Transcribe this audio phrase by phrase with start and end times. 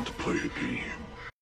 [0.00, 1.00] want to play a game.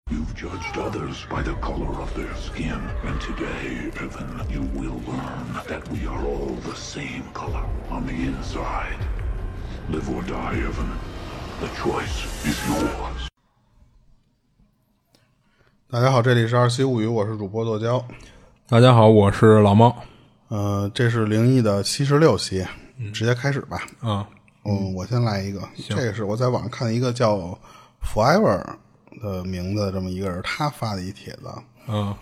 [0.10, 5.48] You've judged others by the color of their skin, and today, Evan, you will learn
[5.68, 9.00] that we are all the same color on the inside.
[9.90, 10.90] Live or die, Evan.
[11.60, 13.28] The choice is yours.
[15.90, 18.06] 大家好，这里是二七物语，我是主播剁椒。
[18.70, 20.04] 大家好，我是老猫。
[20.48, 22.66] 呃，这是灵异的七十六期，
[23.14, 23.82] 直接开始吧。
[24.00, 24.28] 啊，
[24.64, 27.58] 嗯，我先来一个，这个是我在网上看一个叫
[28.14, 28.64] Forever
[29.22, 31.52] 的名字这么一个人，他发的一帖子。
[31.88, 32.16] 嗯，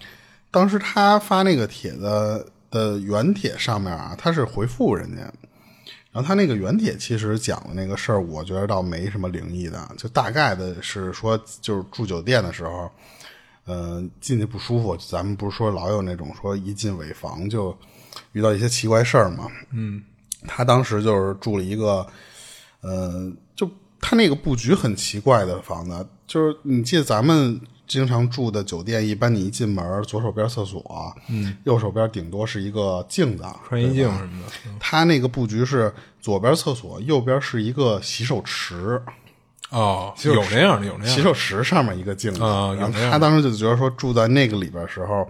[0.49, 5.22] 当时他发那个帖子的原帖上面啊，他是回复人家，
[6.11, 12.89] 然后他那个原帖其实讲的那个事儿，我觉得倒没什么灵异的，就大概的是说，就是住酒店的时候，
[13.66, 17.75] 呃，进去不舒服，咱们不是说老有那种说一进尾房就
[18.34, 19.47] 遇到一些奇怪事儿嘛？
[19.72, 20.03] 嗯，
[20.47, 22.05] 他当时就是住了一个，
[22.81, 23.70] 呃，就
[24.05, 34.72] 他那个布局很奇怪的房子，就是你记得咱们经常住的酒店，一般你一进门，左手边厕所，嗯，右手边顶多是一个镜子，穿衣镜什么的。
[34.78, 39.02] 他那个布局是左边厕所，右边是一个洗手池，
[39.69, 41.08] 哦，就有那样的，有那样的。
[41.08, 42.41] 洗手池上面一个镜子。
[42.41, 45.25] 然后他当时就觉得说住在那个里边时候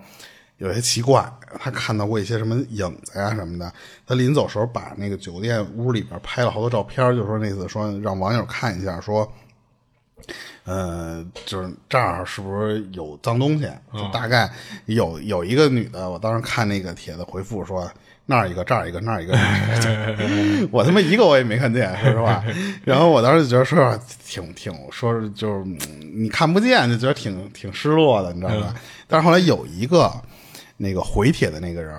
[0.57, 1.25] 有些奇怪，
[1.59, 3.71] 他看到过一些什么影子呀什么的。
[4.05, 9.31] 他临走时候把那个酒店屋里边拍了好多照片，就说那次说让网友看一下，说。
[10.65, 13.69] 呃，就是这儿是不是有脏东西？
[13.93, 14.49] 就大概
[14.85, 17.91] 有有一个女的，我当时看那个帖子回复说
[18.27, 19.33] 那儿一个，这儿一个，那儿一个，
[20.71, 22.41] 我他妈一个我也没看见，说实话。
[22.85, 25.77] 然后我当时就觉得说挺挺说是就是嗯
[26.23, 28.73] 你看不见，就觉得挺挺失落的，你知道吧？
[29.05, 30.09] 但是后来有一个
[30.83, 31.95] 那个回帖的那个人，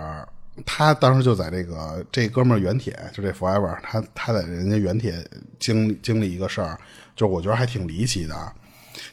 [0.65, 5.13] 他当时就在这个这哥们儿原帖，就这 Forever，他他在人家原帖
[5.59, 6.79] 经历经历一个事儿，
[7.17, 8.53] 就我觉得还挺离奇的。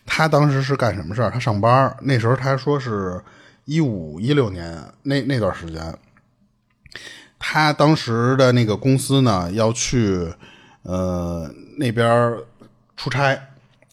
[0.06, 1.32] 他当时是干什么事儿？
[1.32, 3.20] 他上班那时候他说是
[3.66, 5.98] 一五一六年那那段时间，
[7.40, 10.32] 他当时的那个公司呢要去
[10.84, 12.38] 呃那边
[12.96, 13.40] 出差，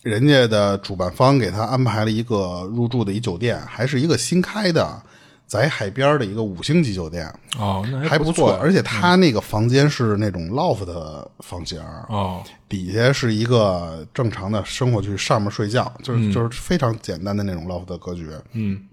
[0.03, 5.03] 人家的主办方给他安排了一个入住的一酒店，还是一个新开的，
[5.49, 7.27] 在海边儿的一个五星级酒店，
[7.59, 8.53] 哦，那还不错。
[8.61, 18.31] 而且他那个房间是那种 loft 的房型，哦，底下是一个正常的生活区，上面睡觉，就是、就是非常简单的那种 loft 的格局。
[18.53, 18.87] 嗯，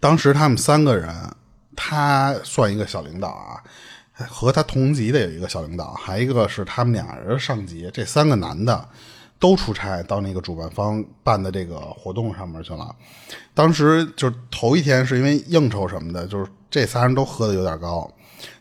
[0.00, 1.14] 当时他们三个人，
[1.76, 3.62] 他算一个小领导啊，
[4.28, 8.88] 和他同级的有一个小领导，还一个是他们俩人上级，这三个男的
[9.42, 12.94] 都出差到那个主办方办的这个活动上面去了。
[13.52, 18.08] 当时就是头一天是因为应酬什么的，就是这仨人都喝的有点高。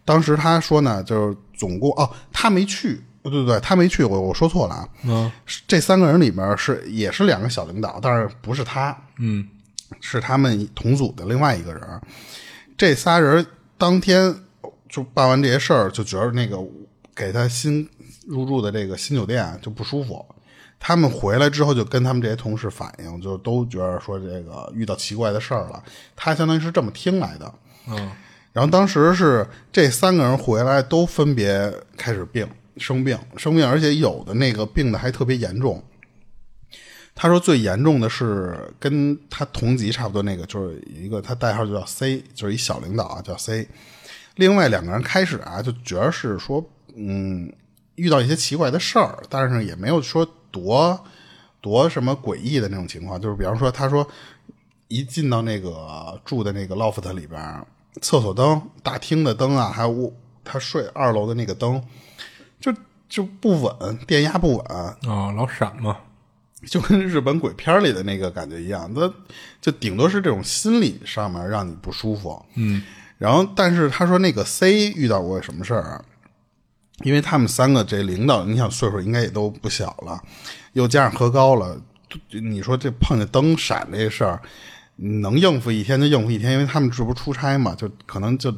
[0.04, 4.90] 当时他说呢，就是总共哦，他没去，对对对，他没去，我我说错了啊。
[5.04, 5.32] 嗯，
[5.68, 9.48] 这三个人里面是也是两个小领导，但是不是他，嗯，
[10.00, 11.84] 是他们同组的另外一个人。
[12.76, 13.46] 这仨人
[13.78, 14.36] 当天
[14.90, 16.58] 就办完这些事儿，就觉得那个
[17.16, 17.88] 给他新
[18.26, 20.26] 入住的这个新酒店就不舒服。
[20.84, 25.82] 他们回来之后就跟他们这些同事反映，就都觉得说这个遇到奇怪的事儿了。
[26.16, 27.54] 他相当于是这么听来的。
[27.88, 28.12] 嗯，
[28.52, 35.82] 然后当时是这三个人回来都分别开始病生病生病，而且有的那个病的还特别严重。
[37.14, 43.68] 他说最严重的是跟他同级差不多那个，就是一个他代号就叫 C，就是一小领导啊，叫 C。
[44.36, 47.54] 另外两个人开始啊就觉得是说，嗯，
[47.96, 51.04] 遇到一些奇怪的事儿，但是也没有说多
[51.62, 53.20] 多什么诡异的那种情况。
[53.20, 54.08] 就是比方说，他说
[54.88, 57.66] 一进到那个住的那个 loft 里边，
[58.02, 60.14] 厕所灯、大厅的灯啊，还有
[60.44, 61.82] 他睡二楼的那个灯，
[62.60, 62.74] 就
[63.08, 64.66] 就不稳，电压不稳，
[65.08, 65.98] 哦，老闪嘛。
[66.68, 69.12] 就跟日本鬼片里的那个感觉一样，那
[69.60, 72.46] 就顶多是这种心理上面让你不舒服。
[72.54, 72.84] 嗯，
[73.18, 76.06] 然后但是他说那个 C 遇到过什么事儿啊？
[77.04, 80.22] 因为他们三个这领导，你想岁数应该也都不小了，
[80.74, 81.80] 又加上喝高了，
[82.30, 84.42] 你说这碰见灯闪这事儿，
[84.96, 88.54] 能应付一天就应付一天，因为他们这不出差嘛，就可能就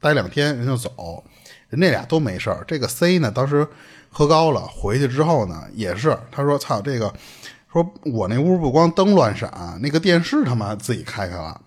[0.00, 1.22] 待两天人就走，
[1.68, 2.64] 人那俩都没事儿。
[2.66, 3.66] 这个 C 呢，当时
[4.10, 7.12] 喝高了，回去之后呢，也是他说：“操，这个
[7.72, 11.60] 说我那屋不光灯乱闪，那个电视他妈自己开开了。”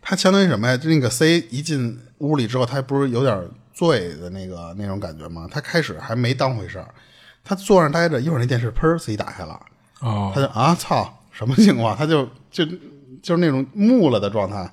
[0.00, 0.76] 他相当于什么呀？
[0.76, 3.36] 就那个 C 一进屋里之后，他不是有点
[3.78, 5.46] 醉的那个那种感觉吗？
[5.48, 6.88] 他开始还没当回事儿，
[7.44, 9.60] 他坐那待着，一会儿那电视砰自己打开了，
[10.00, 11.96] 哦他就啊操，什么情况？
[11.96, 12.66] 他就就
[13.22, 14.68] 就是那种木了的状态，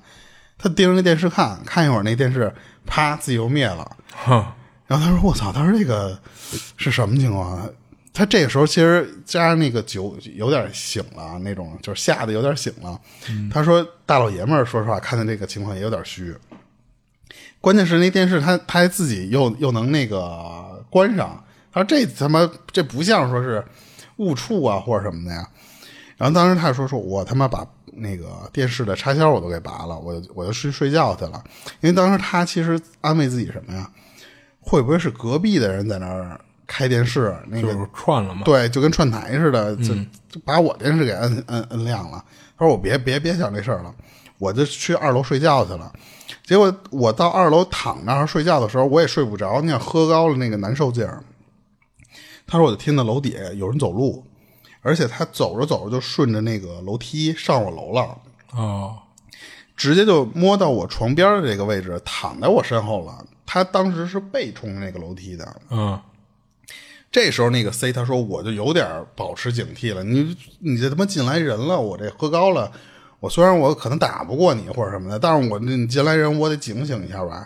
[0.58, 2.52] 他盯着那电视看，看一会儿那电视
[2.84, 4.44] 啪自己又灭了，哼，
[4.88, 6.18] 然后他说我操，他说这个
[6.76, 7.68] 是什么情况啊？
[8.12, 13.00] 他这个时候其实加上那个酒有点醒了，那种就是吓得有点醒了。
[13.52, 16.34] 他说：“大老爷们儿，说实话，看见这个情况也有点虚。
[17.66, 21.42] 关键是那电视他他还自己又又能那个关上。
[21.72, 23.64] 他说这他妈这不像说是
[24.18, 25.44] 误触啊或者什么的呀。
[26.16, 31.42] 然后当时他说说我他妈把那个电视的插销我都给拔了，我我就去睡觉去了。
[31.80, 33.90] 因为当时他其实安慰自己什么呀？
[34.60, 39.92] 会不会是隔壁的人在那儿？”开电视那个就是串了嘛，对，就跟串台似的，就
[40.28, 42.24] 就把我电视给摁摁摁亮了。
[42.56, 43.94] 他说我别别别想这事儿了，
[44.38, 45.92] 我就去二楼睡觉去了。
[46.46, 51.24] 结果我到二楼躺那儿睡觉的时候，我也睡不着，你想喝高了那个难受劲儿。
[52.46, 54.24] 他说我就听到楼底下有人走路，
[54.80, 58.16] 而且他走着走着就顺着那个楼梯上我楼了，
[58.52, 58.96] 哦，
[59.76, 63.26] 直接就摸到我床边的这个位置，躺在我身后了。
[63.44, 66.00] 他当时是背冲那个楼梯的，嗯。
[67.10, 72.70] 这时候那个 C 他说我就有点保持警惕了，你你这他妈进来人了，我这喝高了，
[73.26, 77.44] 我虽然我可能打不过你或者什么的，但是我你进来人我得警醒一下吧。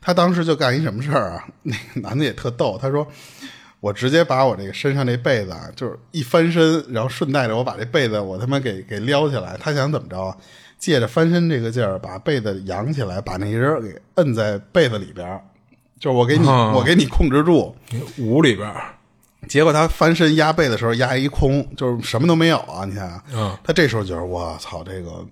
[0.00, 1.44] 他当时就干一什么事儿啊？
[1.62, 3.06] 那个男的也特逗，他说
[3.80, 9.54] 我直接把我这个身上这被子啊就是一翻身，然后顺带着我把这被子我他妈给给撩起来。
[9.60, 10.34] 他想怎么着？
[10.78, 15.38] 借着翻身这个劲儿，把被子扬起来，把那人给摁在被子里边。
[16.00, 17.76] 就是我给你，我给你控制住
[18.16, 18.72] 捂里边，
[19.48, 22.84] 结果他翻身压背的时候压一空，就是什么都没有啊！
[22.84, 25.24] 你看，嗯，他这时候觉得我操，这个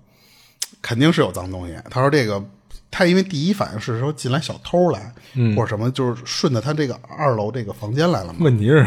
[0.81, 1.75] 肯定是有脏东西。
[1.89, 2.43] 他说这个，
[2.91, 5.13] 他因为第一反应是说进来小偷来，
[5.55, 8.39] 或者什么，就是顺着他这个二楼这个房间来了嘛。
[8.41, 8.85] 问题是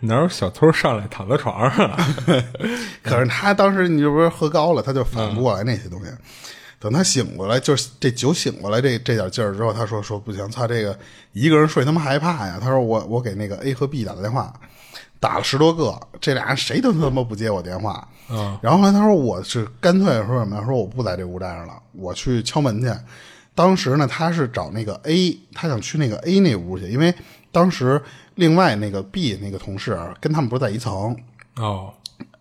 [0.00, 1.90] 哪有小偷上来躺在床上？
[3.02, 6.10] 可是他当时你这不是喝高了，他就反应不过来那些东西。
[6.80, 10.98] 等他醒过来，就是这酒醒过来这这点劲儿之后，他说说不行，他这个
[11.34, 12.58] 一个人睡他妈害怕呀。
[12.58, 14.50] 他说我我给那个 A 和 B 打电话，
[15.20, 18.08] 打了十多个，这俩人谁都他妈不接我电话。
[18.30, 20.64] 嗯，然后后来他说我是干脆说什么呀？
[20.64, 22.90] 说我不在这屋待着了，我去敲门去。
[23.54, 27.14] 当时呢，他是找那个 A，他想去那个 A 那屋去，因为
[27.52, 28.00] 当时
[28.36, 31.14] 另外那个 B 那个同事跟他们不是在一层。
[31.56, 31.92] 哦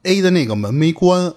[0.03, 1.33] ，A 的那个门没关。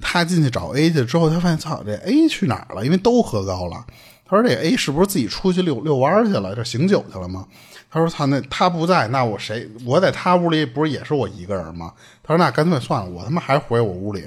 [0.00, 2.84] 他进去找 A 去之后，他发现操，这 A 去哪儿了？
[2.84, 3.84] 因为都喝高了。
[4.30, 6.54] 他说：“这 A 是不是自己出去遛遛弯去了？
[6.54, 7.46] 这醒酒去了吗？”
[7.90, 9.66] 他说：“他那他不在，那我谁？
[9.86, 14.26] 我在他屋里不是也是我一个人吗？”他说：“那干脆算了，我他妈还回我屋里。”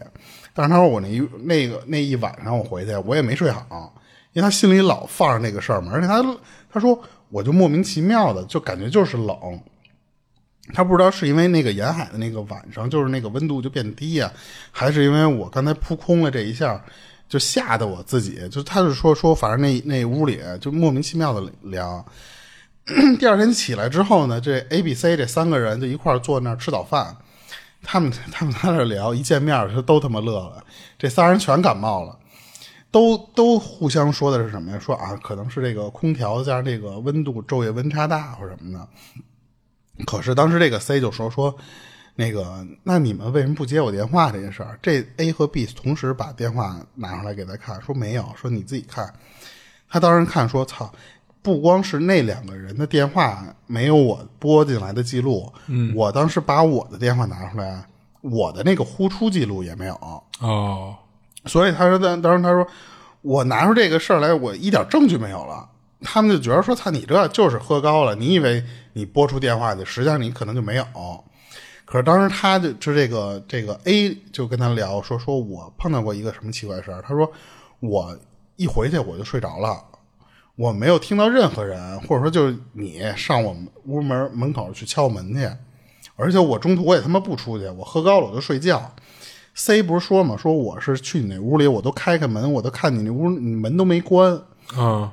[0.55, 3.93] 但是他说：“我那一那个那一晚上我回去，我也没睡好，
[4.33, 5.91] 因为他心里老放着那个事儿嘛。
[5.93, 6.23] 而且他
[6.71, 9.37] 他说我就莫名其妙的就感觉就是冷。”
[10.73, 14.31] 他不知道是因为那个沿海的那个晚上，就是那个温度就变低呀，
[14.71, 16.83] 还是因为我刚才扑空了这一下，
[17.27, 18.47] 就吓得我自己。
[18.49, 22.05] 就他是说说，反正那那屋里就莫名其妙的凉。
[23.19, 27.15] 第二天起来之后呢，这 A、B、C 这三个人就一块坐那儿吃早饭。
[27.83, 30.63] 他们他们在那聊，一见面就都他妈乐了。
[30.99, 32.17] 这仨人全感冒了，
[32.91, 34.79] 都都互相说的是什么呀？
[34.79, 38.87] 说啊，可能是这个空调加上这个温度昼夜温差大或者什么的。
[40.05, 41.55] 可是当时这个 C 就说说，
[42.15, 44.77] 那个那你们为什么不接我电话这件事儿？
[44.81, 49.11] 这 A 和 B 同时把电话拿出来给他看，说没有，说你自己看。
[49.89, 50.91] 他当时看说操，
[51.41, 57.83] 不光是那两个人的电话没有我拨进来的记录，嗯，我当时把我的电话拿出来，
[58.21, 59.95] 我的那个呼出记录也没有。
[60.41, 60.95] 哦，
[61.45, 62.67] 所以他说当当时他说
[63.21, 65.67] 我拿出这个事儿来，我一点证据没有了。
[66.01, 68.63] 他们就觉得说操，你这就是喝高了，你以为？
[68.93, 70.85] 你拨出电话去，实际上你可能就没有。
[71.85, 77.01] 可是当时他就就这个这个 A 就跟他聊说说，我碰到过一个什么奇怪事儿。
[77.01, 77.29] 他说
[77.81, 78.17] 我
[78.55, 79.83] 一回去我就睡着了，
[80.55, 85.49] 我没有听到任何人，或者说就是你上我们屋门门口去敲门去，
[86.15, 88.89] 而且我中途我也他妈不出去，我喝高了我就睡觉。
[89.53, 94.41] C 不是说嘛，说我是去你那屋里，我都开开门，我都看你那屋你门都没关
[94.77, 95.11] 啊，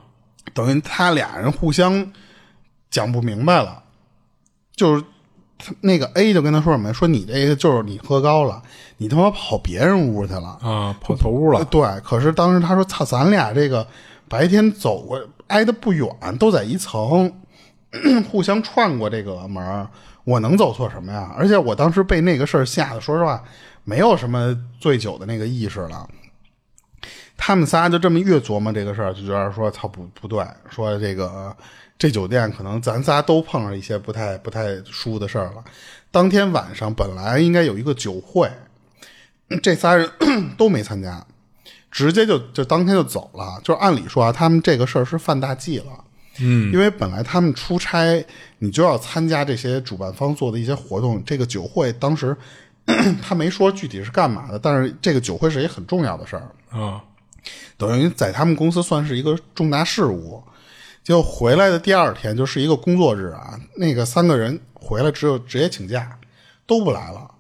[0.55, 2.13] 等于他俩人互相。
[2.91, 3.83] 讲不明白了，
[4.75, 5.05] 就是
[5.81, 8.63] 那个 A 就跟他说什么说你这个就是你喝高了，
[8.97, 11.65] 你他妈跑别人屋去了啊，跑头屋了。
[11.65, 13.87] 对，可是当时他说操，咱俩这个
[14.29, 17.33] 白天走过挨得不远，都在一层，
[18.31, 19.87] 互相串过这个门，
[20.25, 21.35] 我能走错什么呀？
[21.37, 23.43] 而且我当时被那个事儿吓得，说实话
[23.85, 26.09] 没有什么醉酒的那个意识了。
[27.37, 31.55] 他们仨就这么越琢磨这个事儿，就觉得说操不不对，说这个。
[31.99, 35.65] 这酒店可能咱仨都碰上一些不太不太舒的事儿了。
[36.13, 38.49] 当天晚上本来应该有一个酒会，
[39.63, 40.09] 这仨人
[40.57, 41.27] 都没参加，
[41.91, 43.61] 直接就就当天就走了。
[43.65, 46.05] 就是按理说啊，他们这个事儿是犯大忌了。
[46.41, 48.25] 嗯，因为本来他们出差，
[48.59, 51.21] 你就要参加这些主办方做的一些活动。
[51.25, 52.35] 这个酒会当时
[53.21, 57.03] 他没说具体是干嘛的，但是这个酒会是一个很重要的事儿啊，
[57.77, 60.41] 等于在他们公司算是一个重大事务。
[61.09, 66.19] 就回来的第二天就是一个工作日啊，那个三个人回来只有直接请假，
[66.67, 67.31] 都不来了。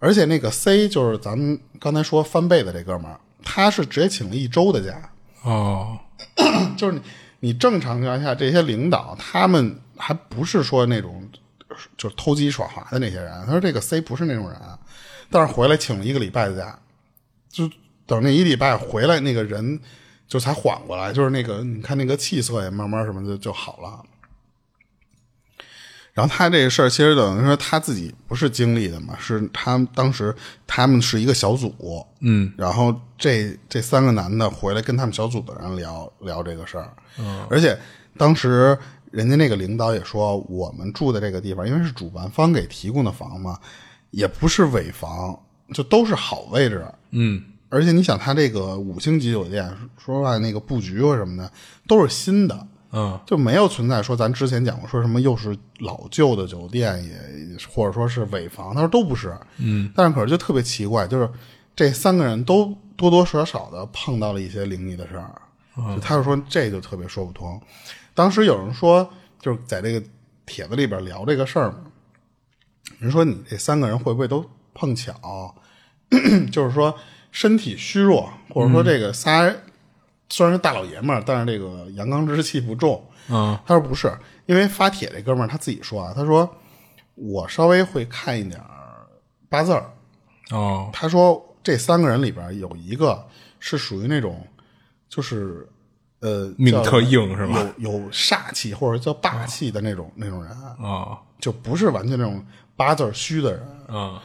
[0.00, 5.08] 而且那个 C 就是咱们刚才说翻倍的这哥们儿，他是直接请了一周的假。
[5.44, 5.96] 哦，
[6.76, 7.00] 就是你
[7.38, 11.30] 你正常情况下，这些领导他们还不是说那种
[11.96, 13.32] 就是偷鸡耍滑的那些人。
[13.46, 14.60] 他说这个 C 不是那种人，
[15.30, 16.76] 但是回来请了一个礼拜的假，
[17.52, 17.70] 就
[18.04, 19.78] 等那一礼拜回来，那个人
[20.26, 24.02] 就才缓过来，就是那个你看那个气色也慢慢什么的就好了。
[26.12, 30.34] 然后他这个事儿其实等于说他自己不是经历的嘛，是他当时
[30.66, 37.78] 他们是一个小组，嗯，然后这这三个男的回来跟他们小组的人聊聊这个事儿，嗯，而且
[38.16, 38.78] 当时
[39.10, 43.60] 人家那个领导也说，我们住的这个地方，因为是主办方给提供的房嘛，
[44.10, 45.38] 也不是尾房，
[45.74, 49.68] 就都是好位置，嗯，而且你想他这个五星级酒店，
[49.98, 51.50] 说实话那个布局或什么的
[51.86, 52.66] 都是新的。
[52.92, 61.28] 嗯，就没有存在说咱之前讲过说什么又是老旧的酒店也或者说是尾房，他说都不是，嗯，但是可是就特别奇怪，就是
[61.74, 65.34] 这三个人都多多少少的碰到了一些灵异的事儿，
[65.94, 67.60] 就他就说这就特别说不通。
[68.14, 69.06] 当时有人说
[69.40, 70.02] 就是在这个
[70.46, 71.78] 帖子里边聊这个事儿嘛，
[73.00, 75.54] 人说你这三个人会不会都碰巧，
[76.50, 76.96] 就是说
[77.30, 79.52] 身体虚弱，或者说这个仨。
[80.28, 83.00] 虽然是大老爷们儿，但是这个阳刚之气不重。
[83.28, 84.12] 嗯，他说不是，
[84.46, 86.52] 因为发帖这哥们儿他自己说啊，他说
[87.14, 88.60] 我稍微会看一点
[89.48, 89.88] 八字儿。
[90.50, 93.24] 哦，他说这三个人里边有一个
[93.60, 94.44] 是属于那种，
[95.08, 95.68] 就是
[96.18, 97.64] 呃命特硬是吧？
[97.78, 103.62] 有有煞气或者叫霸气的那种那种人啊，就不是完全那种八字虚的人。
[103.86, 104.18] 嗯，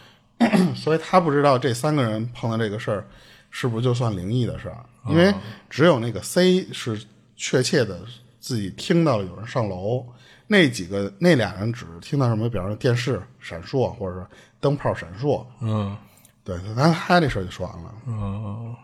[0.76, 3.08] 所以他不知道这三个人碰到这个事儿
[3.50, 4.78] 是不是就算灵异的事儿。
[5.08, 5.34] 因为
[5.70, 7.02] 只有那个 C 是
[7.36, 8.02] 确切的
[8.40, 10.06] 自己听到了有人上楼，
[10.48, 14.28] 那几个那俩人只是听到什么，比方说电视闪烁，或者是
[14.60, 15.44] 灯泡闪烁。
[15.60, 15.98] 嗯，
[16.44, 17.94] 对，他他这事儿就说完了。
[18.06, 18.76] 嗯，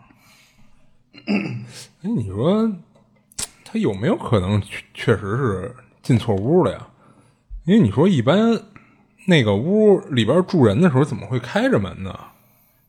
[2.02, 2.68] 哎，你说
[3.64, 4.60] 他有没有可能
[4.92, 6.88] 确实是进错屋了呀？
[7.64, 8.60] 因为你说一般
[9.28, 12.18] 那个屋里边住人的时候，怎么会开着门呢？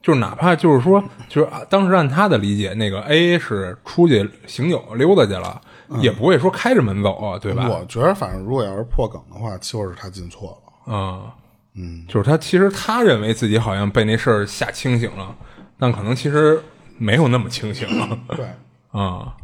[0.01, 5.59] 就是哪怕就是说，就是当时按他的理解，那个 A 是出去行酒溜达去了，
[5.99, 7.67] 也不会说开着门走啊，对吧？
[7.67, 10.93] 我觉得反正如果要是破梗的话，就是他进错了。
[10.95, 11.35] 啊，
[11.73, 15.35] 嗯，就是他其实他认为自己好像被那事儿吓清醒了，
[15.77, 16.63] 但可能其实
[16.97, 17.85] 没有那么清醒。
[18.29, 18.45] 对，
[18.91, 19.35] 啊，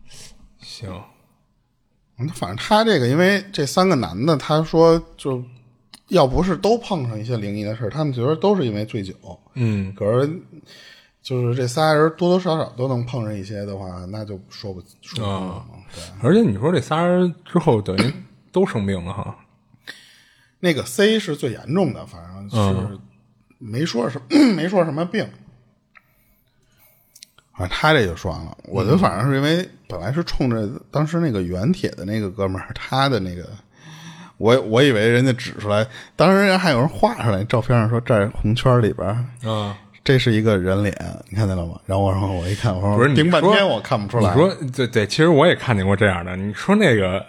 [0.58, 0.90] 行，
[2.32, 5.44] 反正他这个，因为这三个男的，他说就。
[6.08, 9.14] 要不是都碰上一些灵异的事他们觉得都是因为醉酒。
[9.54, 10.30] 嗯，可是
[11.22, 15.64] 就是这仨人多多少少都能碰上一些的话，那就说不说
[16.22, 18.12] 而且你说这仨人之后等于
[18.52, 19.34] 都生病了哈。
[20.60, 22.98] 那个 C 是最严重的，反正是
[23.58, 25.26] 没说什么 没说什么病。
[27.52, 28.56] 啊，他这就说完了。
[28.64, 33.48] 我就反正是因为本来是冲着当时那个原帖的那个哥们儿，他的那个。
[34.36, 35.86] 我我以为人家指出来，
[36.16, 39.08] 当时人还有人画出来照片上说这红圈里边
[39.44, 40.94] 啊，这是一个人脸，
[41.30, 41.78] 你看见了吗？
[41.86, 44.34] 然后我说我一看，我说不是盯半天我看不出来。
[44.34, 46.36] 你说对对，其实我也看见过这样的。
[46.36, 47.24] 你说那个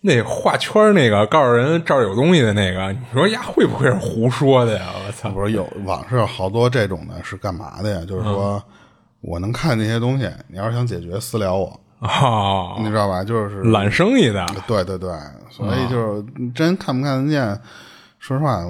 [0.00, 4.86] 那画圈那个告诉人这儿有东西的那个，你说呀会不会是胡说的呀？
[5.06, 5.28] 我操！
[5.30, 8.04] 不是有网上有好多这种的，是干嘛的呀？
[8.08, 8.62] 就是说
[9.20, 11.78] 我能看那些东西，你要是想解决私聊我。
[12.00, 13.24] 哦，你知道吧？
[13.24, 15.10] 就是揽生意的，对对对，
[15.50, 16.24] 所以就是
[16.54, 17.60] 真看不看得见。
[18.18, 18.64] 说实话，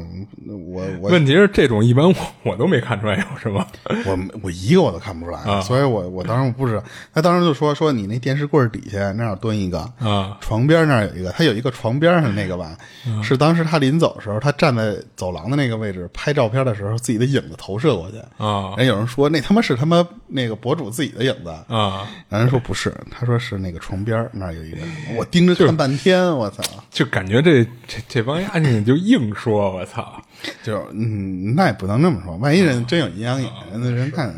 [0.47, 2.15] 我我问题是这种一般我
[2.45, 3.67] 我都没看出来有什么，
[4.05, 12.77] 我我一个我都看不出来，所以我我当时不知道，他当时就说说你那电视柜底下那儿蹲一个啊，床边那儿有一个，他有一个床边上那个吧，
[13.23, 18.19] 是当时他临走的时候，他站在走廊的那个位置拍照片的时候，自己的影子投射过去。
[18.37, 18.75] 啊。
[18.77, 21.49] 人有人说那他妈是他妈那个博主自己的影子。
[21.69, 24.79] 啊，人说不是，他说是那个床边那儿有一个，
[25.17, 29.33] 我盯着看半天，我操，就感觉这这这帮丫头就硬。
[29.39, 30.21] 说，我操！
[30.63, 32.37] 就嗯，那也不能这么说。
[32.39, 34.35] 万一人真有阴阳眼，那人看，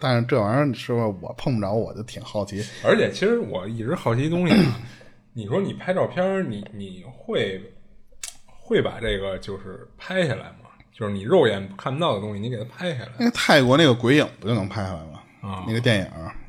[0.00, 1.06] 但是这玩意儿是吧？
[1.20, 2.64] 我碰不着，我就挺好奇。
[2.84, 4.54] 而且，其实我一直好奇东西。
[5.34, 7.60] 你说你拍照片，你你会
[8.46, 10.70] 会把这个就是拍下来吗？
[10.92, 13.10] 就是你肉眼看不到的东西，你给它拍下来。
[13.18, 15.20] 那泰国那个鬼影不就能拍下来吗？
[15.40, 16.06] 啊，那个电影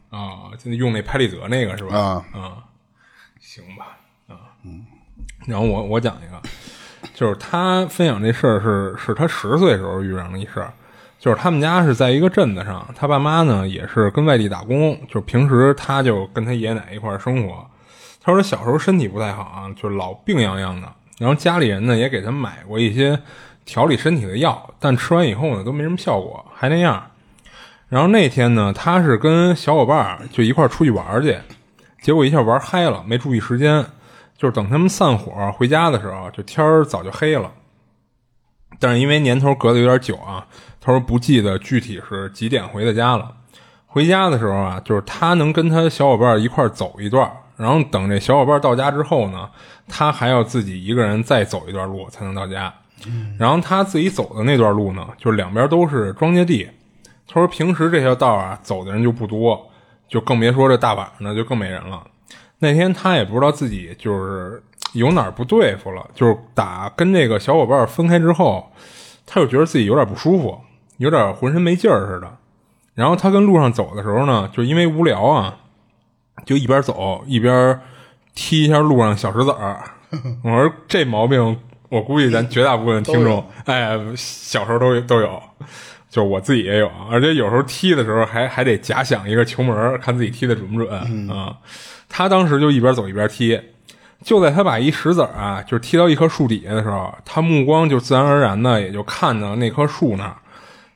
[0.10, 1.96] 啊，就用那拍立得那个是吧？
[1.96, 2.63] 啊啊，
[3.39, 4.00] 行吧。
[4.27, 4.84] 啊嗯，
[5.46, 6.41] 然后我我讲一个，
[7.13, 10.72] 就是他分享这事儿是是他十岁时候遇上的一事儿，
[11.20, 17.65] 就是他们家是在一个镇子上，他爸妈呢也是跟外地打工，就平时他就跟他爷爷奶奶一块儿生活。
[18.22, 23.20] 他说他小时候身体不太好啊，就老病怏怏的，然后家里人呢也给他买过一些
[23.65, 27.03] 调理身体的药，但吃完以后呢都没什么效果，还那样。
[27.88, 31.36] 然后那天呢，他是跟小伙伴儿就一块儿出去玩去，
[32.01, 33.84] 结果一下玩嗨了，没注意时间，
[34.39, 37.51] 就是等他们散伙回家的时候，就天儿早就黑了。
[38.79, 40.48] 但是因为年头隔得有点久啊，
[40.79, 43.29] 他说不记得具体是几点回的家了。
[43.86, 49.50] 回家的时候啊，就是他能跟他小伙伴一块儿走一段，然后等这小伙伴到家之后呢，
[49.89, 52.74] 他还要自己一个人再走一段路才能到家。
[53.38, 56.69] 然后他自己走的那段路呢，就是两边都是庄稼地。
[57.27, 59.69] 他说平时这条道啊，走的人就不多，
[60.08, 62.01] 就更别说这大晚上的就更没人了。
[62.60, 64.62] 那天他也不知道自己就是
[64.94, 68.72] 有哪儿不对付了，就是打跟那个小伙伴分开之后，
[69.25, 70.60] 他就觉得自己有点不舒服，
[70.98, 72.38] 有点浑身没劲儿似的。
[72.96, 75.58] 然后他跟路上走的时候呢，就因为无聊啊，
[76.46, 77.80] 就一边走一边
[78.36, 79.80] 踢一下路上小石子儿。
[80.44, 85.42] 我说这毛病，我估计咱绝大部分听众，哎，小时候都都有。
[86.10, 91.56] 就我自己也有，而且有时候踢的时候还还得假想一个球门，看自己踢的准不准啊。
[92.10, 93.62] 他当时就一边走一边踢，
[94.24, 100.36] 就在他把一石子儿啊，就是踢到一棵树底下的时候，他目光就自然而然的也就看到那棵树那儿。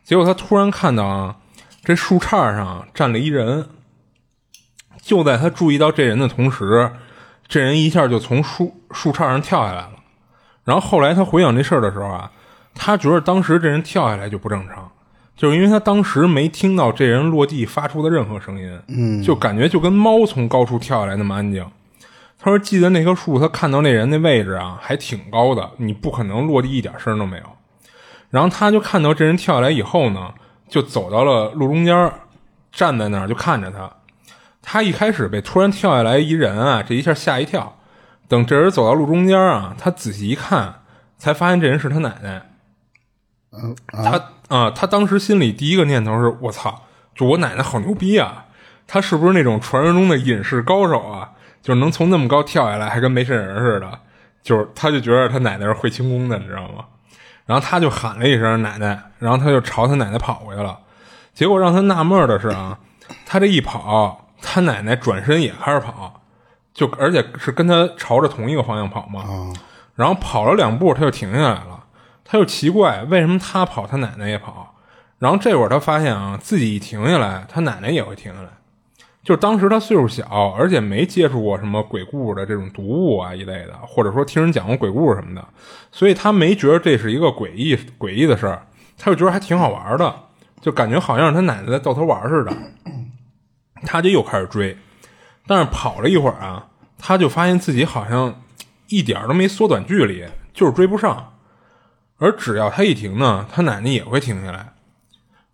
[0.04, 1.38] 结果他突然看到啊，
[1.84, 3.70] 这树杈上站了一人。
[5.02, 6.90] 就在他注意到这人的同时，
[7.48, 9.92] 这人一下就从树树杈上跳下来了。
[10.64, 12.32] 然后后来他回想这事儿的时候啊，
[12.74, 14.90] 他觉得当时这人跳下来就不正常。
[15.36, 21.66] 就是因为他当时没听到这人落地发出的任何声音，嗯，就感觉就跟猫从高处跳下来那么安静。
[22.38, 27.44] 他说：“记得那棵树，他看到那人那位置啊，还挺高的，你不可能落地一点声都没有。”
[28.30, 30.34] 然后他就看到这人跳下来以后呢，
[30.68, 32.12] 就走到了路中间，
[32.72, 33.90] 站在那儿就看着他。
[34.62, 37.78] 他一开始被突然跳下来一人啊，这一下吓一跳。
[38.28, 40.82] 等这人走到路中间啊，他仔细一看，
[41.18, 42.50] 才发现这人是他奶奶。
[43.52, 44.22] 嗯，他。
[44.54, 46.84] 啊，他当时心里第一个念头是：我操，
[47.16, 48.46] 就我奶奶好牛逼啊！
[48.86, 51.32] 他是不是那种传说中的隐士高手啊？
[51.64, 54.00] 就是能从那么高跳下来，还跟没事人似的。
[54.44, 56.86] 就是他就觉得他奶奶是会轻功的，你知道吗？
[57.48, 60.78] 然后他就喊了一声“奶奶”，然后他就朝他奶奶跑过去了。
[61.34, 62.78] 结果让他纳闷的是啊，
[63.26, 66.22] 他这一跑，他奶奶转身也开始跑，
[66.76, 69.52] 就而且是跟他朝着同一个方向跑嘛。
[69.96, 71.83] 然后跑了两步，他就停下来了。
[72.24, 74.76] 他就奇怪，为什么他跑，他奶奶也跑？
[75.20, 78.50] 然后这会儿他发现啊，自己一停下来，他奶奶也会停下来。
[79.24, 85.48] 就是当时他岁数小，而且没接触过什么鬼故事的这种读物啊一类的，或者说听人讲过鬼故事什么的，
[85.94, 90.14] 所以他没觉得这是一个诡异诡异的事儿，他就觉得还挺好玩的，
[90.60, 92.54] 就感觉好像是他奶奶在逗他玩似的。
[93.86, 94.78] 他就又开始追，
[95.48, 98.42] 但是跑了一会儿啊，他就发现自己好像
[98.88, 101.33] 一点都没缩短距离，就是追不上。
[102.24, 104.72] 而只要他一停呢，他奶奶也会停下来，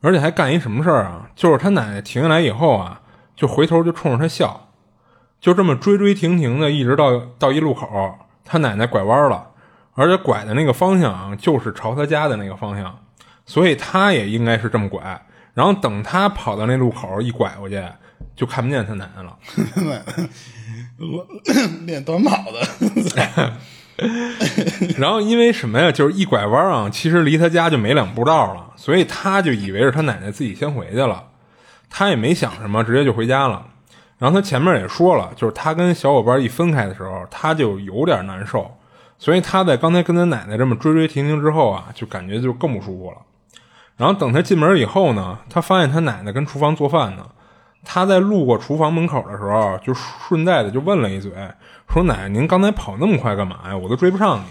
[0.01, 1.27] 而且还干一什么事儿啊？
[1.35, 3.01] 就是他奶奶停下来以后啊，
[3.35, 4.69] 就回头就冲着他笑，
[5.41, 9.49] 就这么追追停停的，一直到到一路口，他奶奶拐弯了，
[9.95, 12.99] 而且拐的那个方向啊就是朝他家的那个方向，
[13.47, 15.25] 所以他也应该是这么拐。
[15.55, 17.83] 然后等他跑到那路口一拐过去，
[18.35, 19.35] 就看不见他奶奶了。
[21.87, 22.61] 练 短跑的。
[24.97, 25.91] 然后因为什么呀？
[25.91, 31.23] 就是一拐弯啊，其实离他家就没两步道了，所以他就以为是他奶奶自己先回去了，
[31.89, 33.65] 他也没想什么，直接就回家了。
[34.17, 38.69] 然后他前面也说了，就是他跟小伙伴一分开的时候，他就有点难受，
[39.17, 43.17] 所以他在刚才跟他奶奶这么追追停停之后啊，就感觉就更不舒服了。
[43.97, 47.25] 然后等他进门以后呢，他发现他奶奶跟厨房做饭呢。
[47.91, 51.31] 他在路过厨房门口的时候，就顺带的就问了一嘴，
[51.91, 53.75] 说：“奶奶，您刚才跑那么快干嘛呀？
[53.75, 54.45] 我都追不上你。”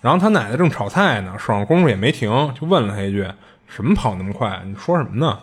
[0.00, 3.26] 然后他奶奶正炒菜呢，手上功夫也没停，就问了他一句
[3.66, 4.62] ：“什么跑那么快？
[4.64, 5.40] 你说什么呢？”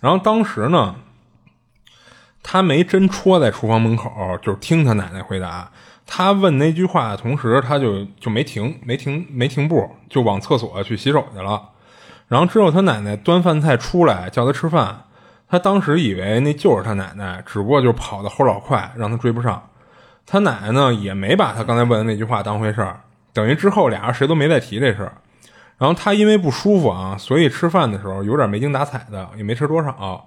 [0.00, 0.94] 然后当时呢，
[2.42, 4.10] 他没真戳在厨房门口，
[4.42, 5.70] 就是听他奶奶回答。
[6.06, 11.70] 他问那句话的同时，他就就没停，没停，没停步，就往厕所去洗手去了。
[12.28, 15.04] 然后之后，他奶奶端饭菜出来叫他吃饭。
[15.52, 19.62] 他当时以为那就是他奶奶，只不过就跑的齁老快，让他追不上。
[20.24, 22.98] 他奶奶呢也没把他刚才问的那句话当回事儿，
[23.34, 25.12] 等于之后俩人谁都没再提这事儿。
[25.76, 30.26] 然后他因为不舒服啊，所以吃饭的时候有点没精打采的，也没吃多少。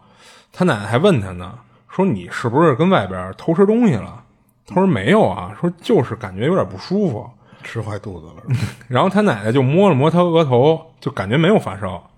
[0.53, 1.57] 他奶奶还问他呢，
[1.89, 4.21] 说你是不是跟外边偷吃东西了？
[4.67, 7.27] 他说没有啊，说就是感觉有点不舒服。
[7.63, 8.55] 吃坏肚子了？
[8.87, 12.11] 然后他奶奶就摸了摸他额头，就感觉没有发烧，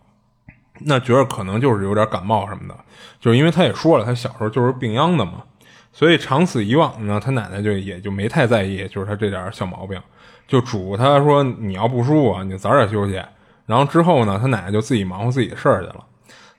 [0.79, 2.75] 那觉得可能就是有点感冒什么的，
[3.19, 5.43] 就是因为他也说了，他小时候就是病秧的嘛，
[5.91, 9.99] 所以长此以往呢，他奶奶就也就没太在意，就是他这点小毛病，
[10.47, 13.21] 就嘱咐他说你要不舒服，你早点休息。
[13.65, 16.03] 然后之后呢，他奶奶就自己忙活自己的事儿去了，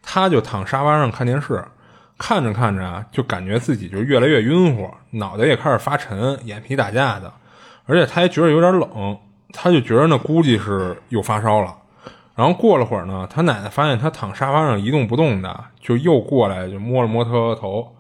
[0.03, 1.65] 他就躺沙发上看电视，
[2.19, 7.33] 看着看着啊，就感觉自己就越来越晕乎，脑袋也开始发沉，眼皮打架的。
[7.87, 9.19] 而且他还觉得有点冷，
[9.55, 11.75] 他就觉得那估计是又发烧了。
[12.39, 17.97] 然后过了会儿呢，他奶奶发现他躺沙发上一动不动的，就又过来就摸了摸他额头。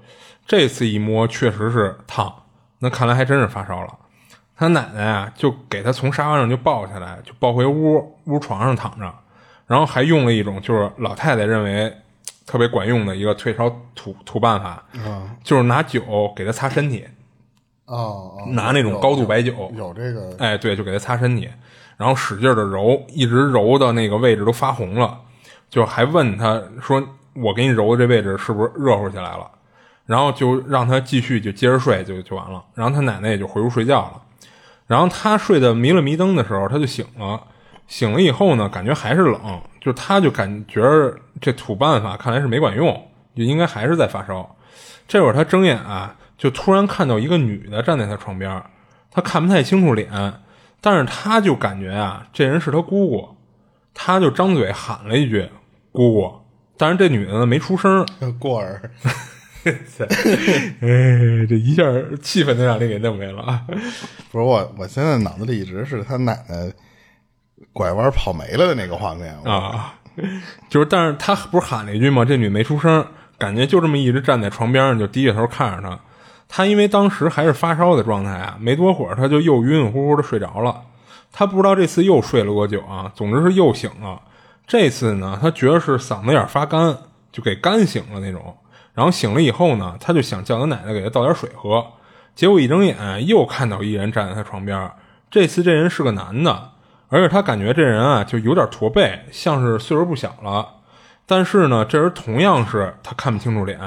[0.47, 2.33] 这次一摸确实是烫，
[2.79, 3.93] 那看来还真是发烧了。
[4.57, 9.13] 他奶奶啊，就给他从沙发上就抱下来，就抱回屋屋床上躺着，
[9.67, 11.93] 然后还用了一种就是老太太认为
[12.47, 14.85] 特别管用的一个退烧土土办法，
[15.43, 17.05] 就是拿酒给他擦身体。
[17.89, 21.49] 哦，拿那种高度白酒，有这个，哎，对，就给他擦身体，
[21.97, 25.19] 然后使劲的揉，一直揉到那个位置都发红了，
[25.71, 29.51] 就还问他说：“我给你揉的这位置是不是热乎起来了？”
[30.05, 32.63] 然后就让他继续就接着睡，就就完了。
[32.75, 34.23] 然后他奶奶也就回屋睡觉了。
[34.87, 37.43] 然后他睡得迷了迷瞪的时候，他就醒了。
[37.87, 39.41] 醒了以后呢，感觉还是冷，
[39.81, 40.83] 就他就感觉
[41.41, 44.57] 这土办法看来是没管用，就应该还是在发烧。
[45.07, 46.15] 这会儿他睁眼啊。
[46.39, 48.63] 就突然看到一个女的站在他床边，
[49.11, 50.09] 他看不太清楚脸，
[50.81, 53.37] 但是他就感觉啊，这人是他姑姑，
[53.93, 55.51] 他就张嘴喊了一句
[55.91, 56.33] “姑姑”，
[56.79, 58.07] 但是这女的呢没出声。
[58.39, 58.93] 过儿，
[59.65, 61.83] 哎，这一下
[62.23, 63.65] 气氛就让你给弄没了啊！
[64.31, 66.73] 不是我，我现在脑子里一直是他奶奶
[67.73, 69.95] 拐弯跑没了的那个画面啊，
[70.71, 72.25] 就是，但是他不是喊了一句吗？
[72.25, 73.05] 这女没出声，
[73.37, 75.99] 感觉就这么一直站在床边上，就低着头看着他。
[76.49, 80.83] 他因为当时还是发烧的状态啊，没多会儿他就又晕晕乎乎的睡着了。
[81.31, 84.21] 他不知道这次又睡了多久啊，总之是又醒了。
[84.67, 86.97] 这次呢，他觉得是嗓子眼发干，
[87.31, 88.57] 就给干醒了那种。
[88.95, 91.87] 然后醒了以后呢，他就想叫他奶奶给他倒点水喝。
[92.35, 94.91] 结果一睁眼又看到一人站在他床边，
[95.31, 96.71] 这次这人是个男的，
[97.09, 100.67] 而且他感觉这人啊就有点驼背，像是岁数不小了。
[101.27, 103.79] 但是呢，这人同样是他看不清楚脸，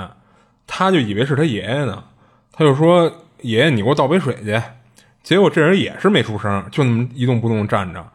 [0.68, 2.04] 他就以为是他爷爷呢。
[2.52, 3.12] 他就说
[3.42, 4.62] ：“爷爷，你给我倒杯水去。”
[5.24, 8.06] 结果这人也是没出声，就那么一动不动站着。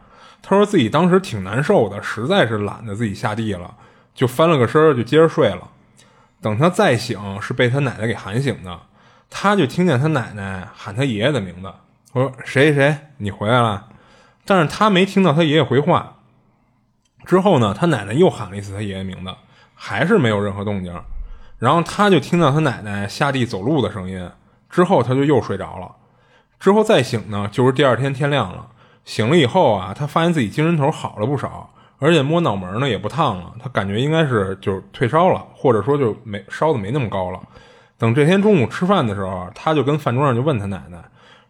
[0.42, 3.75] 他说自己当时挺难受的，实在是懒得自己下地了，
[4.14, 5.68] 就翻了个身就接着睡了。
[6.40, 8.79] 等他再醒，是被他奶奶给喊醒的。
[9.31, 11.72] 他就听见他奶奶喊他爷爷的名字，
[12.12, 13.88] 说：“谁谁，你回来了。”
[14.44, 16.18] 但是他没听到他爷爷回话。
[17.25, 19.35] 之后呢，他奶奶又喊了一次他爷爷名字，
[19.75, 20.92] 还是没有任何动静。
[21.59, 24.31] 然后他就听到他奶奶下地走路的声音，
[24.69, 25.90] 之后他就又睡着了。
[26.59, 28.69] 之后再醒呢，就是第二天天亮了。
[29.05, 33.53] 醒了以后啊，他发现自己精神头好了不少，而且摸脑门呢也不烫了。
[33.62, 37.40] 他感觉应该是就是退烧了，或者说就没烧的没那么高了。
[37.97, 40.99] 等这天中午吃饭的时候，他就跟饭桌上就问他奶奶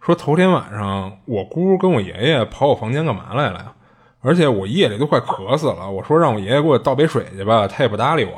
[0.01, 3.73] 说：“头天晚上我姑跟我爷爷跑我房间干嘛来了呀？
[4.21, 5.91] 而且我夜里都快渴死了。
[5.91, 8.33] 我说让我爷爷给我倒杯水去吧，他也不搭理我。”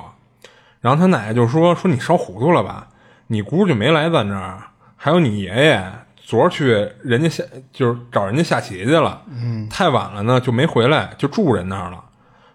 [0.81, 2.89] 然后他奶奶就说：“说你烧糊涂了吧？
[3.27, 4.63] 你姑就没来咱这儿，
[4.97, 12.05] 还有你爷爷昨儿去人家下就是找人家下棋去了，嗯，太晚了呢就没回来，就住人那儿了。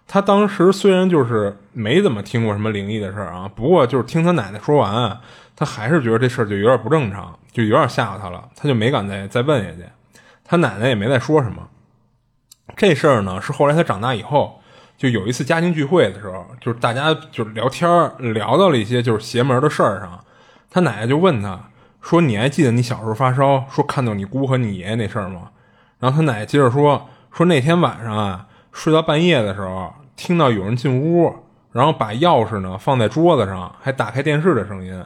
[0.06, 5.18] 他当时虽然就是没怎么听过什么灵异的事儿啊，不过就是听他奶奶说完，
[5.54, 9.88] 他还是觉得这事儿就有点不正常，就有点吓唬他了，他就没敢再再问下去。
[10.44, 11.68] 他奶奶也没再说什么。
[12.76, 14.60] 这事儿呢是后来他长大以后。”
[14.96, 17.88] 就有一次家庭聚会的时候，就是大家就是聊天
[18.32, 20.24] 聊到了一些就是邪门的事儿上，
[20.70, 21.58] 他奶奶就问他
[22.00, 25.50] 说：“你还记得你小时候发烧，说看到你姑和你爷爷那事儿吗？”
[25.98, 31.34] 然后他奶奶接着说：“说那天晚上啊，睡到半夜的时候，听到有人进屋，
[31.72, 35.04] 然后把钥匙呢放在桌子上，还打开电视的声音。”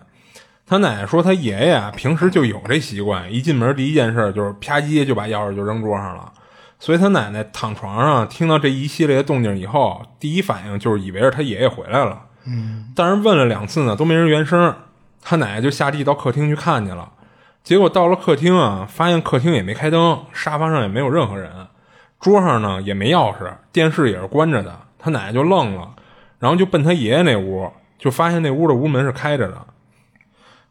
[0.66, 6.32] 他奶奶说：“他爷爷啊，平时就有这习惯，一进门第一件事就是啪叽就把钥匙就扔桌上了。”
[6.80, 12.22] 所以他奶奶躺床上听到这一系列动静以后，第一反应就是以为是他爷爷回来了。
[12.46, 14.74] 嗯，但是问了两次呢，都没人原声。
[15.20, 17.12] 他奶奶就下地到客厅去看去了。
[17.64, 21.50] 结果到了客厅啊，发现客厅也没开灯，沙发上也没有任何人，
[22.20, 24.74] 桌上呢也没钥匙，电视也是关着的。
[24.98, 25.94] 他奶奶就愣了，
[26.38, 29.66] 然后就奔他爷爷那屋，就发现那屋的屋门是开着的。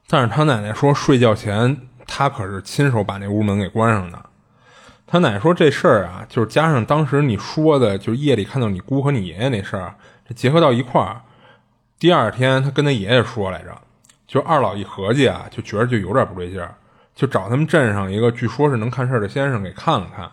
[0.07, 4.17] 但是他奶奶说，睡觉前他可是亲手把那屋门给关上的。
[5.09, 9.95] 他奶说这事儿啊，就是加上当时你说的，就是夜里看到你姑和你爷爷那事儿，
[10.27, 11.21] 这结合到一块儿。
[11.97, 13.73] 第二天他跟他爷爷说来着，
[14.27, 16.75] 就二老一合计啊，就觉得就有点不对劲儿，
[17.15, 20.29] 就找他们镇上一个据说是能看事儿的先生给看了看。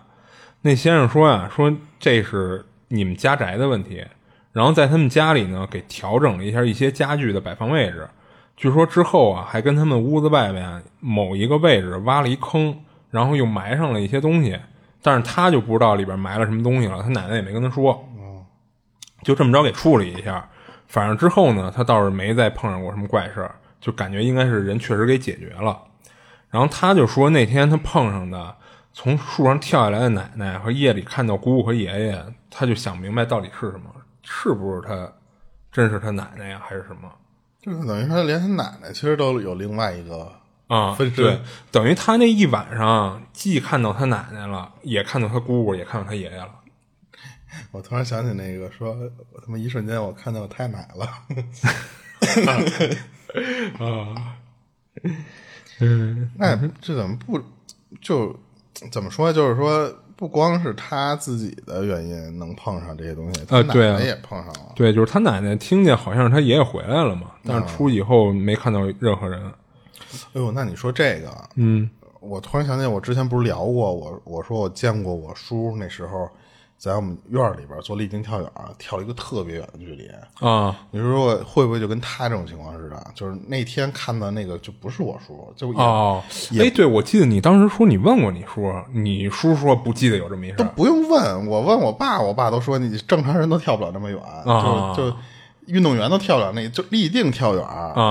[0.63, 4.05] 那先生说呀，说这是你们家宅的问题，
[4.53, 8.09] 然后在他们家里呢给调整了一下一些家具的摆放位置。
[8.57, 12.84] 据说之后啊，还跟他们屋子外面某一个位置挖了一坑，
[13.15, 14.59] 然后又埋上了一些东西，
[15.01, 18.05] 但是他就不知道里边埋了什么东西了，他奶奶也没跟他说。
[19.23, 20.49] 就这么着给处理一下，
[20.89, 25.81] 反正之后呢，他倒是没再碰上过什么怪事儿，就感觉应该是人确实给解决了。
[26.51, 28.57] 然后他就说那天他碰上的
[28.93, 33.91] 从树上跳下来的奶奶和夜里看到姑姑和爷爷，他就想明白到底是什么，
[34.25, 35.09] 是不是他
[35.71, 37.09] 真是他奶奶呀，还是什么？
[37.63, 40.31] 就是等于说连他奶奶其实都有另外一个
[40.67, 46.49] 啊，分身对，等于他那一晚上既看到他奶奶了，也看到他姑姑，也看到他爷爷了。
[47.71, 48.97] 我突然想起那个说，
[49.33, 51.07] 我他妈一瞬间我看到我太奶了。
[53.79, 54.37] 啊，
[55.81, 57.41] 嗯那这怎么不
[58.01, 58.35] 就
[58.91, 59.33] 怎么说？
[59.33, 64.73] 就是说，不光是他自己的原因能碰上这些东西，他奶奶也碰上了。
[64.75, 69.53] 对，就是他奶奶听见好像是他爷爷回来了嘛，但是出去以后没看到任何人。
[70.33, 71.89] 哎呦，那你说这个，嗯，
[72.21, 76.29] 我突然想起，我之前不是聊过，我我说我见过我叔那时候
[76.77, 80.11] 在我们院里边做立定跳远，跳了一个特别远的距离。
[80.41, 83.07] 啊，你说会不会就跟他这种情况似的？
[83.15, 86.23] 就是那天看到那个就不是我叔，就也哦，
[86.59, 90.59] 哎，对，我记得你当时说你问过你叔，你叔说不记得有这么一事儿。
[90.59, 95.17] 都不用问，我问我爸，我爸都说你正常人都跳不了那么远，啊就就
[95.67, 97.65] 运动员都跳不了那，就立定跳远、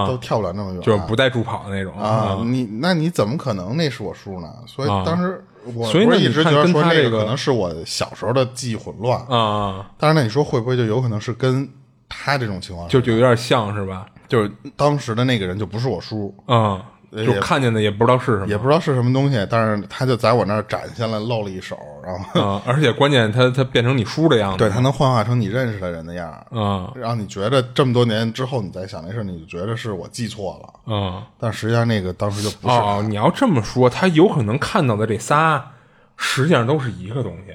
[0.08, 1.94] 都跳不了那么远，就是不带助跑的那种。
[1.98, 4.48] 啊，你那你怎么可能那是我叔呢？
[4.66, 5.04] 所以啊。
[5.06, 9.20] 当时我所以一直觉得说这个可能是我小时候的记忆混乱。
[9.28, 11.70] 啊，但是，那你说会不会就有可能是跟
[12.10, 14.06] 他这种情况，就就有点像是吧？
[14.28, 16.84] 就是当时的那个人就不是我叔，嗯，也
[17.16, 26.92] 就看见的也不知道是什么，也不知道是什么东西，但是他就在我那儿展现了露了一手，然后啊，而且关键他他变成你叔的样子，对他能幻化成你认识的人的样儿，啊。
[26.96, 35.72] 让你觉得这么多年之后你再想那事儿，你就觉得是我记错了，嗯但实际上那个当时就不是哦，你要这么说，他有可能看到的这仨
[36.16, 37.54] 实际上都是一个东西，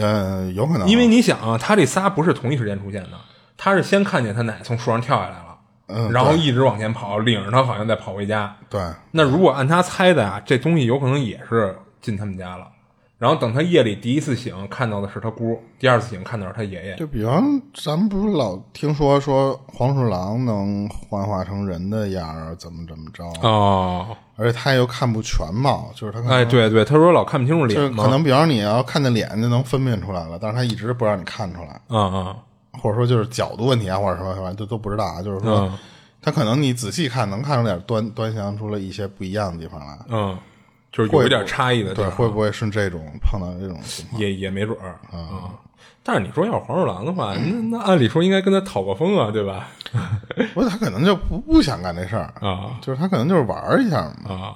[0.00, 3.10] 嗯，有可能，因为你想啊，他这仨不是同一时间出现的，
[3.56, 5.47] 他是先看见他奶从树上跳下来了，
[5.88, 8.54] 嗯然后一直往前跑，领着他好像在跑回家。
[8.68, 12.68] 对那如果按他猜的啊，这东西有可能也是进他们家了。
[13.18, 16.94] 然后等他夜里第一次醒，看到的是他姑；第二次醒看到是他爷爷。
[16.94, 27.96] 就比方咱们不是老听说说黄鼠狼能幻化成人的样儿，怎么怎么着，哦，而且他又看不全貌，就是他哎，对对，他说老看不清楚就是脸。
[27.96, 32.36] 可能比方你要看见脸就能分辨出来了，但是他一直不让你看出来，啊啊
[32.78, 35.78] 或者说就是角度问题啊，或者什么什么都都不知道啊，就是说、嗯
[36.20, 40.36] 他可能你仔细看能看出点端端详出了一些不一样的地方来，嗯，
[40.90, 44.20] 就是有一点差异的地对，会不会是这种碰到这种情况？
[44.20, 45.48] 也也没准儿啊。
[46.02, 49.68] 但是你说要是黄鼠狼的话，那那按理说应该跟他讨个风啊，对吧？
[50.54, 54.54] 不是他可能就不不想干这事儿啊， 就是他可能就是玩儿一下嘛，啊，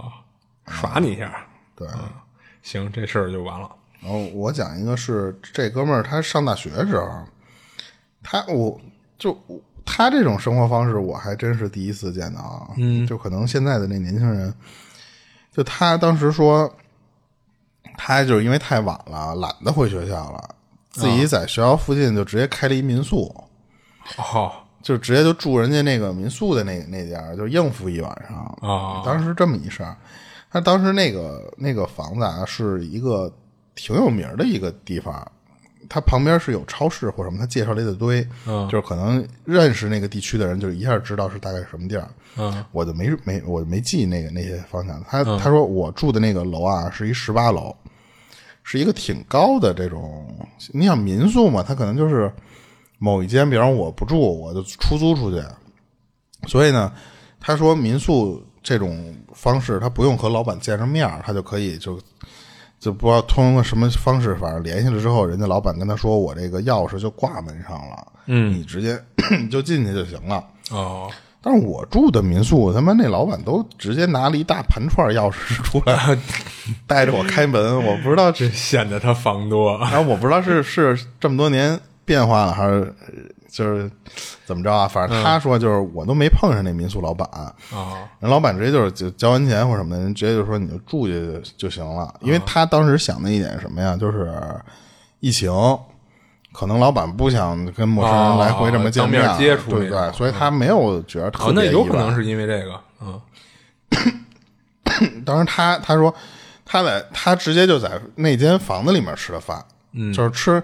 [0.67, 1.87] 耍你一下，对。
[2.63, 3.71] 行，这事儿就完了。
[4.01, 7.09] 然后我讲一个是这哥们儿，他上大学的时候，
[8.23, 8.81] 他我
[9.19, 9.37] 就
[9.85, 12.69] 他这种生活方式，我还真是第一次见到啊。
[12.77, 14.53] 嗯，就可能现在的那年轻人，
[15.51, 16.73] 就他当时说，
[17.97, 20.55] 他就是因为太晚了，懒得回学校了，
[20.91, 23.35] 自己在学校附近就直接开了一民宿，
[24.17, 28.39] 哦就直接就住人家那个民宿的那那家，就应付一晚上。
[28.61, 29.97] 啊当时这么一事儿。
[30.51, 33.33] 他当时那个那个房子啊，是一个
[33.75, 35.27] 挺有名的一个地方，
[35.95, 42.09] 它旁边是有超市或什么，他介绍了一大堆，嗯就是可能认识那个地区的人，就一下知道是大概是什么地儿。
[42.39, 45.05] 嗯我就没没我就没记那个那些方向。
[45.07, 47.77] 他、他说我住的那个楼啊，是一十八楼，
[48.63, 50.35] 是一个挺高的这种。
[50.73, 52.33] 你想民宿嘛，他可能就是
[52.97, 55.45] 某一间，比方我不住，我就出租出去。
[56.49, 56.91] 所以呢，
[57.39, 62.01] 他说民宿这种方式，他不用和老板见着面儿，他就可以就
[62.83, 69.01] 就不知道通过什么方式，反正联系了之后，人家老板跟他说，我这个钥匙就挂门上了，嗯你直接
[69.49, 70.45] 就进去就行了。
[70.73, 71.09] 哦，
[71.41, 76.19] 但是我住的民宿，他妈那老板都直接拿了一大盘串钥匙出来，
[76.89, 77.81] 带着我开门。
[77.85, 79.79] 我不知道这，这显得他房多。
[79.79, 82.93] 然后我不知道是是这么多年变化了，还是
[83.53, 83.91] 就是
[84.47, 84.89] 怎么着啊？
[84.89, 87.55] 反正他说就是我都没碰上那民宿老板，啊
[88.19, 92.13] 人老板直接就是就交完钱或者什么的，人直接就说你就住下就就行了。
[92.23, 94.33] 因为他当时想的一点是什么呀，就是
[95.21, 95.53] 疫情。
[96.55, 101.65] 可能老板不想跟陌生人来回这么见面接触对对，所以他没有觉得特哦，那。
[101.65, 103.19] 有可能是因为这个，嗯
[105.25, 106.15] 当时他他说
[106.67, 110.63] 他在他直接就在那间房子里面吃的饭，嗯，就是吃，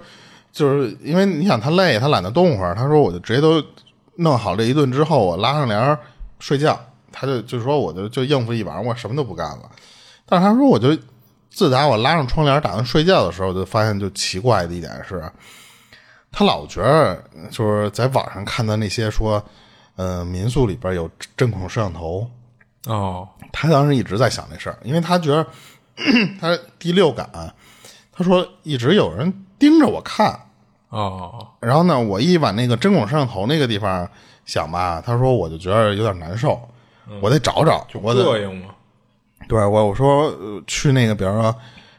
[0.52, 3.62] 就是因为你想他累，他懒得动会儿，他说我就直接都
[4.16, 5.98] 弄好这一顿之后，我拉上帘儿
[6.38, 6.78] 睡觉，
[7.12, 9.70] 他就就说我就就应付一晚上，我什么都不干了。
[10.26, 10.96] 但是他说我就
[11.50, 15.22] 自打我拉上窗帘打算睡觉的时候，就发现就奇怪的一点是，
[16.30, 19.42] 他老觉得就是在网上看到那些说，
[19.96, 22.28] 呃，民宿里边有针孔摄像头。
[22.86, 25.46] 哦，他当时一直在想这事儿，因为他觉得
[26.40, 27.28] 他第六感，
[28.12, 30.38] 他说一直有人盯着我看。
[30.90, 34.08] 哦，然后呢，我一往那个针孔摄像头那个地方
[34.46, 36.58] 想吧，他说我就觉得有点难受，
[37.20, 38.68] 我得找找，我得膈应嘛。
[39.46, 41.54] 对我我说呃去那个，比如说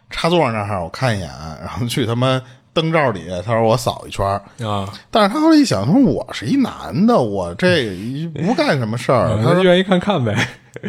[0.10, 1.30] 插座那儿我看一眼，
[1.62, 2.42] 然后去他妈
[2.74, 7.96] 灯罩里，他说我扫一圈儿啊，但是他后来一想，他说我是一男的，我这
[8.34, 10.36] 不干什么事儿，他说愿意看看呗。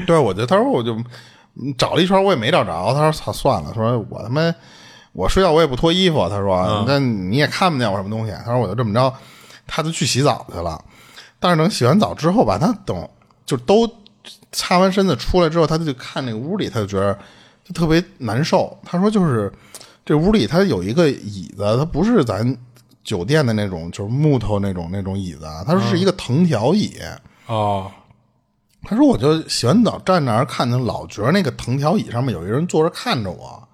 [0.07, 0.95] 对，我就他说我就
[1.57, 2.71] 嗯找了一圈，我也没找着。
[2.95, 4.55] 他说操，算了，说我他妈
[5.13, 6.29] 我睡觉我也不脱衣服。
[6.29, 8.33] 他说那你也看不见我什么东西。
[8.45, 9.13] 他说我就这么着，
[9.67, 10.83] 他就去洗澡去了。
[11.39, 13.09] 但是等洗完澡之后吧，他等
[13.47, 13.91] 就都
[14.53, 17.19] 擦完身子出来之后，他就看那个屋里，他就觉得
[17.65, 18.79] 就特别难受。
[18.85, 19.53] 他说就是
[20.05, 22.57] 这屋里他有一个椅子，它不是咱
[23.03, 26.99] 酒店的那种，就是木头那种那种椅子，它是一个藤条椅。
[27.47, 27.91] 哦，
[28.83, 33.67] 他说：“我就洗完澡站那儿看见，老觉得那个藤条椅上面有一个人坐着看着我，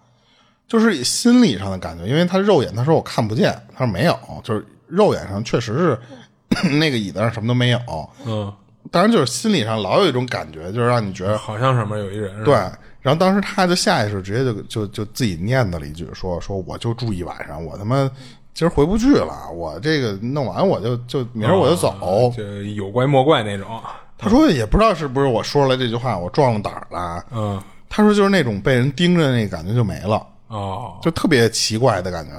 [0.68, 2.07] 就是心理上的感觉。
[2.07, 5.98] 因为他肉眼他说我看不见，他说没有，就是肉眼上确实是
[6.79, 7.79] 那个椅子上什么都没有。
[8.24, 8.52] 嗯，
[8.90, 12.44] 当然就是心理上老有一种感觉，就是让你觉得好像上面有一人。
[12.44, 12.55] 对。
[13.00, 18.11] 然后当时他就下意识直接就就就自己念叨了一句，说说我就住一晚上，我他妈
[18.52, 23.81] 今儿回不去了，我这个弄完我就就明儿我就走，就有怪莫怪那种。”
[24.18, 27.24] 他说也不知道是不是我说出来这句话我壮了胆儿了。
[27.31, 32.32] 嗯，他说就是那种被人盯着那感觉就没了，哦，就特别奇怪的感觉。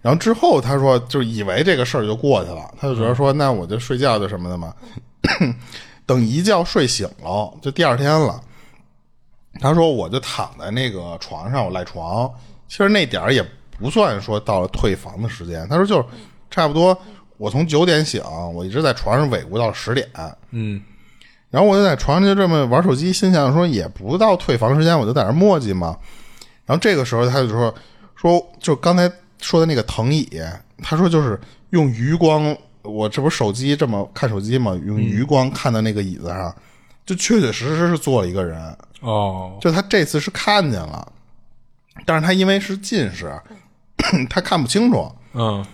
[0.00, 4.74] 然后之后他说就以为这个事儿就过去了，他就觉得说那我就睡觉就什么的嘛。
[6.06, 8.40] 等一觉睡醒了，就第二天了。
[9.60, 12.30] 他说我就躺在那个床上，我赖床。
[12.68, 13.42] 其实那点儿也
[13.78, 15.66] 不算说到了退房的时间。
[15.68, 16.04] 他说就是
[16.50, 16.96] 差不多。
[17.36, 18.22] 我从九点醒，
[18.54, 20.08] 我一直在床上尾咕到十点，
[20.50, 20.80] 嗯，
[21.50, 25.96] 然后我就在床上就这么玩手机，心想说也不到退房时间，我就在那磨叽嘛。
[26.66, 27.74] 然后这个时候他就说
[28.14, 30.28] 说就刚才说的那个藤椅，
[30.82, 31.38] 他说就是
[31.70, 36.54] 用余光，我这不手机这么看手机嘛，用余光看到那个椅子上，
[37.04, 38.76] 就确确实实是坐了一个人。
[39.00, 41.12] 哦，就他这次是看见了，
[42.06, 43.32] 但是他因为是近视，
[44.30, 45.10] 他看不清楚。
[45.32, 45.64] 嗯。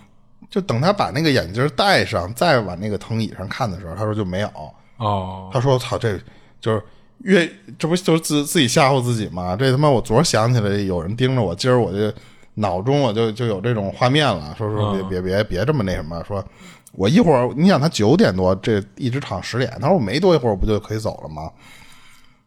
[0.48, 4.50] 就等他把那个眼镜戴上，再往那个藤椅上看的时候，他说就没有。
[4.96, 6.18] 哦，他说：“操，这
[6.60, 6.82] 就是
[7.20, 9.56] 越这不就是自自己吓唬自己吗？
[9.56, 12.12] 这他妈我昨儿想起来有人盯着我，今儿我就
[12.54, 14.54] 脑中我就就有这种画面了。
[14.56, 16.44] 说说别别别别这么那什么，说
[16.92, 21.50] 我一会儿你想他九点多这一直躺十点，他说我没多一会儿不就可以走了吗？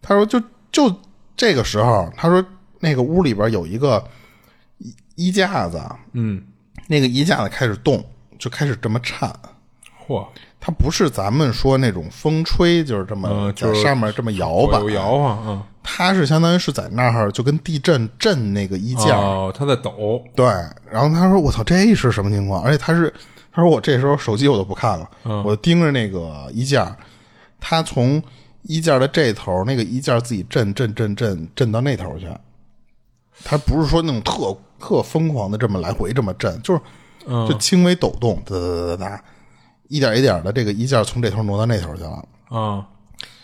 [0.01, 0.93] 他说就就
[1.35, 2.43] 这个时候，他说
[2.79, 4.03] 那个屋里边有一个
[4.77, 5.81] 衣衣架子，
[6.13, 6.43] 嗯。”
[6.87, 8.03] 那个衣架子开始动，
[8.37, 9.33] 就开始这么颤。
[10.05, 10.27] 嚯！
[10.65, 15.39] 它不是咱们说那种风吹，就是这么在上面这么摇摆，摇啊。
[15.45, 19.17] 嗯，它是相当于是在那儿，就跟地震震那个衣架。
[19.17, 20.23] 哦，它在抖。
[20.33, 20.45] 对。
[20.89, 23.13] 然后他说：“我操，这是什么情况？”而且他是
[23.51, 25.09] 他说：“我这时候手机我都不看了，
[25.43, 26.95] 我盯着那个衣架。
[27.59, 28.23] 他从
[28.61, 32.27] 衣架的这头，那个衣架自己震震震震震到那头去。
[33.43, 36.81] 他不是说那种特。”特疯狂的这么来回这么震，就是
[37.47, 39.23] 就轻微抖动，哒哒哒哒哒，
[39.93, 42.25] 一点一点的这个衣架从这头挪到那头去了。
[42.49, 42.85] 啊，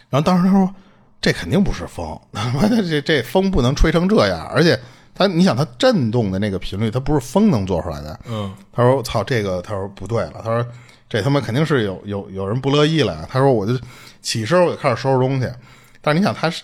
[0.09, 0.73] 然后当时他说
[1.21, 4.79] 这肯定不是风， 他妈的这这风不能吹成这样，而且
[5.13, 8.19] 他你想它震动的那个频率，它不是风能做出来的。
[8.27, 10.65] 嗯，他说操这个，他说不对了，他说
[11.07, 13.27] 这他妈肯定是有有有人不乐意了。
[13.29, 13.73] 他说我就
[14.21, 15.47] 起身我就开始收拾东西，
[16.01, 16.63] 但是你想他是。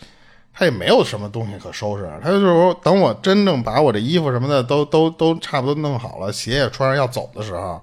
[0.58, 7.82] 他也没有什么东西可收拾，他就是说，等我真正把我这衣服什么的都都都差不多弄好了，鞋也穿上要走的时候，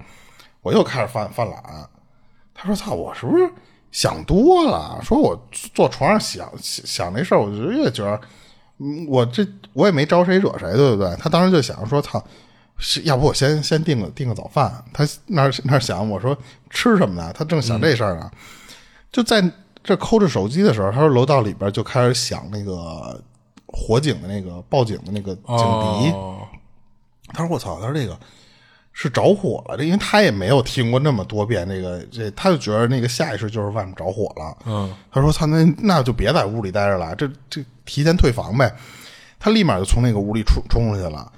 [0.62, 1.62] 我又开始犯犯懒。
[2.55, 3.50] 他说：“操，我是不是
[3.90, 5.00] 想多了？
[5.03, 5.40] 说我
[5.74, 8.20] 坐床上想想那事儿，我就越觉得，
[9.09, 12.22] 我这我也没招谁惹谁，对不对？”他当时就想说：“操，
[12.78, 16.36] 是要不我先先订个订个早饭？”他那那想我说
[16.70, 17.32] 吃什么呢？
[17.32, 18.30] 他正想这事儿呢，
[19.11, 19.42] 就在。
[19.84, 23.20] 这抠着手机的时候，他说楼道里边就开始响那个
[23.66, 25.57] 火警的那个报警的那个警
[25.98, 26.14] 笛。
[27.34, 28.16] 他说：“我操！”他说：“这个
[28.93, 34.57] 是着火了，这因为他也没有听过那么多遍这个，这他就觉得那个下意识就是外面着火了。
[34.66, 38.74] 嗯，他说：“他，那那就别在屋里待着了，这这提前退房呗。”
[39.40, 41.32] 他立马就从那个屋里冲冲出去了。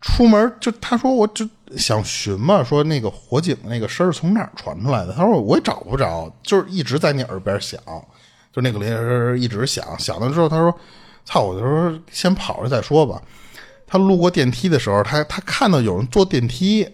[0.00, 5.12] 出门就他说我就想寻嘛，说那个火警那个声儿从哪儿传出来的？
[5.12, 7.80] 他说我也找不着，就是一直在你耳边响，
[8.52, 10.74] 就那个铃声一直响，响了之后他说
[11.26, 13.20] ：“操！”我就说先跑着再说吧。
[13.88, 16.86] 他路过电梯的时候，他他看到有人坐电梯，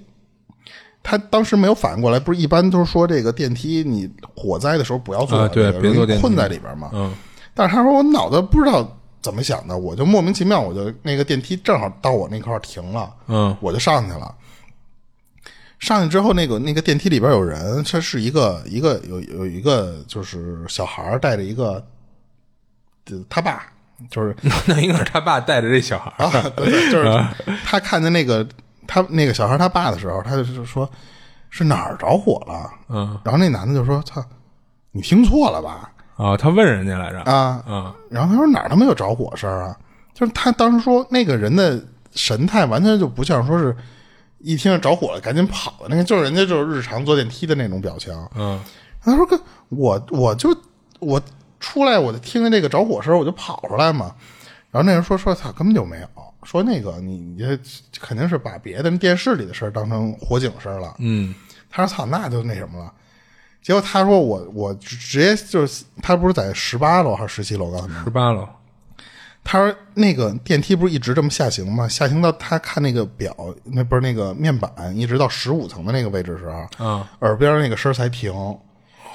[1.02, 6.90] 他当时没有反应过来，不是一般都是说这个电梯你火灾的时候不要坐，啊对别坐电梯困在里边嘛。
[6.94, 7.12] 嗯，
[7.52, 14.34] 但是他说我脑子不知道怎么想的，我就莫名其妙，我就那个电梯正好到我那块停了，嗯，我就上去了。
[15.80, 21.84] 上去之后，那个那个电梯里边有人，他是一个一个有有一个就是小孩带着一个，
[23.10, 23.66] 呃他爸
[24.10, 24.34] 就是
[24.66, 26.24] 那应该是他爸带着这小孩儿。
[26.24, 27.26] 啊，对对，就是
[27.64, 28.46] 他看见那个
[28.86, 30.88] 他那个小孩他爸的时候，他就是说
[31.50, 34.22] 是哪儿着火了，嗯，然后那男的就说：“操，
[34.92, 39.76] 你听错了吧啊，他问人家来着。？”啊，嗯然后他说哪儿他妈有着火声啊？
[40.12, 41.82] 就是他当时说那个人的
[42.12, 43.76] 神态完全就不像说是
[44.38, 48.12] 一听着着火了赶紧跑的那个，就是人家就是日常坐电梯的那种表情。
[48.36, 48.60] 嗯
[49.02, 49.38] 他说：“哥，
[49.70, 50.48] 我我就
[50.98, 51.20] 我
[51.64, 54.14] 出来，我就听见这个着火声，我就跑出来嘛。”
[54.70, 56.08] 然后那人说：“说操，根本就没有。
[56.42, 57.58] 说那个你你这
[58.00, 61.34] 肯定是把别的电视里的事儿当成火警声了。”嗯
[61.70, 62.92] 他说：“操，那就那什么了。”
[63.62, 67.70] 结果他说我：“我直直接就是他不是在十八楼还是十七楼？
[67.70, 68.46] 刚才十八楼。
[69.42, 71.86] 他说那个电梯不是一直这么下行吗？
[71.86, 78.32] 下行到他看那个表，那不是那个面板，一直到十五层的那个位置的时候，嗯耳边那个声儿才停。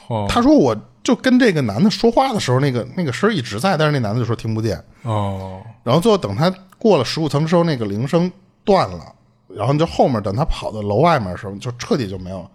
[0.09, 4.83] 哦他说我就跟这个男的说话的时候，那个那个声一直在，但是那男的就说听不见。
[5.03, 8.31] 哦然后最后等他过了十五层之后，那个铃声
[8.63, 9.15] 断了，
[9.47, 12.45] 然后就后面等他跑到楼外面的时候，就彻底就没有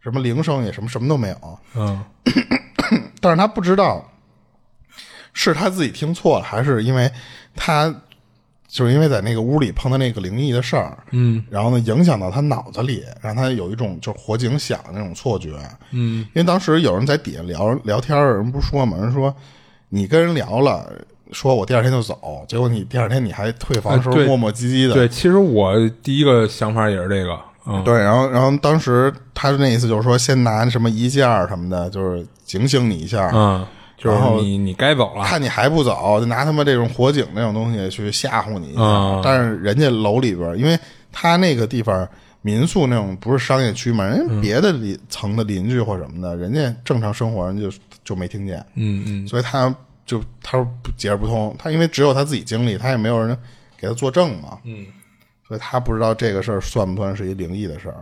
[0.00, 1.58] 什么铃声，也什么什么都没有。
[1.74, 2.04] 嗯
[3.20, 4.04] 但是他不知道
[5.32, 7.10] 是他自己听错了，还是因为
[7.56, 7.94] 他
[8.74, 11.40] 就是因为在那个屋里碰到那个灵异的事儿，嗯。
[11.48, 15.50] 然后呢影响到他脑子里，让他有一种就是火警响的那种错觉。
[15.92, 16.26] 嗯。
[16.34, 19.32] 因为当时有人在底下聊聊天儿，人不说嘛，人说
[19.90, 20.90] 你跟人聊了，
[21.30, 27.38] 说我第二天就走，结果你第二天你还退房的时候磨磨唧唧的，对，其实我第一个想法也是这个。
[27.66, 27.84] 嗯。
[27.84, 33.64] 对，然后然后当时他那意思就是说，先拿什么衣架儿什么的，就是警醒你一下，嗯，
[34.04, 35.24] 就是然后你你该走了。
[35.24, 38.82] 看你还不走，就拿他妈这种火警那种东西去吓唬你一下。
[38.82, 40.78] 嗯但是人家楼里边，因为
[41.10, 42.06] 他那个地方
[42.42, 47.72] 民宿那种不是商业区嘛，人嗯家别的邻层的邻居或什么的，人家正常生活人就
[48.04, 49.74] 就没听见，嗯嗯所以他
[50.04, 51.56] 就他说不解释不通。
[51.58, 53.34] 他因为只有他自己经历，他也没有人
[53.78, 54.84] 给他作证嘛，嗯，
[55.48, 57.96] 所以他不知道这个事儿算不算是一灵异的事儿。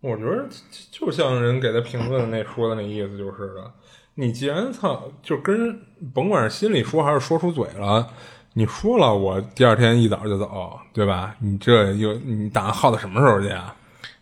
[0.00, 0.46] 我觉得
[0.90, 3.70] 就像人给他评论那说的那意思就是的，
[4.16, 5.78] 你既然操就跟
[6.12, 8.06] 甭管是心里说还是说出嘴了，
[8.54, 11.36] 你说了我第二天一早就走，对吧？
[11.38, 13.76] 你这又你打算耗到什么时候去啊？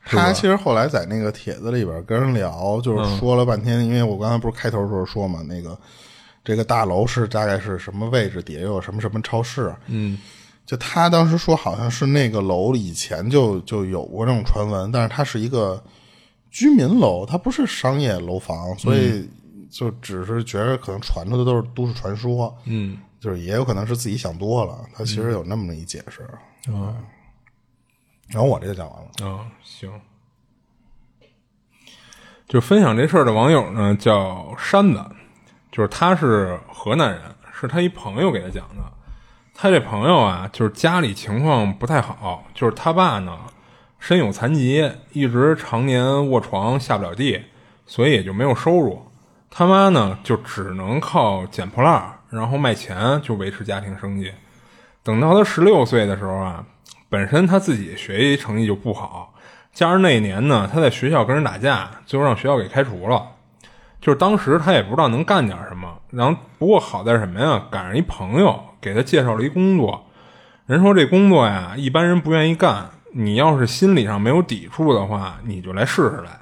[0.04, 5.78] 他其实后来在那个帖子里边跟人聊，就是说了半天，因为我刚才不是开头的时候说嘛，那个
[6.44, 10.18] 这个大楼是大概是什么位置，底下又有什么什么超市，嗯
[10.66, 15.82] 就他当时说好像是那个楼以前就就有过这种传闻，但是它是一个
[16.50, 19.28] 居民楼，它不是商业楼房，所以
[19.74, 26.22] 就只是觉得可能传出的都是都市传说，嗯就是也有可能是自己想多了，他其实有那么一解释。
[26.72, 26.94] 啊
[28.28, 29.28] 然后我这就讲完了。
[29.28, 29.90] 啊行。
[32.46, 35.04] 就分享这事儿的网友呢叫山子，
[35.72, 37.22] 就是他是河南人，
[37.52, 38.92] 是他一朋友给他讲的。
[39.52, 43.36] 他这朋友啊，就是家里情况不太好，就是他爸呢
[43.98, 47.42] 身有残疾，一直常年卧床下不了地，
[47.86, 49.04] 所以也就没有收入。
[49.56, 54.32] 他妈呢就只能靠捡破烂，然后卖钱就维持家庭生计。
[55.04, 56.64] 等到他十六岁的时候啊，
[57.08, 59.32] 本身他自己学习成绩就不好，
[59.72, 63.28] 加上那一年呢，他在学校跟人打架，最后让学校给开除了。
[64.00, 67.62] 就是当时他也不知道能干点什么，然后不过好在什么呀？
[67.70, 70.04] 赶上一朋友给他介绍了一工作，
[70.66, 76.40] 人说这工作呀，一般人不愿意干，你要是心理上没有抵触的话，你就来试试来。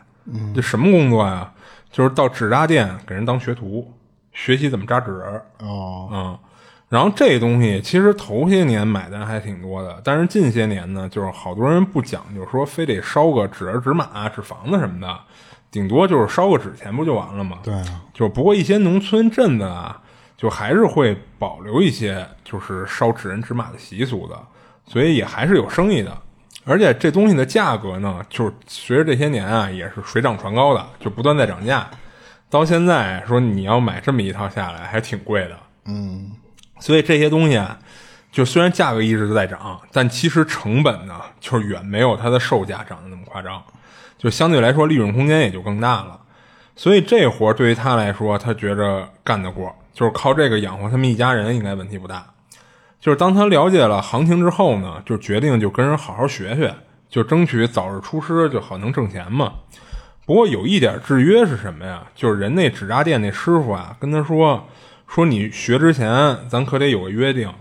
[0.55, 1.53] 这什么工作呀？
[1.91, 3.93] 就是到纸扎店给人当学徒，
[4.33, 5.11] 学习怎么扎纸。
[5.59, 6.39] 哦，嗯，
[6.89, 15.19] 然后这东西其实头些年买的人还挺多的，但是近些年呢，就是好多人不讲究说非得烧个纸人、纸马、纸房子什么的，
[15.71, 17.59] 顶多就是烧个纸钱不就完了吗？
[17.63, 20.01] 对啊，就不过一些农村镇子啊，
[20.37, 24.39] 就还是会保留一些就是烧纸人纸马的习俗的，
[24.87, 26.17] 所以也还是有生意的。
[26.65, 31.89] 而且这东西的价格呢，就是随着这些年啊，也是水涨船高的，就不断在涨价。
[32.49, 35.59] 到现在说你要买这么一套下来，还挺贵的。
[35.87, 36.31] 嗯，
[36.79, 37.79] 所以这些东西啊，
[38.31, 43.63] 就虽然价格一直在涨，但其实成本呢，就是远没有它的售价涨得那么夸张，
[44.17, 46.21] 就相对来说利润空间也就更大了。
[46.77, 52.27] 所以这活儿对于他来说，他觉着干得过，就是靠这个养活他们一家人，应该问题不大。
[53.03, 56.73] 就是当他了解了行情之后呢，就决定就跟人好好学学，
[57.09, 59.55] 就争取早日出师，就好能挣钱嘛。
[60.25, 62.07] 不过有一点制约是什么呀？
[62.15, 64.69] 就是人那纸扎店那师傅啊，跟他说
[65.09, 67.53] 说你学之前，咱可得有个约定，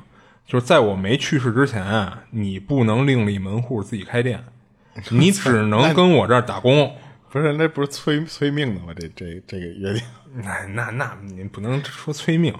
[0.46, 4.44] 就是在我没去世之前啊，你不能另立门户自己开店，
[5.10, 6.96] 你只能跟我这儿打工。
[7.32, 8.94] 不是，那不是催催命的吗？
[8.96, 10.04] 这这这个约定，
[10.36, 12.54] 那那那你不能说催命，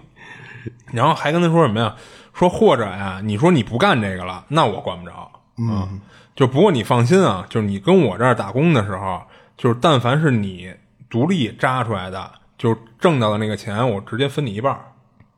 [0.92, 1.96] 然后还跟他说什么呀？
[2.34, 5.32] 说或者呀，你说你不干这个了，那我管不着。
[5.58, 6.00] 嗯，
[6.36, 9.22] 就不过你放心啊，就是你跟我这儿打工的时候，
[9.58, 10.74] 就是但凡是你
[11.10, 14.80] 独立扎出来的，就挣到的那个钱，我直接分你一半儿。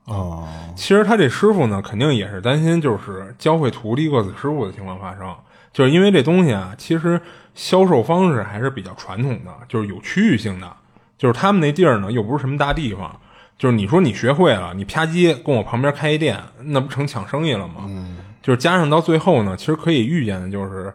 [0.06, 5.34] 哦，其实他这师傅呢，肯定也是担心，就是教会徒弟饿死师傅的情况发生，
[5.72, 7.20] 就是因为这东西啊，其实
[7.54, 10.70] 销售方式还是比较传统的，就是有区域性的，
[11.16, 13.18] 就是他们那地儿呢，又不是什么大地方，
[13.56, 17.84] 就是你说你学会了，你啪叽跟我旁边开一店，那不成抢生意了吗？
[17.86, 20.92] 嗯，就是加上到最后呢，其实可以预见的就是，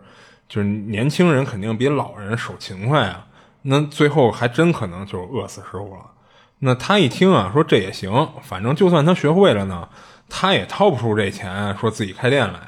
[0.48, 3.26] 就是年轻人肯定比老人手勤快啊，
[3.62, 6.02] 那最后还真可能就是饿死师傅了。
[6.60, 9.88] 那他一听啊，说这也行，反正就算他学会了呢，
[10.28, 12.60] 他也掏不出这钱，说自己开店来。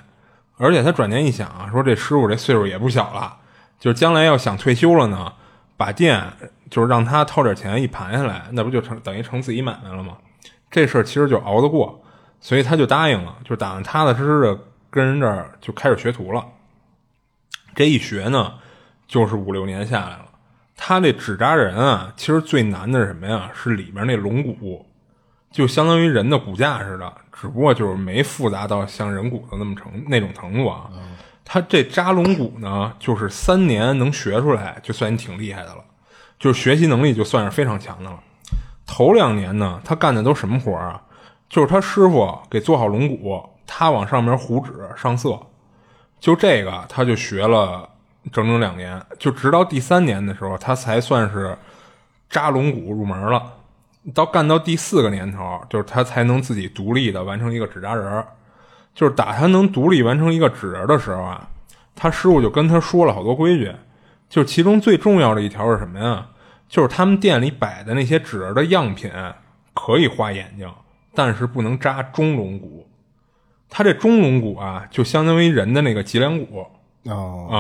[0.57, 3.35] 而且他转念一想啊，说这师傅这岁数也不小了，
[3.79, 5.33] 就是将来要想退休了呢，
[5.75, 6.23] 把店
[6.71, 10.17] 就是让他掏点钱一盘下来，那不就成等于成自己买卖了吗？
[10.71, 12.03] 这事儿其实就熬得过，
[12.39, 14.57] 所以他就答应了，就打算踏踏实实的
[14.89, 16.43] 跟人这儿就开始学徒了。
[17.75, 18.53] 这一学呢，
[19.05, 20.25] 就是五六年下来了。
[20.77, 23.51] 他这纸扎人啊，其实最难的是什么呀？
[23.53, 24.85] 是里面那龙骨，
[25.51, 30.89] 就相当于人的骨架似的，只不过就是没复杂到像人骨头那么程那种程度啊。
[31.43, 35.83] 他这扎龙骨呢，就是三年能学出来，就算你挺厉害的了，
[36.41, 38.19] 就是学习能力就算是非常强的了。
[38.85, 41.01] 头两年呢，他干的都什么活啊？
[41.47, 45.39] 就是他师傅给做好龙骨，他往上面糊纸上色，
[46.19, 47.87] 就这个他就学了。
[48.31, 51.57] 整整两年，就直到第三年的时候，他才算是
[52.29, 53.41] 扎龙骨入门了。
[54.13, 58.23] 到干到第四个年头，就是他才能自己独立的完成一个纸扎人
[58.93, 61.49] 就是打他能独立完成一个纸人的时候啊，
[61.95, 63.73] 他师傅就跟他说了好多规矩，
[64.29, 66.27] 就其中最重要的一条是什么呀？
[66.71, 69.11] 就是他们店里摆的那些纸人的样品
[69.73, 70.73] 可以画眼睛，
[71.13, 72.87] 但是不能扎中龙骨。
[73.69, 76.65] 他这中龙骨啊，就相当于人的那个脊梁骨
[77.03, 77.59] 哦啊。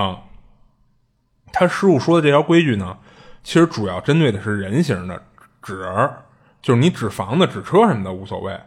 [1.51, 2.97] 他师傅说的这条规矩呢，
[3.43, 5.21] 其实主要针对的是人形的
[5.61, 6.23] 纸人儿，
[6.61, 8.57] 就是你纸房子、纸车什么的无所谓。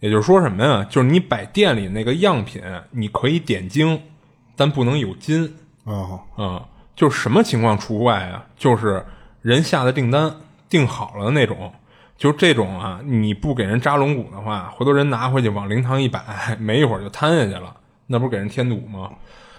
[0.00, 0.82] 也就是说什么呀？
[0.88, 2.62] 就是你摆店里那个样品，
[2.92, 4.02] 你可以点睛，
[4.56, 5.54] 但不能有金。
[5.84, 6.66] 哦，啊，
[6.96, 8.46] 就是什么情况除外啊？
[8.56, 9.04] 就是
[9.42, 10.36] 人下的订单
[10.68, 11.72] 订好了那种，
[12.16, 16.22] 就这种啊，你不给人扎龙骨的话，回头人拿回去往灵堂一摆，
[16.58, 17.76] 没一会儿就摊下去了，
[18.06, 19.10] 那不是给人添堵吗？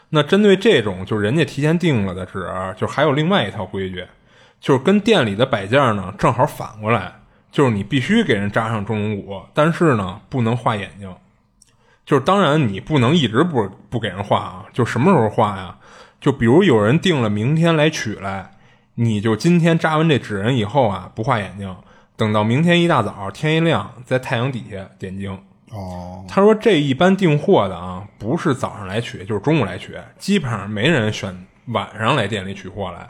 [0.09, 4.05] 那针对这种，就是人家提前定了的纸，就还有另外一套规矩，
[4.61, 7.11] 就是跟店里的摆件呢正好反过来，
[7.51, 11.13] 就是你必须给人扎上中龙骨，但是呢不能画眼睛。
[12.05, 15.77] 就是当然你不能一直不不给人画啊，就什么时候画呀？
[16.21, 18.51] 就比如有人定了明天来取来，
[18.95, 21.75] 你就今天扎完这纸人以后啊不画眼睛，
[22.15, 25.39] 等到明天一大早天一亮，在太阳底下点睛。
[25.71, 33.09] 哦，他说这一般订货的啊，不是早上来取，就是中午来取，基本上没人选晚上来店里取货来。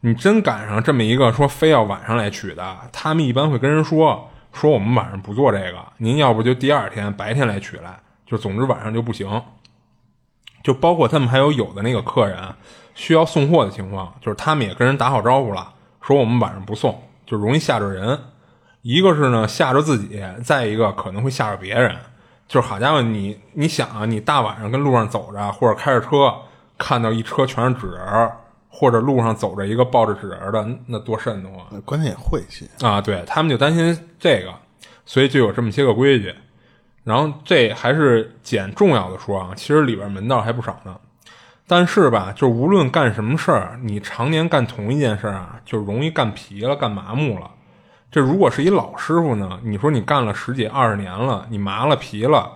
[0.00, 9.42] 你真赶上这么一个说非要晚上来取的，他们一般会跟人说说我们晚上不做这个，您要不就第二天白天来取来，就总之晚上就不行。
[10.62, 12.38] 就包括他们还有有的那个客人
[12.98, 15.72] 需要送货的情况，就是他们也跟人打好招呼了，
[16.02, 18.18] 说我们晚上不送，就容易吓着人。
[18.82, 21.94] 一个是呢吓着自己，再一个可能会吓着别人。
[22.48, 26.34] 就是好家伙，你你想啊，你大晚上跟路上走着，或者开着车，
[26.76, 28.32] 看到一车全是纸人，
[28.68, 31.80] 或者路上走着一个抱着纸人的，那多瘆得慌。
[31.82, 33.00] 关键也晦气啊！
[33.00, 34.52] 对他们就担心这个，
[35.06, 36.34] 所以就有这么些个规矩。
[37.04, 40.96] 然后这还是捡重要的说啊，其实里边门道还不少呢。
[41.70, 47.50] 但是吧，就无论干什么事儿，你常年干同一件事啊，就容易干疲了，干麻木了。
[48.10, 49.60] 这如果是一老师傅呢？
[49.62, 52.52] 你说你干了十几二十年了，你麻了皮了，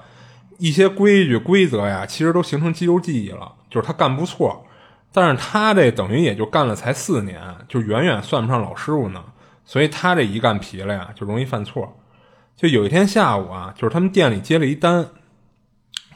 [0.57, 3.53] 一些规矩规则呀，其实都形成肌肉记忆了。
[3.69, 4.65] 就是他干不错，
[5.13, 7.39] 但是他这等于也就干了才四年，
[7.69, 9.23] 就远远算不上老师傅呢。
[9.67, 11.99] 所以他这一干皮了呀，就容易犯错。
[12.57, 15.07] 就有一天下午啊，就是他们店里接了一单，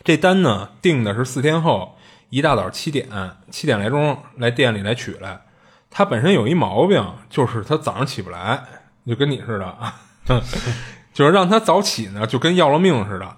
[0.02, 1.95] 这单呢定的是四天后
[2.36, 3.08] 一大早七点
[3.50, 5.40] 七点来钟来店里来取来。
[5.88, 8.62] 他本身有一毛病，就是他早上起不来，
[9.06, 9.74] 就跟你似的，
[11.14, 13.36] 就是让他早起呢，就跟要了命似的。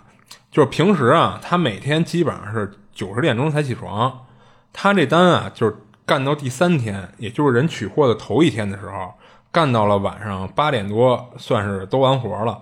[0.51, 4.26] 就是平时啊，他每天基本上是九十点钟才起床。
[4.72, 9.14] 他这单啊，就是干到第三天，也就是人取货的头一天的时候，
[9.53, 12.59] 干到了晚上八点多，算是都完活了。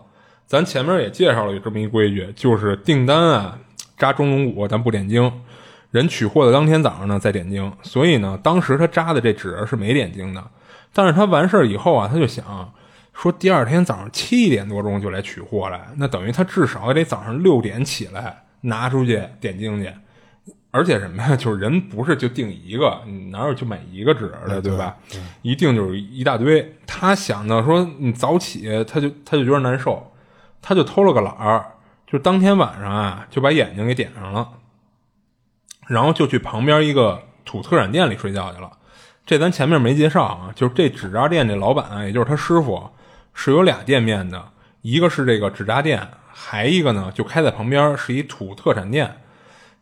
[0.47, 3.59] 咱前面也介绍了有这么一规矩，就是订单啊
[3.97, 5.33] 扎中龙骨，咱不点睛。
[5.97, 7.73] 人取货的当天早上呢，在点睛。
[7.83, 10.45] 所以呢，当时他扎的这纸是没点睛的。
[10.93, 12.73] 但是他完事儿以后啊，他就想
[13.13, 19.91] 说，第二天早上七点多钟就来取货来，那等于他至少也得早上六点起来拿出去点睛去。
[20.71, 21.35] 而且什么呀？
[21.35, 24.95] 就是人不是就订一个，你哪有就买一个纸的，对吧？
[25.41, 26.77] 一定就是一大堆。
[26.87, 30.13] 他想到说，你早起，他就他就觉得难受，
[30.61, 31.65] 他就偷了个懒儿，
[32.07, 34.47] 就当天晚上啊，就把眼睛给点上了。
[35.87, 38.71] 然后就去旁边一个土特产店里睡觉去了。
[39.25, 42.91] 这咱前面没介绍啊，就是这纸扎店这老板啊，也就是他师傅，
[43.35, 44.51] 是有俩店面的，
[44.83, 49.17] 一个是这个纸扎店，还一个呢就开在旁边是一土特产店。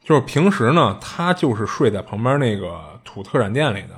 [0.02, 3.94] 就是平时呢，他就是睡在旁边那个土特产店里的。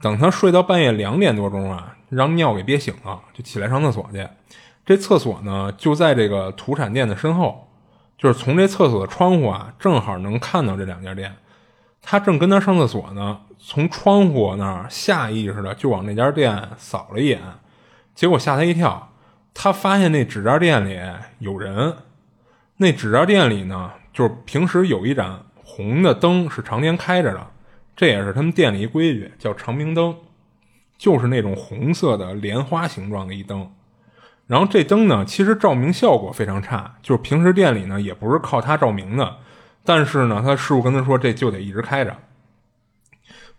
[0.00, 4.26] 等他睡到半夜两点多钟啊，让尿给憋醒了，就起来上厕所去。
[4.84, 7.68] 这厕所呢就在这个土产店的身后。
[8.24, 11.36] 就是从这厕所的窗户啊，正好能看到这两家店。
[12.00, 17.38] 他正跟那上厕所呢，从窗户那儿下意识的就往那家店扫了一眼，
[18.14, 19.12] 结果吓他一跳。
[19.52, 20.98] 他发现那纸扎店里
[21.40, 21.94] 有人。
[22.78, 27.46] 那纸扎店里呢，就是平时有一盏红的灯是常年开着的，
[27.94, 30.16] 这也是他们店里一规矩，叫长明灯，
[30.96, 33.70] 就是那种红色的莲花形状的一灯。
[34.46, 39.36] 然后这灯呢，其实照明效果非常差，就是平时店里呢也不是靠它照明的。
[39.84, 42.16] 但是呢，他师傅跟他说，这就得一直开着。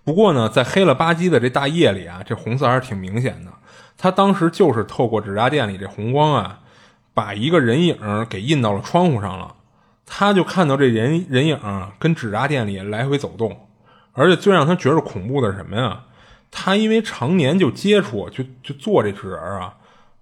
[0.03, 3.51] 不过呢，在黑了吧唧的这大夜里啊，这红色还是挺明显的。
[3.97, 6.59] 他当时就是透过纸扎店里这红光啊，
[7.13, 7.97] 把一个人影
[8.29, 9.55] 给印到了窗户上了。
[10.05, 11.59] 他就看到这人人影
[11.97, 13.67] 跟纸扎店里来回走动，
[14.13, 16.03] 而且最让他觉得恐怖的是什么呀？
[16.51, 19.75] 他因为常年就接触，就就做这纸人啊。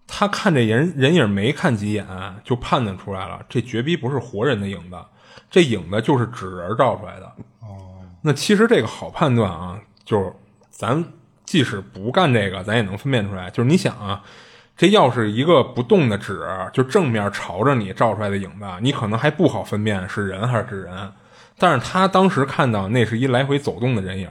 [0.07, 2.05] 他看这人人影没看几眼，
[2.43, 4.97] 就判断出来了，这绝逼不是活人的影子，
[5.49, 7.25] 这影子就是纸人照出来的。
[7.61, 10.31] 哦，那其实这个好判断啊，就是
[10.69, 11.03] 咱
[11.45, 13.49] 即使不干这个，咱也能分辨出来。
[13.49, 14.21] 就是你想啊，
[14.77, 21.11] 这要是一个不动的纸，就正面朝着你照出来的影子，你可能还不好分辨是人还是纸人。
[21.57, 24.29] 但是他当时看到那是一来回走动的人影。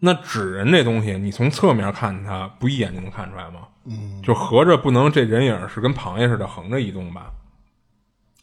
[0.00, 3.60] 那纸人这东西，你从侧面看它，不一眼就能看出来吗？
[3.84, 7.32] 嗯，就合着不能这人影是跟螃蟹似的横着移动吧？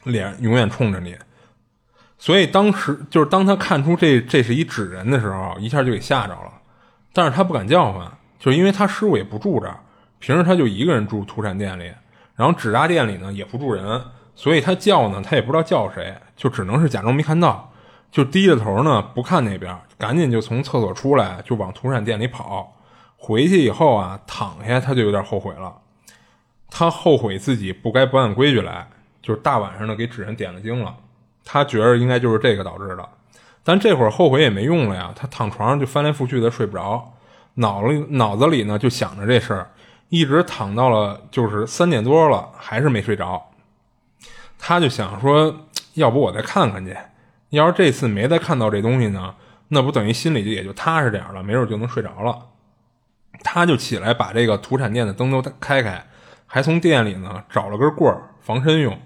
[0.04, 1.16] 脸永远冲着你，
[2.18, 6.54] 所以当时就是当他看出这这是一纸人的时候，一下就给吓着了。
[7.12, 9.80] 但是他不敢叫唤，就是因为他师傅也不住这儿，
[10.20, 11.92] 平时他就一个人住土产店里，
[12.36, 14.02] 然后纸扎店里呢也不住人，
[14.36, 17.74] 所以他叫呢，他也不知道叫谁，就只能是假装没看到，
[18.12, 19.78] 就低着头呢不看那边。
[19.98, 22.74] 赶紧就从厕所出来，就往土产店里跑。
[23.22, 25.76] 回去以后啊，躺下他就有点后悔了。
[26.72, 28.88] 他后悔自己不该不按规矩来，
[29.22, 30.96] 就是大晚上的给纸人点了睛了。
[31.44, 33.08] 他觉着应该就是这个导致的。
[33.64, 35.12] 但这会儿后悔也没用了呀。
[35.16, 37.14] 他躺床上就翻来覆去的睡不着，
[37.56, 39.70] 脑里脑子里呢就想着这事儿，
[40.08, 43.52] 一直躺到了就是三点多了，还是没睡着。
[44.58, 46.96] 他就想说，要不我再看看去。
[47.50, 49.36] 要是这次没再看到这东西呢？
[49.70, 52.38] 那不等于心里就也就踏实点了，没准就能睡着了。
[53.44, 56.06] 他就起来把这个土产店的灯都开开，
[56.46, 58.98] 还从店里呢找了根棍儿防身用，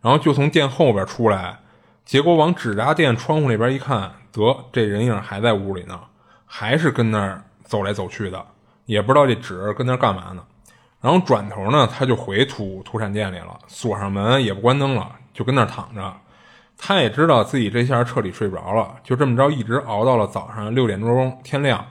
[0.00, 1.58] 然后就从店后边出来，
[2.04, 6.00] 结果往纸扎店窗户那边一看，得这人影还在屋里呢，
[6.46, 8.44] 还是跟那儿走来走去的，
[8.86, 10.42] 也不知道这纸跟那儿干嘛呢。
[11.00, 16.12] 然后转头呢，他就回土土产店里了，锁上门也不关灯了，就跟那儿躺着。
[16.76, 21.84] 他也知道自己这下彻底睡不着了，就这么着一直熬到了早上六点多钟天亮。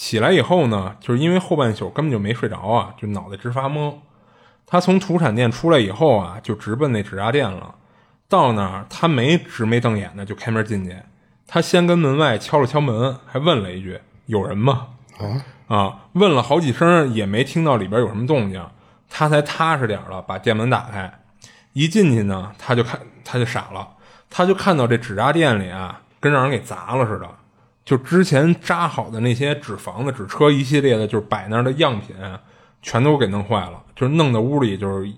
[0.00, 3.94] 起来以后呢，就是因为后半宿根本就没睡着啊，就脑袋直发懵。
[4.66, 7.74] 他从土产店出来以后啊，就直奔那纸扎店了。
[8.26, 10.96] 到那儿他没直眉瞪眼的就开门进去，
[11.46, 14.86] 他先跟门外敲了敲门，还问了一句：“有人吗？”
[15.20, 15.98] 啊啊！
[16.14, 18.64] 问了好几声也没听到里边有什么动静，
[19.10, 21.12] 他才踏实点了，把店门打开。
[21.74, 23.86] 一进去呢，他就看他就傻了。
[24.30, 27.28] 他就看到这纸扎店里啊，跟让人给砸了似的，
[27.90, 32.14] 就之前扎好的那些纸房子、纸车一系列的，就是摆那儿的样品，
[32.80, 35.12] 全都给弄坏了，就是弄得屋里就是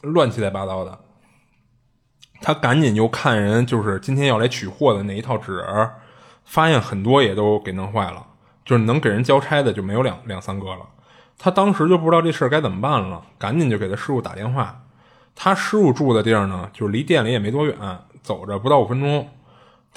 [0.00, 0.98] 乱七八糟的。
[2.40, 5.90] 他赶紧就看人，就是今天要来取货的那一套纸人，
[6.46, 8.26] 发现很多也都给弄坏了，
[8.64, 10.86] 就是能给人交差的就没有两两三个了。
[11.36, 14.84] 他当时就不知道这事儿该怎么办了，赶紧就给他师傅打电话。
[15.34, 17.76] 他师傅住的地儿呢，就是离店里也没多远，
[18.22, 19.28] 走着不到五分钟。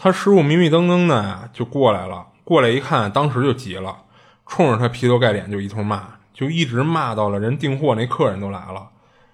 [0.02, 2.28] 他师傅迷迷瞪瞪的呀，就过来了。
[2.46, 4.04] 过来一看，当时就急了，
[4.48, 8.92] 冲着他劈头盖脸就一通骂，就一直骂到了人订货那客人都来了。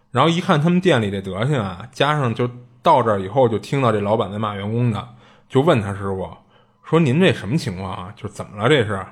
[0.09, 2.49] 然后一看他们店里这德行啊，加上就
[2.81, 5.07] 到这儿以后，就听到这老板在骂员工的，
[5.47, 6.27] 就问他师傅
[6.83, 8.11] 说：“您这什么情况啊？
[8.15, 8.67] 就怎么了？
[8.67, 9.05] 这是？”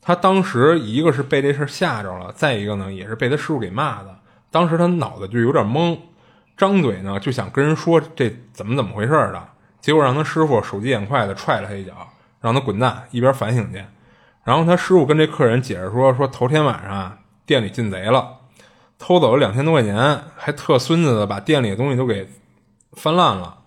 [0.00, 4.16] 他当时一个是被这事吓着了，再一个呢，也是被他师傅给骂的。
[4.52, 5.98] 当时他脑子就有点懵，
[6.56, 9.48] 张嘴呢就想跟人说这怎么怎么回事的，
[9.84, 11.92] 结果让他师傅手疾眼快的踹了他一脚。
[12.40, 13.82] 让他滚蛋，一边反省去。
[14.44, 18.36] 然后他师傅跟这客人解释说：“说头天晚上店里进贼了，
[18.98, 22.28] 偷走了两千多块钱，还特孙子的把店里的东西都给
[22.92, 23.60] 翻烂了。”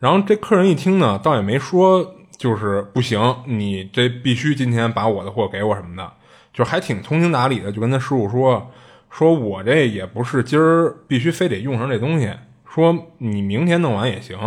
[0.00, 6.10] 然后这客人一听呢，倒也没说就是不行，你这必须今天把我的货给我什么的，
[6.54, 8.70] 就还挺通情达理的，就跟他师傅说
[9.12, 12.32] ：“说我这也不是今儿必须非得用上这东西，
[12.66, 14.38] 说你明天弄完也行，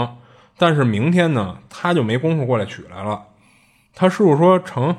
[0.59, 3.23] 但是明天呢，他就没工夫过来取来了。”
[3.95, 4.95] 他师傅说成，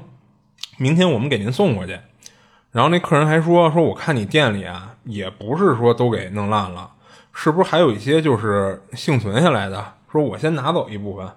[0.79, 1.99] 明天我们给您送过去。
[2.73, 6.91] 然后那客人还说说，我看你店里啊，也不是说都给弄烂了，
[7.33, 9.95] 是不是还有一些就是幸存下来的？
[10.11, 11.29] 说我先拿走一部分。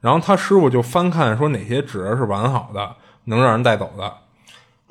[0.00, 4.12] 然后他师傅就翻看说哪些纸是完好的，能让人带走的，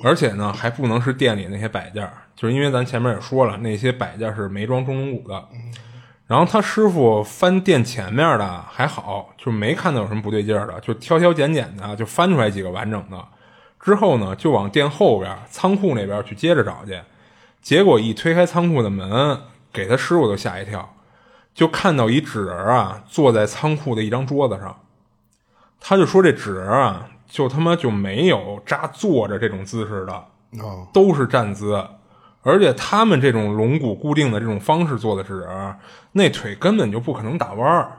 [0.02, 5.48] 而且呢还不能是店里那些摆件，就是因为咱前面也说了，那些摆件是没装中龙骨的。
[6.34, 13.24] 然后他师傅翻店前面的还好，就没看到有什么不对劲儿的，就挑挑拣拣的就翻出来几个完整的。
[13.78, 17.00] 之后呢，就往店后边仓库那边去接着找去。
[17.62, 20.96] 结果一推开仓库的门，给他师傅都吓一跳，
[21.54, 24.76] 就看到一纸人啊坐在仓库的一张桌子上。
[25.78, 30.24] 他就说这纸人啊，就他妈就没有扎坐着这种姿势的，
[30.92, 31.86] 都是站姿。
[32.44, 35.76] 而且他们这种龙骨固定的这种方式做的纸人，
[36.12, 37.90] 那腿根本就不可能打弯儿，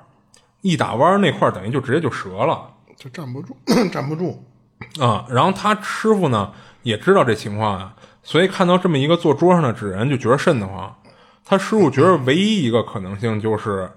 [0.61, 3.57] 一打弯儿那块等于就直接就折了，就站不住，
[3.91, 4.45] 站不住
[4.99, 5.25] 啊。
[5.29, 10.95] 然后他师傅呢也知道这情况啊，所以看到这么一个坐桌上的纸人就觉得瘆得慌。
[11.43, 13.89] 他师傅觉得唯一一个可能性就是，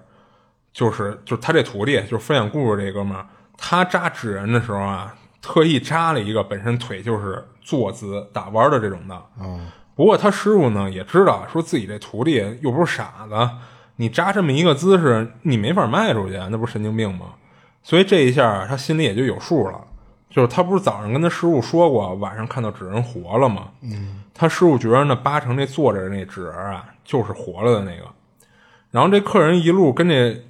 [0.73, 3.25] 就是就是他这徒弟就是分享故事这哥们儿，
[3.55, 9.21] 他扎纸人的时候啊，特意扎了一个本身腿就是坐姿打弯的这种的。
[9.39, 9.67] 嗯。
[9.99, 13.49] 不过他师傅呢也知道，说自己这徒弟又不是傻子，
[13.97, 17.25] 你扎这么一个姿势，你没法卖出去，那不是神经病吗？
[17.83, 19.81] 所以这一下他心里也就有数了。
[20.29, 23.71] 就是他不是早上跟他师傅说过，晚上看到纸人活了吗？
[23.81, 28.05] 嗯，他师傅觉得那八成这坐着那纸人啊，就是活了的那个。
[28.91, 30.41] 然后这客人一路跟这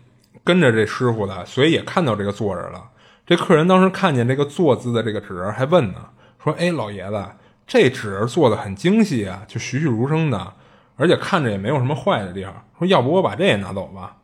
[0.44, 2.84] 跟着这师傅的，所以也看到这个坐着了。
[3.26, 5.96] 这客人当时看见这个坐姿的这个纸人，还问呢，
[6.44, 7.26] 说：“哎，老爷子。”
[7.70, 10.54] 这纸做的很精细啊，就栩栩如生的，
[10.96, 12.66] 而且看着也没有什么坏的地方。
[12.80, 14.16] 说要不我把这也拿走吧。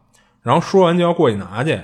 [0.41, 1.79] 然后说完就要过去拿去，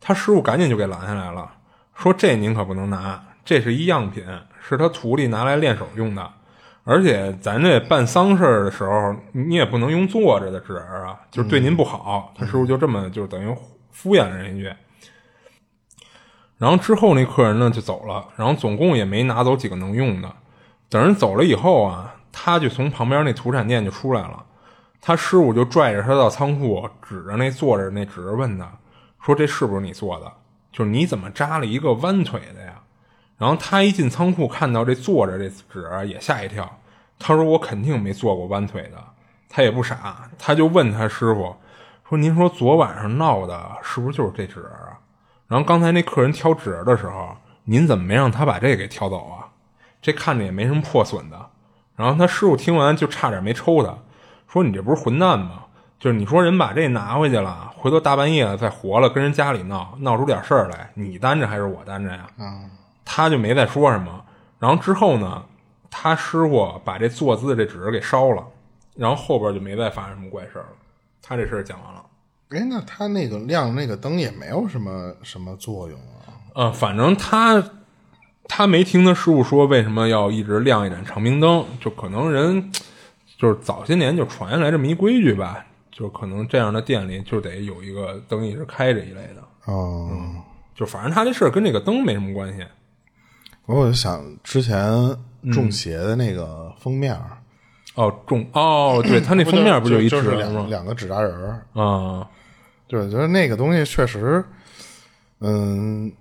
[0.00, 1.48] 他师傅赶紧就给拦下来了，
[1.94, 4.24] 说这您可不能拿，这是一样品，
[4.60, 6.28] 是他徒弟拿来练手用的。
[6.82, 12.34] 而且咱这办丧事的时候，你也不能用坐着的纸人啊，就是对您不好。
[12.36, 13.54] 他师傅就这么就等于
[13.92, 14.72] 敷衍了人一句。
[16.58, 20.32] 然后之后那客人呢就走了，然后总共也没拿走几个能用的。
[20.88, 24.44] 等人走了以后啊，他就从旁边那土产店就出来了。
[25.00, 28.70] 他师傅就拽着他到仓库，指着那坐着那纸问他，
[29.24, 30.32] 说：“这是不是你做的？
[30.72, 32.74] 就是你怎么扎了一个弯腿的呀？”
[33.38, 36.78] 然后他一进仓库，看到这坐着这纸也吓一跳。
[37.18, 39.02] 他说：“我肯定没做过弯腿的。”
[39.48, 41.54] 他也不傻，他就问他师傅
[42.08, 44.98] 说：“您说昨晚上闹的是不是就是这纸啊？
[45.46, 49.45] 然后刚才那客人挑纸的时候，您怎么没让他把这给挑走啊？”
[50.06, 51.50] 这看着也没什么破损的，
[51.96, 53.92] 然后他师傅听完就差点没抽他，
[54.46, 55.64] 说你这不是混蛋吗？
[55.98, 62.24] 就是你说人把这拿回去了，回头大半夜再活了跟人家里闹，闹出点事儿来，你担着还是我担着呀？
[63.04, 64.24] 他就没再说什么。
[64.60, 65.42] 然后之后呢，
[65.90, 68.46] 他师傅把这坐姿的这纸给烧了，
[68.94, 70.76] 然后后边就没再发生什么怪事儿了。
[71.20, 72.04] 他这事儿讲完了。
[72.50, 76.30] 哎，那他那个亮那个灯也没有什么什么作用啊？
[76.54, 77.60] 呃，反正他。
[78.48, 82.70] 他没听他师傅说为什么要一直亮一盏长明灯，就可能人
[83.38, 89.42] 就是早些年就传下来这么一规矩吧，就可能这样的店里就得有一个灯一直开着一类的。
[89.66, 90.08] 哦，
[90.74, 92.64] 就反正他这事儿跟这个灯没什么关系。
[93.66, 94.88] 我就想之前
[95.52, 97.36] 中邪的那个封面儿，
[97.96, 100.70] 哦，中哦，对他那封面不就一纸两？
[100.70, 102.24] 两个纸扎人儿，啊，
[102.86, 104.44] 对，我觉得那个东西确实，
[105.40, 106.12] 嗯，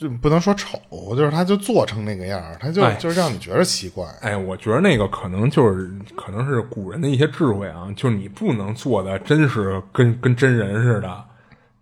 [0.00, 0.80] 就不能说丑，
[1.14, 4.06] 就是它就做成那个样儿，它就、哎就是让你觉得奇怪。
[4.22, 11.24] 哎，我觉得那个可能就是可能是古人的一些智慧啊，就是你不能做的真是跟跟真人似的，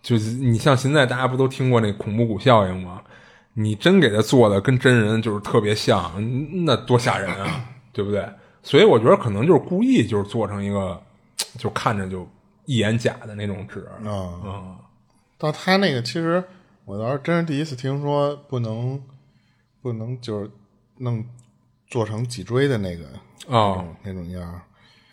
[0.03, 3.01] 就是你像现在大家不都听过那恐怖谷效应吗？
[3.55, 6.13] 你真给他做的跟真人就是特别像，
[6.65, 8.29] 那多吓人啊，对不对？
[8.65, 11.01] 所以我觉得可能就是故意就是做成一个，
[11.57, 12.29] 就看着就
[12.67, 14.77] 一眼假的那种纸，啊、嗯，
[15.39, 16.43] 到他那个，其实
[16.89, 18.99] 我倒是真是第一次听说不能
[19.83, 20.51] 不能就是
[20.97, 21.23] 弄
[21.87, 23.05] 做成脊椎的那个
[23.47, 24.63] 哦那种样儿。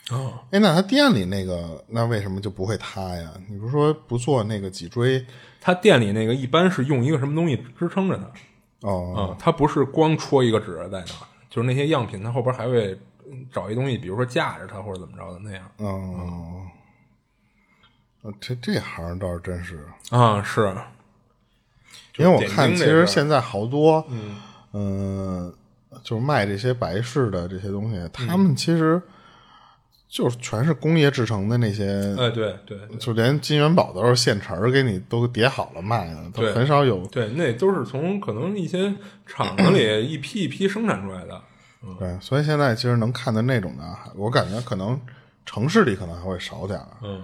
[0.09, 3.33] 哦，哎，那他店里那个，那为什么就不会塌呀？
[3.49, 5.25] 你不是说不做那个脊椎？
[5.59, 12.97] 他店里那个一般是用一个什么东西支撑着它，哦，啊，它不是光戳一个纸在那儿，就是那些样品，它后边还会
[13.51, 15.69] 找一东西，比如说架着它或者怎么着的那样。
[15.79, 16.61] 哦，
[18.21, 20.73] 呃这这行倒是真是，啊，是，
[22.17, 24.05] 因为我看其实现在好多，
[24.73, 25.53] 嗯、
[26.03, 29.01] 就是卖这些白事的这些东西，他们其实
[30.07, 37.05] 就是全是工业制成的那些，哎，对对对就连金元宝都是现成儿给你都叠好了卖的，都很少有。
[37.07, 38.93] 对，那都是从可能一些
[39.25, 41.41] 厂子里一批一批生产出来的。
[41.99, 43.83] 对，所以现在其实能看到那种的，
[44.15, 44.99] 我感觉可能
[45.45, 47.21] 城市里可能还会少点儿，嗯，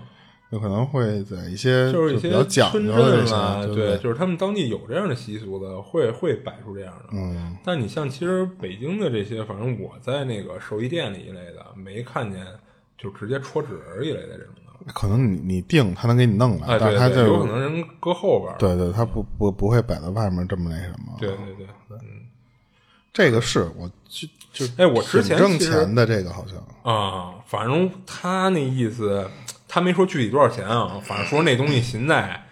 [0.51, 7.05] 有可能会在一些就是一些比较讲村究的这镇啦，些，对，就是他们当地有这样的习俗的，会会摆出这样的。
[7.13, 12.45] 嗯，但你像其实北京的这些，反正我在那个寿衣店里一类的，没看见
[12.97, 14.93] 就直接戳纸人一类的这种的。
[14.93, 18.57] 可能你你定他能给你弄来，哎，对对，但是他就有可能人搁后边儿。
[18.57, 21.15] 对对，他不不不会摆在外面这么那什么。
[21.17, 22.27] 对对对，嗯，
[23.13, 29.25] 这个是我就就哎，我之前挣钱的这个好像啊，反正他那意思，
[29.73, 32.43] 他没说具体多少钱啊，反正说那东西现在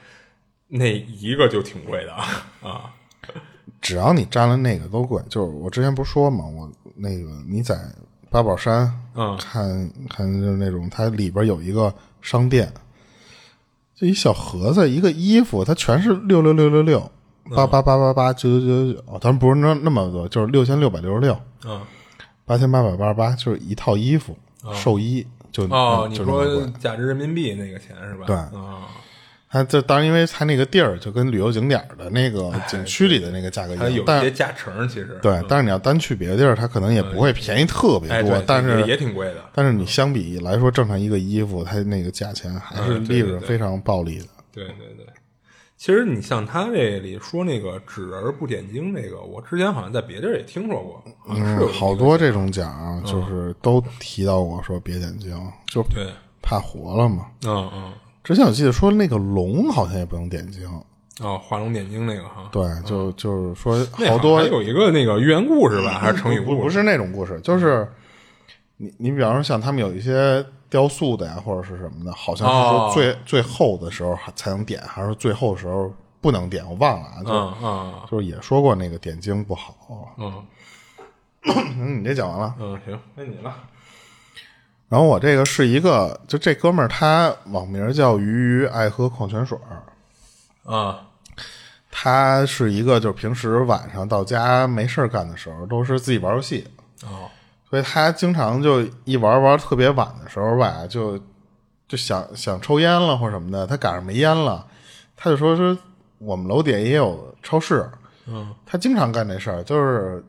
[0.69, 2.93] 那一个就挺贵的啊。
[3.81, 5.21] 只要你沾了那个都贵。
[5.27, 7.77] 就是我之前不是说嘛，我那个你在
[8.29, 12.71] 八宝山，嗯看看就是那种它里边有一个商店，
[13.93, 17.11] 就一小盒子一个衣服，它全是六六六六六
[17.53, 21.81] 八八八八八九九九九，当然不是那那么多，就是六千六百六十六嗯，
[22.45, 24.37] 八千八百八十八，就是一套衣服
[24.73, 28.25] 寿衣就哦，你就那么说价值人民币那个钱是吧？
[28.25, 28.87] 对啊，
[29.51, 39.43] 它这当然，因为它那个地儿就跟旅游景点儿的那个景区里的那个价格一样，它有但些加成，其实对，但是你要单去别的地儿，它可能也不会便宜特别哎，多，对，但是也也挺贵的。
[39.53, 44.25] 但是你相比来说，正常一个衣服，它那个价钱还是利润非常暴利的。
[44.53, 45.05] 对对对，
[45.79, 55.31] 其实你像他这里说那个纸人不点睛这个，我之前好像在别地儿也听说过，好像是好多这种奖啊就是都提到过说别点睛，
[55.67, 56.05] 就对，
[56.41, 57.27] 怕活了嘛。
[57.45, 57.93] 嗯嗯，
[58.25, 60.69] 之前我记得说那个龙好像也不用点睛，
[61.21, 66.55] 哦，画龙点睛那个哈，对，就就是说好多有一个那个寓言故事吧，还是成语故事？
[66.57, 67.87] 不不是那种故事，就是
[68.81, 77.23] 你你比方说像他们有一些雕塑的呀，或者是什么的，好像是哦说最、最后的时候还才能点，还是说最后的时候不能点，我忘了啊。
[77.23, 80.15] 就、嗯嗯就是也说过那个点睛不好。
[80.17, 80.45] 嗯
[81.77, 82.55] 嗯，你这讲完了。
[82.57, 83.53] 嗯，行，那你了。
[84.87, 91.05] 然后我这个是一个，就这哥们儿他网名叫鱼鱼爱喝矿泉水儿，啊
[91.91, 96.67] 他是一个就是平时晚上到家没事儿干的时候都是自己玩游戏，
[97.03, 97.29] 哦
[97.69, 101.19] 所以他经常就一玩玩特别晚的时候吧，就
[101.87, 104.65] 就想想抽烟了或者什么的，他赶上没烟了，
[105.15, 105.77] 他就说说
[106.17, 107.87] 我们楼底下也有超市，
[108.25, 110.23] 嗯他经常干这事儿，就是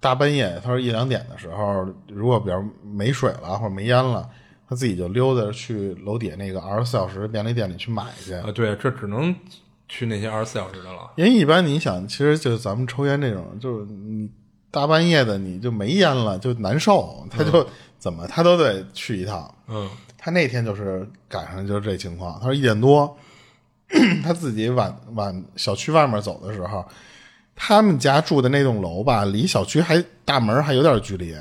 [0.00, 4.28] 大半夜，他说一两点的时候，如果比如没水了或者没烟了，
[4.68, 8.32] 他自己就溜达去楼底下那个二十四小时便利店里去买去。
[8.34, 9.34] 啊，对，这只能
[9.88, 11.10] 去那些二十四小时的了。
[11.16, 14.30] 因为一般你想，其实就咱们抽烟这种，就是你
[14.70, 17.66] 大半夜的你就没烟了，就难受，他就
[17.98, 19.54] 怎么他都得去一趟。
[19.66, 19.88] 嗯
[20.20, 23.16] 他那天就是赶上就是这情况，他说一点多，
[24.22, 26.84] 他自己往往小区外面走的时候，
[27.54, 31.34] 他们家住的那栋楼吧，离小区还大门还有点距离。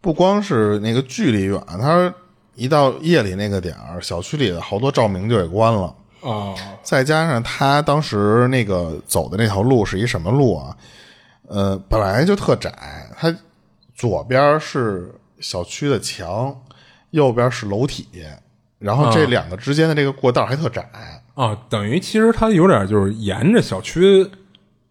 [0.00, 2.14] 不光是那个距离远，他说
[2.54, 5.94] 一到夜里那个点儿，小区里的好多照明就给关了。
[6.20, 10.74] 哦再加上他当时那个走的那条路是一什么路啊？
[11.48, 12.72] 呃，本来就特窄，
[13.16, 13.34] 它
[13.94, 16.54] 左边是小区的墙，
[17.10, 18.06] 右边是楼体，
[18.78, 20.88] 然后这两个之间的这个过道还特窄。
[21.34, 24.28] 啊，等于其实它有点就是沿着小区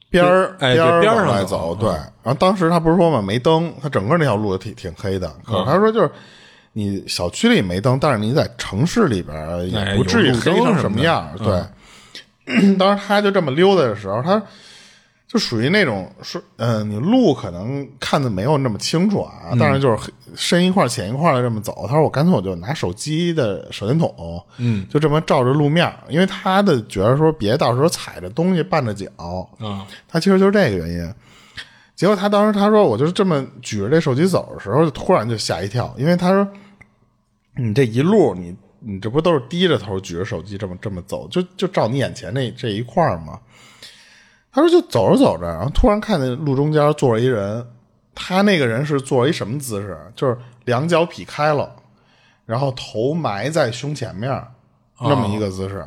[0.10, 1.90] 边儿哎边儿边上走往外走，嗯对。
[1.92, 5.28] 然后当时他不是说嘛，没灯，他整个那条路挺挺黑的。
[5.46, 6.10] 可是嗯他说就是
[6.74, 11.38] 你小区里没灯，但是你在城市里边儿也哎不至于黑成什么样儿。
[11.38, 14.42] 对，当时他就这么溜达的时候，他
[15.28, 21.86] 就属于那种说，嗯、你路可能看的没有那么清楚啊，嗯但是就是深一块浅一块的这么走。
[21.86, 29.10] 他说我干脆我就拿手机的手电筒，嗯，就这么照着路面儿，因为他的觉得说别到时候踩着东西绊着脚，
[29.60, 31.14] 啊，他其实就是这个原因。
[31.94, 36.48] 结果他当时他说我就是这么举着这手机走的时候，就突然就吓一跳，因为他说
[37.58, 43.38] 你这一路你你这不都是低着头举着手机这么这么走，就就照你眼前那这一块儿吗？
[44.58, 47.64] 他说就走着走着，然后突然看见路中间坐着一人，
[48.16, 49.96] 他那个人是坐了一什么姿势？
[50.16, 50.36] 就是
[50.66, 51.76] 两脚劈开了，
[52.44, 54.32] 然后头埋在胸前面，
[55.00, 55.86] 那么一个姿势。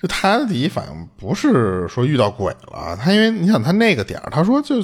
[0.00, 4.76] 就他的第一反应不是说遇到鬼了，他因为你想他那个点儿，他说就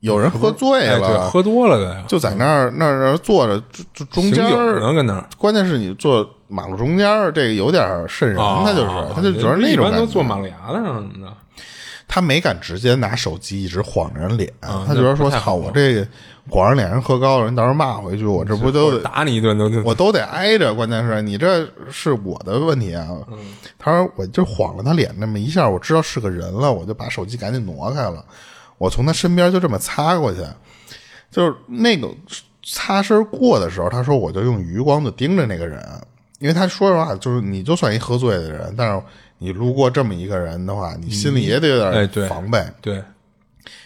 [0.00, 5.26] 有人喝醉了，喝多了的，就在那儿那儿那坐着，就就中间儿呢，跟那儿。
[5.38, 11.32] 关键是你坐马路中间儿，这个有点瘆人，他就是啊他就觉得那种感觉般都坐马路牙子上什么的。
[12.12, 16.04] 他没敢直接拿手机一直晃着人脸，啊他觉得说操，我这个
[16.48, 23.06] 晃着脸人喝高了，人到时候骂回去，我这不都得打你一顿都就我都得挨着，关键是你这是我的问题啊。
[23.30, 23.38] 嗯
[23.78, 28.24] 他说我就晃了他脸那么一下，我知道是个人了，我就把手机赶紧挪开了，
[28.76, 30.40] 我从他身边就这么擦过去，
[31.30, 32.08] 就是那个
[32.64, 35.80] 擦身过的时候，他说我就用余光就盯着那个人，
[36.40, 39.02] 因为他说实话就是你就算一喝醉的人，但是
[39.38, 42.60] 你路过这么一个人的话，你心里也得有点防备。
[42.80, 43.00] 对，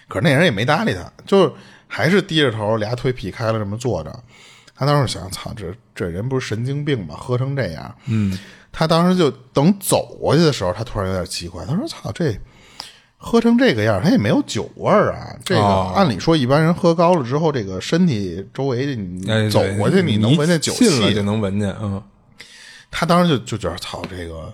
[0.08, 1.52] 可是那人也没搭理他，就是
[1.86, 4.18] 还是低着头，俩腿劈开了这么坐着。
[4.76, 7.14] 他当时想，操，这这人不是神经病吗？
[7.16, 7.94] 喝成这样。
[8.06, 8.36] 嗯，
[8.72, 12.36] 他当时就等走过去的时候，他突然有点奇怪，他说：“操，这
[13.16, 15.36] 喝成这个样，他也没有酒味儿啊。
[15.44, 21.22] 这个、哦按理说，一般人喝高了之后，这个身体周围你哎，走过去，你能闻见酒气就。
[21.22, 22.02] 能闻见，嗯，
[22.96, 24.52] 他当时就就觉得，操，这个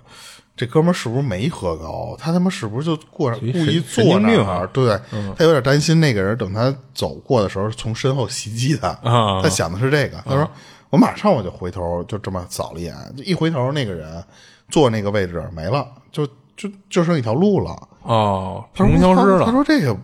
[0.57, 2.17] 这哥们儿是不是没喝高？
[2.19, 4.63] 他他妈是不是就过故意坐那神经病儿？
[4.63, 4.99] 啊对，
[5.37, 8.89] 他有点担心那个人等他走过的时候从身后袭击他。
[9.03, 10.17] 啊他想的是这个。
[10.27, 10.51] 他说
[10.91, 14.23] ：“我马上我就回头，就这么扫了一眼，就一回头，那个人
[14.69, 16.27] 坐那个位置没了，就
[16.57, 17.89] 就就剩一条路了。
[18.03, 19.97] 哦，他说凭空消失了他，说这个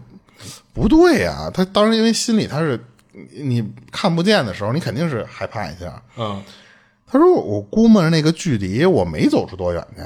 [0.72, 2.78] 不对呀、他当时因为心里他是
[3.32, 6.02] 你看不见的时候，你肯定是害怕一下。
[6.16, 6.42] 嗯，
[7.06, 10.02] 他说我估摸着那个距离，我没走出多远去。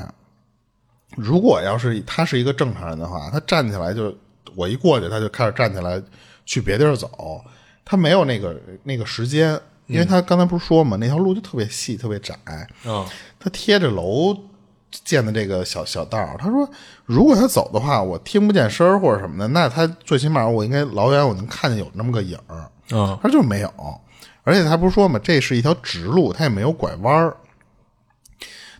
[1.16, 4.14] 如果要是他是一个正常人的话，他站起来就
[4.54, 6.00] 我一过去，他就开始站起来
[6.44, 7.42] 去别地儿走，
[7.84, 12.36] 他没有那个那个时间，因为他刚才不是说嘛，那条路就特别细，特别窄，
[12.84, 13.04] 嗯，
[13.38, 14.36] 他贴着楼
[15.04, 16.68] 建的这个小小道儿，他说
[17.06, 22.70] 如果他走的话，我听不见声儿或者什么的，那他最起码我应该老远我能看见有那么个影儿。
[22.92, 23.72] 嗯，他就是没有，
[24.42, 27.36] 而且他不是说嘛，这是一条直路，他也没有拐弯儿。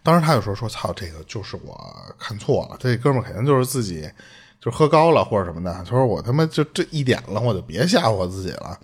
[0.03, 4.11] 当时他就说说操，这个就是我看错了，这哥们肯定就是自己
[4.59, 5.73] 就喝高了或者什么的。
[5.73, 8.79] 他说我他妈就这一点了，我就别吓唬我自己了。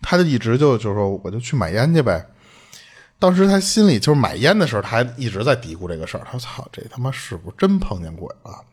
[0.00, 2.26] 他就一直就就说我就去买烟去呗。
[3.18, 6.24] 当时他心里就是买烟的时候，他还一直在嘀咕这个事儿。
[6.24, 8.64] 他说操，这他妈是不是真碰见鬼了？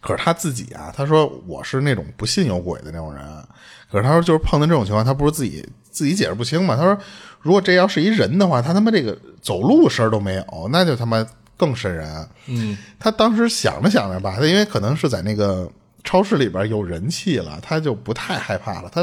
[0.00, 3.24] 可是他自己啊，他说我是那种不信有鬼的那种人。
[3.90, 6.76] 可是他说就是碰到这种情况，他不是自己自己解释不清嘛？
[6.76, 6.98] 他说
[7.40, 12.28] 如果这要是一人的话，他他妈这个走路声都没有，那就他妈更瘆人。
[12.46, 15.70] 嗯，他当时想着想着吧，他因为可能是在那个
[16.02, 18.90] 超市里边有人气了，他就不太害怕了。
[18.92, 19.02] 他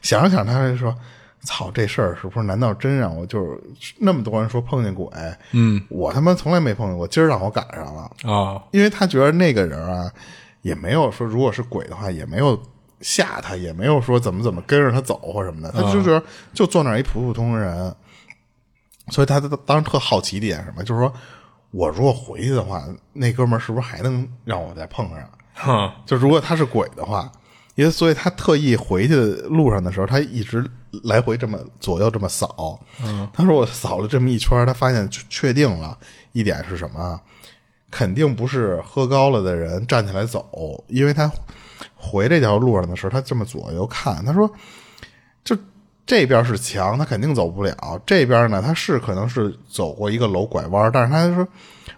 [0.00, 0.96] 想着想着，他就说。
[1.44, 2.46] 操，这事儿是不是？
[2.46, 3.60] 难道真让我就是
[3.98, 5.08] 那么多人说碰见鬼？
[5.52, 8.10] 嗯，我他妈从来没碰见过，今儿让我赶上了。
[8.24, 10.10] 哦，因为他觉得那个人啊，
[10.62, 12.60] 也没有说如果是鬼的话，也没有
[13.00, 16.22] 吓他，也没有说怎么怎么跟着他走或什么的，他就觉得
[16.54, 17.94] 就坐那儿一普普通通人，
[19.08, 21.12] 所以他当时特好奇的一点什么，就是说
[21.72, 25.28] 我如果回去的话，那哥们儿是不是还能让我再碰上？
[25.54, 27.30] 哼，就如果他是鬼的话，
[27.74, 30.64] 因为所以他特意回去的路上的时候，他一直
[31.04, 32.78] 来回这么左右这么扫。
[33.02, 35.96] 嗯，他说我扫了这么一圈，他发现确确定了
[36.32, 37.20] 一点是什么啊？
[37.90, 41.30] 肯定不是喝高了的人站起来走，因为他
[41.94, 44.50] 回这条路上的时候，他这么左右看，他说
[45.44, 45.56] 就
[46.06, 47.74] 这边是墙，他肯定走不了；
[48.06, 51.46] 这边呢，他是可能是走过一个楼拐弯，但是他说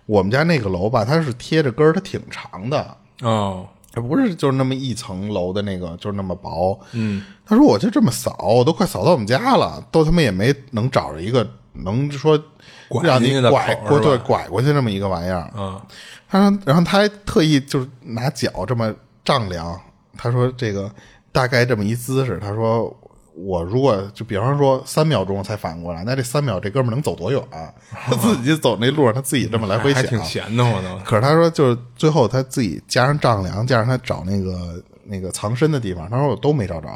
[0.07, 2.97] 我们家那个楼吧，它是贴着根儿，它挺长的。
[3.23, 6.79] 哦，它不是就是那么一层楼的那个，就是那么薄。
[6.93, 12.41] 嗯，他说我就这么扫，我都快扫到我们家了，都他妈也没能找着一个能说
[12.89, 15.51] 拐让你拐过对拐过去这么一个玩意儿。
[15.57, 15.81] 嗯
[16.27, 18.93] 他说，然后他还特意就是拿脚这么
[19.25, 19.81] 丈量，
[20.17, 20.91] 他说这个
[21.31, 22.95] 大概这么一姿势，他说
[23.37, 27.43] 我如果就比方说三秒钟才反应过来，那这三秒这哥们能走多远、
[27.91, 30.99] 他自己走那路上，他自己这么来回想，还挺闲的，我都。
[31.05, 36.89] 可是他说，就是最后他自己加上丈量，加上他找那个那个藏身的地方，他说我都没找着，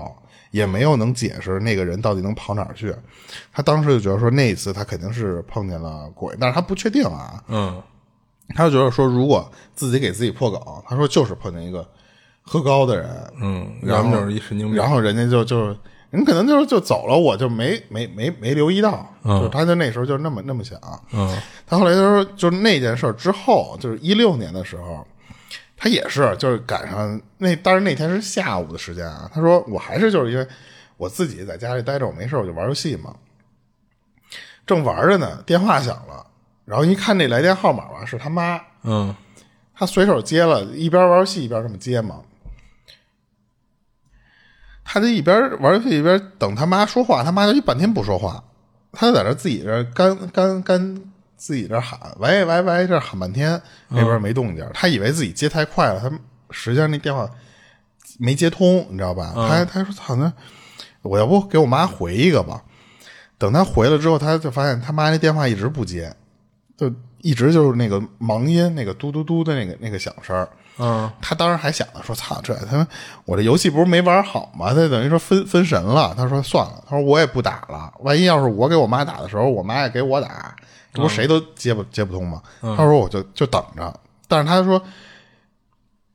[0.50, 2.94] 也没有能解释那个人到底能跑哪儿去。
[3.52, 7.42] 他当时就觉得说那一次他肯定是碰见了鬼，但是他不确定啊。
[7.48, 7.82] 嗯
[8.54, 10.58] 他就觉得说，如果自己给自己破梗，
[10.88, 11.86] 他说就是碰见一个
[12.40, 14.76] 喝高的人，嗯，然后就是一神经病。
[14.76, 15.76] 然后人家就就
[16.10, 20.78] 人可能就是就走了，我就没没没没留意到，就他就那时候就那么那么想。
[21.12, 21.36] 嗯
[21.66, 25.06] 他后来就说，就是那件事之后，就是一六年的时候，
[25.76, 29.30] 他也是就是赶上那，但是那天是下午的时间啊。
[29.34, 30.48] 他说我还是就是因为
[30.96, 33.14] 我自己在家里待着，我没事我就玩游戏嘛，
[34.66, 36.26] 正玩着呢，电话响了，
[36.64, 39.14] 然后一看这来电号码吧，是他妈，嗯
[39.74, 42.22] 他随手接了，一边玩游戏一边这么接嘛。
[44.90, 48.42] 他就一边玩游戏一边等他妈说话，他妈就一半天不说话，
[48.90, 51.02] 他就在这自己这干干干
[51.36, 54.66] 自己这喊喂喂喂，这喊半天，那边没动静。
[54.72, 56.10] 他以为自己接太快了，他
[56.50, 57.28] 实际上那电话
[58.18, 59.34] 没接通，你知道吧？
[59.34, 60.32] 他他说好像
[61.02, 62.64] 我要不给我妈回一个吧？
[63.36, 66.16] 等他回了之后，他就发现他妈那电话一直不接，
[66.78, 70.48] 就一直就是那个忙音，那个嘟嘟嘟的那个那个响声儿。
[70.78, 72.86] 嗯他当时还想着说：“操，这他
[73.24, 74.68] 我这游戏不是没玩好吗？
[74.68, 77.92] 他等于说分分神了。”他说：“算了，他说我也不打了。
[78.00, 80.54] 万一要是我给我妈打的时候，我妈也给我打，
[80.94, 84.80] 这不谁都接不、接不通吗？”他说：“我就就等着。”但是他说，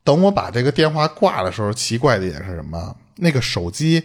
[0.02, 2.96] 等我把这个电话挂的时候，奇怪的一点是什么？
[3.16, 4.02] 那个手机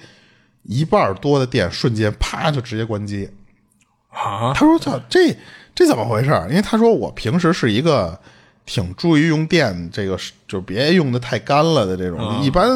[0.64, 3.30] 一半多的电瞬间啪就直接关机。
[4.10, 5.38] 啊，他说：“操，这
[5.74, 8.20] 这怎么回事？”因为他说我平时是一个
[8.70, 12.70] 挺注意用电，这个是就别用的太干了的这种，一般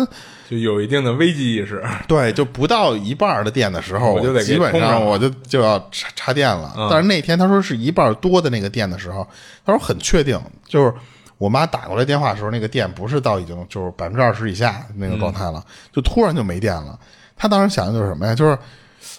[0.49, 1.83] 就有一定的危机意识。
[2.07, 6.73] 对就不到一半的电的时候，我就得基本上上我就就要插插电了。
[6.89, 9.27] 但是那天他说是一半多的那个电的时候，
[9.63, 10.91] 他说很确定，就是
[11.37, 15.63] 我妈打过来电话的时候，那个电不是到已经就是百分之二十以下那个状态了，
[15.93, 16.97] 就突然就没电了。
[17.37, 18.33] 他当时想的就是什么呀？
[18.33, 18.57] 就是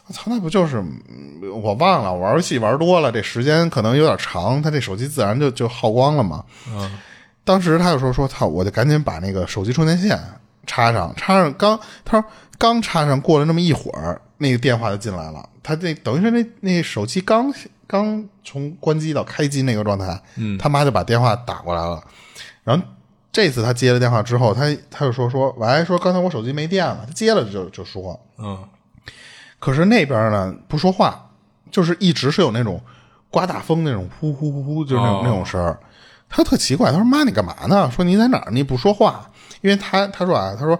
[0.07, 6.45] 我操，那不就是嗯我忘了玩游戏玩多了，这时间可能有点长，他这手机自然就就耗光了嘛。
[6.71, 6.99] 嗯，
[7.45, 10.19] 当时他就说说操，我就赶紧把那个手机充电线
[10.67, 12.29] 插上，插上刚他说
[12.59, 15.49] 刚插上，过了那么一会儿，那个电话就进来了。
[15.63, 17.53] 他这等于是那那手机刚
[17.87, 22.03] 刚从关机到开机那个状态，嗯，他妈就把电话打过来了。
[22.63, 22.85] 然后
[23.33, 27.05] 这次他接了电话之后，他他就说说喂，说刚才我手机没电了。
[27.07, 28.59] 他接了就就说，嗯
[29.65, 31.31] 可是那边呢不说话，
[31.71, 32.79] 就是一直是有那种
[33.31, 35.81] 刮大风那种呼呼呼呼，就是那种、哦那种声儿。
[36.29, 37.91] 他特奇怪，他说：“妈，你干嘛呢？
[37.91, 38.51] 说你在哪儿？
[38.51, 39.27] 你不说话？
[39.63, 40.79] 因为他他说啊，他说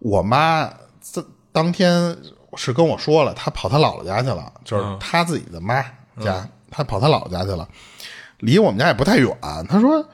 [0.00, 2.14] 我妈这当天
[2.56, 5.82] 是跟我说了，她跑她姥姥家去了，就是她自己的妈
[6.20, 7.66] 家，她跑她姥姥家去了，
[8.40, 9.34] 离我们家也不太远。
[9.66, 10.06] 他说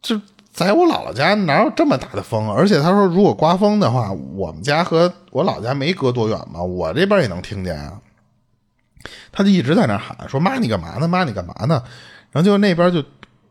[0.00, 0.20] 这
[0.52, 2.52] 在我姥姥家哪有这么大的风？
[2.52, 7.98] 而且他说，如果刮风的话，我们家和我姥家没隔多远嘛，我这边也能听见啊。
[9.32, 11.08] 他就一直在那喊说：“妈，你干嘛呢？
[11.08, 11.82] 妈，你干嘛呢？”
[12.30, 13.02] 然后就那边就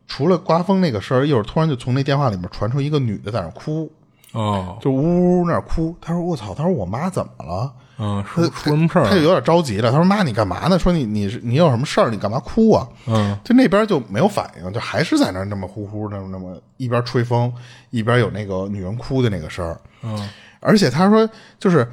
[0.06, 3.90] 除了刮风那个声儿，一会儿突然就从那电话里面传出一个女的在那哭，
[4.30, 5.96] 哦，就呜呜呜那儿哭。
[6.00, 9.10] 他说：“我操！”他说：“我妈怎么了？”嗯，出出什么事儿了？
[9.10, 9.90] 他就有点着急了。
[9.90, 10.78] 他说：“妈，你干嘛呢？
[10.78, 12.10] 说你你是你有什么事儿？
[12.10, 17.52] 你干嘛哭啊？”嗯，就那边就没有反应，就还是在那儿那么呼呼那么，那么一边吹风
[17.90, 19.78] 一边有那个女人哭的那个声儿。
[20.02, 20.28] 嗯，
[20.60, 21.86] 而且他说就是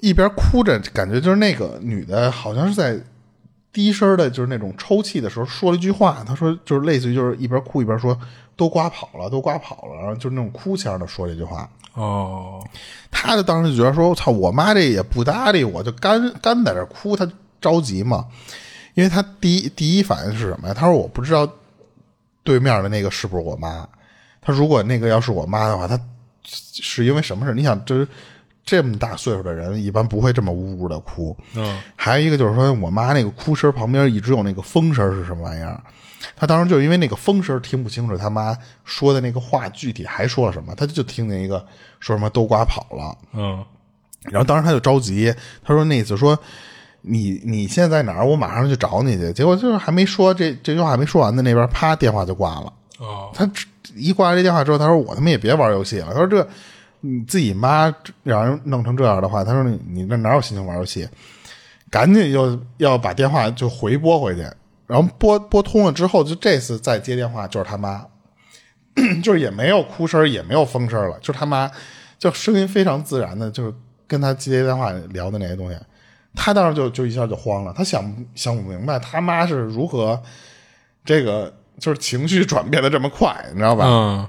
[0.00, 2.98] 一边哭着，感觉就是那个女的好像是在
[3.72, 6.24] 低声的，就是那种抽泣的时候说了一句话。
[6.26, 8.18] 他说就是类似于就是一边哭一边说
[8.56, 11.68] 都刮跑了，都刮跑了，然后就是那种哭腔的说这句话。
[11.94, 12.66] 哦，
[13.10, 18.26] 他就当时觉得说，我操，我妈这也不搭理我，就干干在这哭，他着急嘛。
[18.94, 20.74] 因为他第一第一反应是什么呀？
[20.74, 21.50] 他说我不知道
[22.42, 23.88] 对面的那个是不是我妈。
[24.42, 25.98] 他如果那个要是我妈的话，他
[26.44, 27.54] 是因为什么事？
[27.54, 28.06] 你想，这
[28.64, 31.34] 这么大岁数的人，一般不会这么呜呜的哭。
[31.54, 35.82] 嗯，还有一个就是说我妈那个哭声旁边一直有那个风声是什么玩意儿？
[36.36, 41.58] 他当时就因为那个风声听不清楚他妈说的那个话具体还说了什么，他就听见一个
[42.00, 43.16] 说什么都刮跑了。
[43.32, 43.64] 嗯，
[44.24, 45.34] 然后当时他就着急，
[45.64, 46.38] 他说那意思说
[47.00, 48.26] 你你现在在哪儿？
[48.26, 49.32] 我马上去找你去。
[49.32, 52.72] 结果就是还没说这这句话还没说完呢，那边啪电话就挂了。
[52.98, 53.50] 哦，他
[53.94, 56.08] 一挂这电话之后，他说我他妈也别玩游戏了。
[56.12, 56.46] 他说这
[57.00, 57.92] 你自己妈
[58.22, 61.08] 让人弄成这样的话，他说你你这哪有心情玩游戏？
[61.90, 64.46] 赶紧又要把电话就回拨回去，
[64.92, 68.04] 然后拨拨通了之后，就这次再接电话就是他妈，
[69.24, 71.70] 就是也没有哭声，也没有风声了，就是他妈，
[72.18, 73.72] 就声音非常自然的，就是
[74.06, 75.78] 跟他接电话聊的那些东西，
[76.34, 78.04] 他当时就就一下就慌了，他想
[78.34, 80.22] 想不明白他妈是如何
[81.06, 83.86] 这个就是情绪转变的这么快，你知道吧？
[83.88, 84.28] 嗯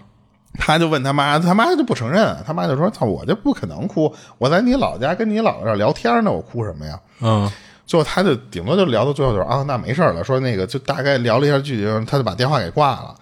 [0.60, 7.52] 他就问他妈，他妈就不承认，他妈就说：“操，我就不可能哭，我在你老家跟你姥姥这儿聊天呢，我哭什么呀？”嗯
[7.86, 13.16] 最后他就顶多就聊到最后就是啊，那没事儿了，说那个就大概聊了一下剧情，他就把电话给挂了。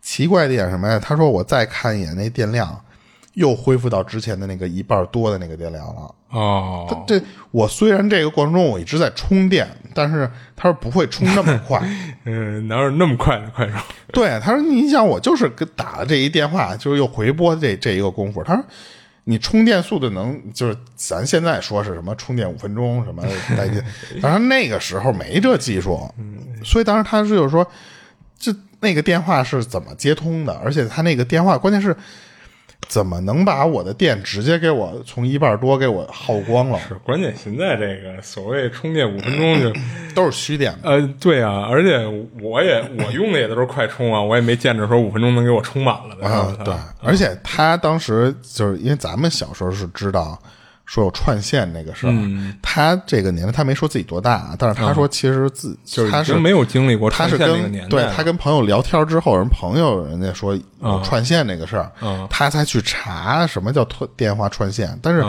[0.00, 0.98] 奇怪的点什么呀？
[0.98, 2.78] 他说我再看一眼那电量，
[3.34, 6.14] 又恢复到之前的那个一半多的那个电量了。
[6.30, 7.20] 哦，他这
[7.50, 11.80] 我虽然这个过程中我一直在充电，但是他说不会充那么快。
[12.26, 13.74] 嗯，哪有那么快的快手？
[14.12, 18.42] 对，他说你想我就是跟打了这一电话，就是又回拨这这一个功夫。
[18.44, 18.64] 他说
[19.24, 23.22] 你充电速度能就是咱现在说是什么充电五分钟什么
[23.56, 23.82] 带劲，
[24.20, 26.12] 当然那个时候没这技术，
[26.62, 27.66] 所以当时他是就是说，
[28.38, 31.96] 这那个电话是怎么接通的，而且他那个电话关键是。
[32.86, 36.78] 怎么能把我的电直接给我从一半多给我耗光了？
[36.86, 39.72] 是关键，现在这个所谓充电五分钟就，
[40.14, 40.90] 都是虚电的。
[40.90, 42.06] 呃，对啊，而且
[42.40, 46.26] 我也我用的也都是快充啊，我也没见着说五分钟能给我充满了的。
[46.26, 50.38] 啊，对，而且他当时就是因为咱们小时候是知道
[50.86, 52.56] 说有串线那个事儿，嗯。
[52.62, 58.04] 他这个年龄他没说自己多大，但是他说其实自、他是就是已经没有经历过他是串线那个跟年代了。
[58.06, 65.24] 对他跟朋友聊天之后，人朋友人家说有串线那个事儿，嗯他才去查什么叫串电话串线，但是。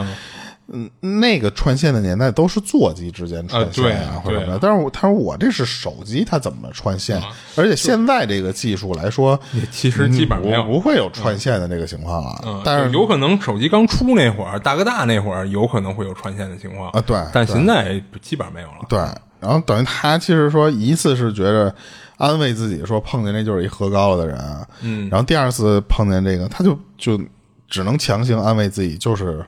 [0.68, 4.60] 嗯，那个串线的年代都是座机之间串线啊或者什么的。
[4.60, 7.22] 但是我他说我这是手机，它怎么串线？
[7.56, 12.42] 而且现在这个技术来说，也其实基本上不不会有串线的这个情况了。
[12.46, 18.86] 嗯，但是有可能手机刚出那会儿，大哥大那会儿有可能会有串线的情况啊对但现在基本上没有了。
[18.90, 19.00] 对，
[19.40, 21.74] 然后等于他其实说一次是觉得
[22.18, 24.40] 安慰自己说碰见那就是一喝高了的人，
[24.82, 27.22] 嗯，然后第二次碰见这个，他就就
[27.70, 29.46] 只能强行安慰自己，就是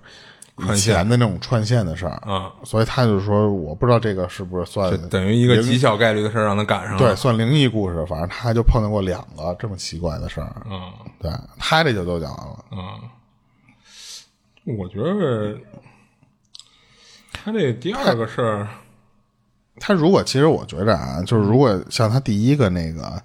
[0.58, 2.16] 以前的那种串线的事儿。
[2.26, 6.98] 啊，所以他就说我不知道这个是不是算等于一个极小概率的事儿让他赶上了。
[6.98, 10.92] 对，算灵异故事，反正他就碰见过两个这么奇怪的事儿，嗯。
[11.20, 12.66] 对他这就都讲完了。
[12.72, 12.80] 嗯，
[14.78, 15.58] 我觉得
[17.32, 18.68] 他这第二个事儿，
[19.80, 23.22] 他如果其实我觉着啊，就是如果像他第一个那个，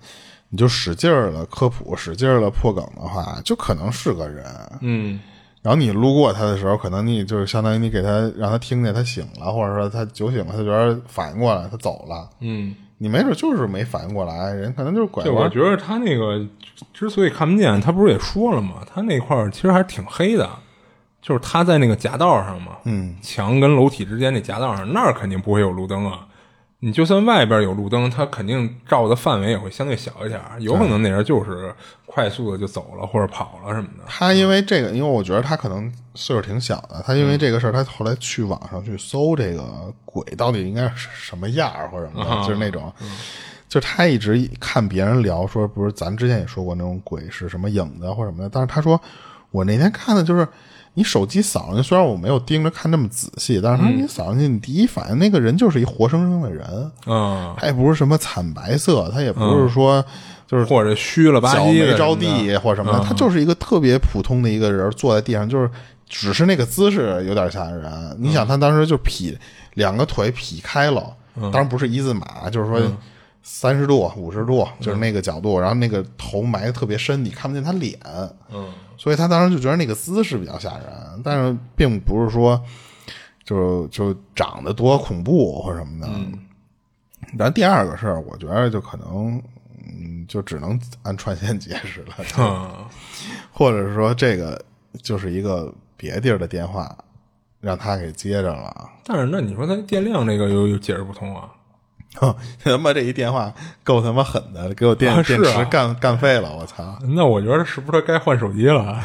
[0.51, 4.45] 你就使劲儿了科普，使劲儿了破梗的话，就可能是个人。
[4.81, 5.19] 嗯
[5.63, 12.29] 然后你路过他的时候，可能你就是相当于你给他让他听见他醒了，或者说他酒醒了，他觉得反应过来，他走了。
[12.41, 15.33] 嗯，你没准就是没反应过来，人可能就是拐弯。
[15.33, 16.45] 就我觉得他那个
[16.93, 18.77] 之所以看不见，他不是也说了吗？
[18.93, 20.51] 他那块儿其实还是挺黑的，
[21.21, 26.27] 就是他在那个夹道上嘛，嗯，墙跟楼体之间那夹道上，那儿肯定不会有路灯啊。
[26.85, 31.73] 你就算外边有路灯，它肯定照的范围也会相对小一点儿，有可能那人就是
[32.07, 34.03] 快速的就走了或者跑了什么的。
[34.09, 42.93] 他因为这个，因为我觉得他可能岁数挺小的，他因为这个事儿，他后来去网上去搜这个鬼到底应该是什么样儿或者什么的，就是那种，
[43.69, 49.01] 就他一直看别人聊说，不是咱之前也说过那种鬼是什么影子或什么的，但是他说
[49.53, 50.49] 我那天看的就是
[50.95, 60.05] 你手机扫上去，虽然我没有盯着看那么仔细，但是你扫上去，你第一反应那个人就是一活生生的人，嗯，他也不是什么惨白色，他也不是说
[60.47, 65.71] 就是或者虚了吧唧的没着地或什么的，他就是一个特别普通的一个人坐在地上，就是
[66.09, 68.17] 只是那个姿势有点吓人。
[68.19, 69.37] 你想他当时就劈
[69.75, 71.03] 两个腿劈开了，
[71.41, 72.79] 当然不是一字马，就是说
[73.43, 77.99] 三十度、五十度，就是那个角度，然后那个头埋的特别深，你看不见他脸，
[78.53, 80.87] 嗯，所以他当时就觉得那个姿势比较吓人，
[81.25, 82.63] 但是并不是说
[83.45, 86.09] 就就长得多恐怖或什么的。
[87.37, 89.43] 然后第二个事儿，我觉得就可能，
[89.87, 92.87] 嗯，就只能按串线解释了，嗯
[93.53, 94.63] 或者是说这个
[95.03, 96.97] 就是一个别地儿的电话，
[97.61, 98.91] 让他给接着了。
[99.05, 101.51] 但是那你说他电量这个又又解释不通啊？
[102.17, 103.53] 哼 他妈这一电话
[103.83, 106.99] 够他妈狠的，给我电、啊啊电池干干废了，我操！
[107.15, 108.83] 那我觉得是不是他该换手机了？
[108.93, 109.05] 啊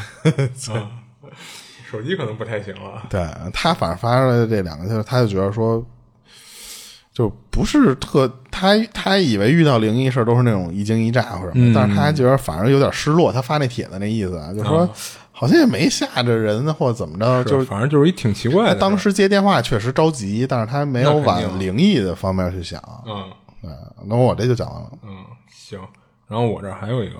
[1.90, 3.04] 手机可能不太行了。
[3.10, 5.82] 对他反正发出来的这两个，就是他就觉得说，
[7.14, 13.32] 就不是特他他以为遇到灵异事儿都是那种一惊一乍或者什么，但是他还觉得反而有点失落。
[13.32, 14.88] 他发那帖子那意思啊，就是说、
[15.40, 18.74] 好像也没吓着人或者怎么着，就是反正就是一挺奇怪的。
[18.74, 22.82] 他当时接电话确实着急，但是他没有往灵异的方面去想。
[23.06, 23.24] 嗯
[23.62, 23.70] 对，
[24.08, 24.90] 那我这就讲完了。
[25.04, 25.16] 嗯
[25.48, 25.80] 行，
[26.28, 27.18] 然后我这儿还有一个，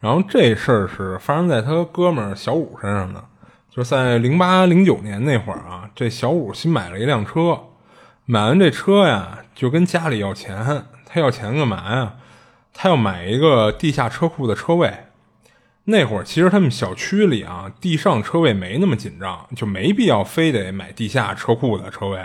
[0.00, 3.22] 然后这事儿是发生在他哥们儿小五身上的，
[3.70, 7.56] 就是在零八零九年那会儿啊，这小五新买了一辆车，
[8.24, 10.86] 买完这车呀，就跟家里要钱。
[11.06, 12.14] 他要钱干嘛呀？
[12.74, 14.92] 他要买一个地下车库的车位。
[15.90, 22.20] 那会儿其实他们小区里啊，地上车位没那么紧张，就没必要非得买地下车库的车位。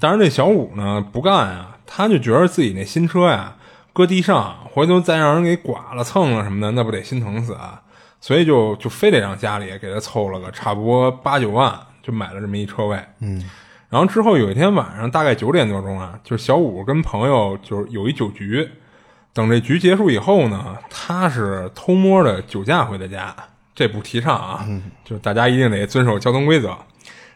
[0.00, 3.56] 但是那小五呢不干啊，他就觉得自己那新车呀
[3.92, 7.82] 搁地上，回头再让人给剐了蹭了什么的，那不得心疼死啊！
[8.22, 12.98] 所以就就非得让家里给他凑了个差不多八九万，就买了这么一车位。
[13.20, 13.44] 嗯，
[13.90, 18.66] 然后之后有一天晚上大概九点多钟啊，就是小五跟朋友就是有一酒局。
[19.34, 23.34] 等这局结束以后呢，他是偷摸的酒驾回的家，
[23.74, 24.64] 这不提倡啊，
[25.04, 26.78] 就大家一定得遵守交通规则。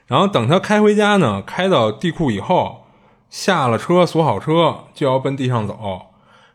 [0.07, 2.87] 然后等他开回家呢，开到地库以后，
[3.29, 6.03] 下了车锁好车就要奔地上走。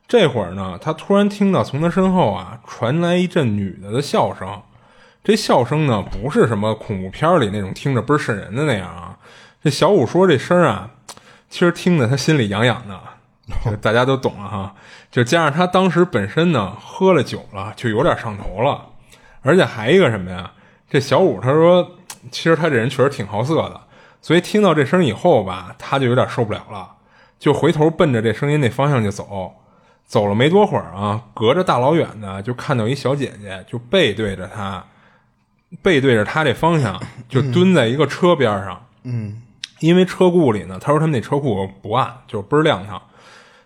[0.07, 4.61] 这会儿呢，他突然听到从他身后啊传来一阵女的的笑声。
[5.23, 9.17] 这笑声呢，不是什么恐怖片里那种听着倍儿瘆人的那样啊。
[9.61, 10.89] 这小五说这声啊，
[11.49, 12.99] 其实听得他心里痒痒的。
[13.81, 14.75] 大家都懂了哈，
[15.11, 18.85] 就加上他当时本身呢喝了酒了，就有点上头了，
[19.41, 20.51] 而且还一个什么呀？
[20.89, 21.91] 这小五他说，
[22.31, 23.81] 其实他这人确实挺好色的，
[24.21, 26.89] 所以听到这声以后吧，他就有点受不了了，
[27.37, 29.55] 就回头奔着这声音那方向就走。
[30.05, 34.83] 走了没多会儿啊，隔着大老远的就看到一小姐姐，就背对着他，
[35.81, 38.85] 背对着他这方向，就蹲在一个车边上。
[39.03, 39.41] 嗯，
[39.79, 43.01] 因为车库里呢，他说他们那车库不暗，就倍儿亮堂。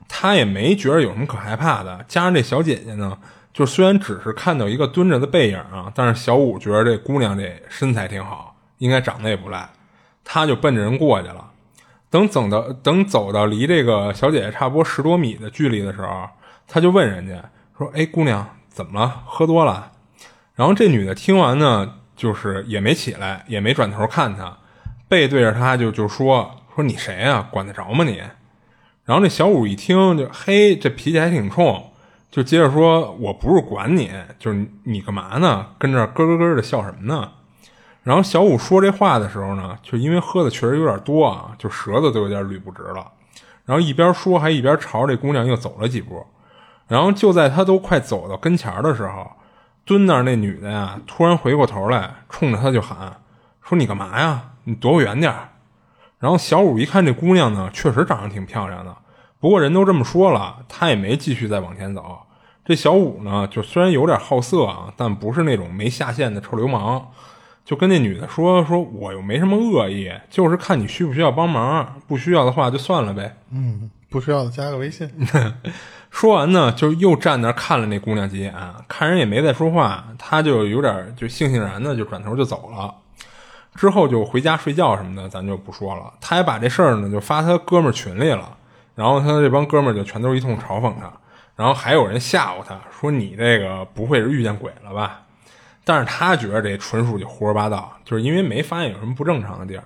[0.07, 3.17] 他也没觉得有什么可害怕的，加上这小姐姐呢，
[3.53, 9.69] 就虽然只是看到一个蹲着的背影啊，但是小五觉得这姑娘这身材挺好，应该长得也不赖，
[10.23, 11.51] 他就奔着人过去了。
[12.09, 16.29] 等走到等走到离这个小姐姐差不多十多米的距离的时候，
[16.65, 17.35] 他就问人家
[17.77, 19.23] 说：“哎，姑娘，怎么了？
[19.25, 19.91] 喝多了？”
[20.55, 24.57] 然后这女的听完呢，就是也没起来，也没转头看他，
[25.09, 27.45] 背对着他就就说：“说你谁呀？
[27.51, 28.23] 管得着吗你？”
[29.07, 31.91] 然后那小五一听，就嘿，这脾气还挺冲，
[32.29, 35.65] 就接着说：“我不是管你，就是你干嘛呢？
[35.79, 37.31] 跟这咯咯咯的笑什么呢？”
[38.03, 43.09] 然后小五说这话的时候呢，就因为喝的确实有点多啊，就舌头都有点捋不直了。
[43.63, 46.27] 然后一边说，还一边朝这姑娘又走了几步。
[46.89, 49.31] 然后就在他都快走到跟前的时候，
[49.85, 53.21] 蹲那儿那女的呀，突然回过头来，冲着他就喊
[53.63, 54.51] ：“说你干嘛呀？
[54.65, 55.47] 你躲我远点儿。”
[56.19, 58.95] 然后小五一看这姑娘呢，确实长得挺漂亮的。
[59.39, 62.17] 不过人都这么说了，他也没继续再往前走。
[62.65, 67.07] 这小五呢，就虽然有点好色啊，但不是那种没下线的臭流氓。
[67.63, 71.99] 就跟那女的说：“说我又没什么恶意，就是看你需不需要帮忙。
[72.07, 75.09] 不需要的话就算了呗。”嗯，不需要的加个微信。
[76.09, 78.53] 说完呢，就又站那看了那姑娘几眼，
[78.87, 82.95] 看人也没再说话，他就有点就悻悻然的就转头就走了。
[83.77, 86.11] 之后就回家睡觉什么的，咱就不说了。
[86.19, 88.57] 他还把这事儿呢就发他哥们儿群里了，
[88.95, 91.09] 然后他这帮哥们儿就全都一通嘲讽他，
[91.55, 95.21] 然后还有人吓唬他说：“你这个不会是遇见鬼了吧？”
[95.85, 99.83] 但是他觉得这纯属就胡说八道，就是因为没发现有什么不正常的地儿。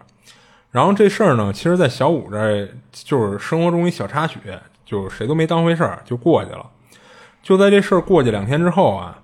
[0.71, 4.39] 然后这事儿呢，其实，在小五这儿就是生活中一小插曲，
[4.85, 6.65] 就是谁都没当回事儿，就过去了。
[7.43, 9.19] 就在这事儿过去两天之后啊，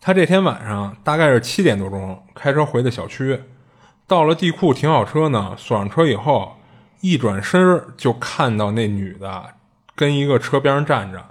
[0.00, 3.38] 他这天晚上大概是七点多钟开车回的小区。
[4.10, 6.56] 到了地库停好车呢，锁上车以后，
[7.00, 9.54] 一转身就看到那女的
[9.94, 11.24] 跟一个车边上站着。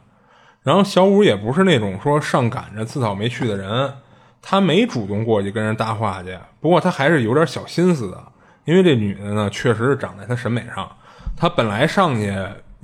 [0.64, 3.96] 然后小五也不是那种说上赶着自讨没趣的人，
[4.42, 6.40] 他没主动过去跟人搭话去。
[6.62, 8.24] 不过他还是有点小心思的，
[8.64, 10.90] 因为这女的呢，确实是长在他审美上。
[11.36, 12.34] 他本来上去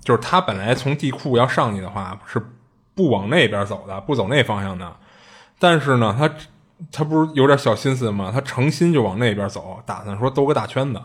[0.01, 2.45] 就是他本来从地库要上去的话，是
[2.93, 4.93] 不往那边走的，不走那方向的。
[5.57, 6.29] 但是呢，他。
[6.91, 8.31] 他不是有点小心思吗？
[8.33, 11.01] 他诚心就往那边走，打算说兜个大圈子。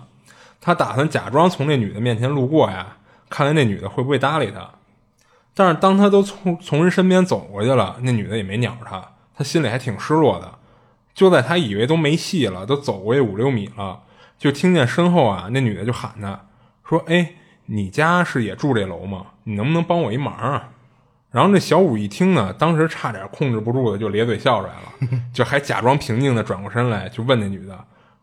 [0.61, 2.97] 他打算假装从那女的面前路过呀，
[3.29, 4.69] 看看那女的会不会搭理他。
[5.55, 10.53] 但是当他都从从人身边走过去了，那女的也没鸟他，他心里还挺失落的。
[11.15, 14.01] 就在他以为都没戏了，都走过去五六米了，
[14.39, 16.47] 就听见身后啊，那女的就喊他，
[16.89, 17.35] 说：“哎，
[17.67, 19.27] 你家是也住这楼吗？
[19.45, 20.71] 你能不能帮我一忙啊？”
[21.31, 27.75] 然后那小五一听呢，当时差点控制不住的就咧嘴笑出来了， 就还假装平静的转过身来，就问那女的：“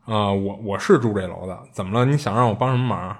[0.05, 2.05] 啊，我我是住这楼的，怎么了？
[2.05, 3.17] 你想让我帮什么忙？”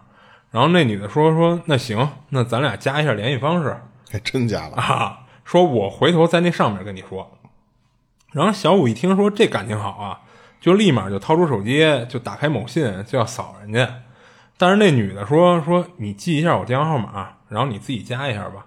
[0.51, 3.77] 然后那女的说：“说那行，那咱俩加一下联系方式。”
[4.11, 5.19] 还真加了啊！
[5.43, 7.38] 说我回头在那上面跟你说。
[8.31, 10.22] 然后小五一听说这感情好啊，
[10.59, 14.01] 就立马就掏出手机，就打开某信就要扫人家。
[14.57, 18.66] 但是那女的说：“说你记一下我电话号码，然后你自己加一下吧。”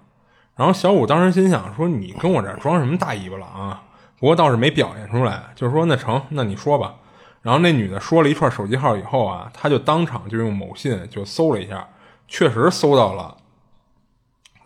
[0.61, 3.83] 然后小五当时心想说：“你跟我这装什么大尾巴狼啊？”
[4.21, 6.97] 不过倒是没表现出来，就是说那成，那你说吧。
[7.41, 11.89] 然后那女的说了一串手机号以后啊，他就当场就用某信就搜了一下，
[12.29, 13.39] 确实搜到了，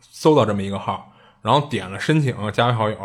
[0.00, 1.12] 搜到这么一个号，
[1.42, 2.96] 然后点了申请加为好友。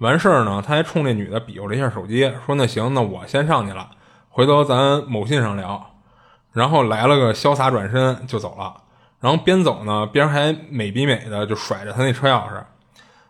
[0.00, 3.92] 完事儿呢，他还冲那女的比划了一下手机，说：“那行，那我先上去了，
[4.28, 5.94] 回头咱某信上聊。”
[6.52, 8.82] 然后来了个潇洒转身就走了。
[9.20, 12.62] 然后边走呢，边还美比美的就甩着他那车钥匙。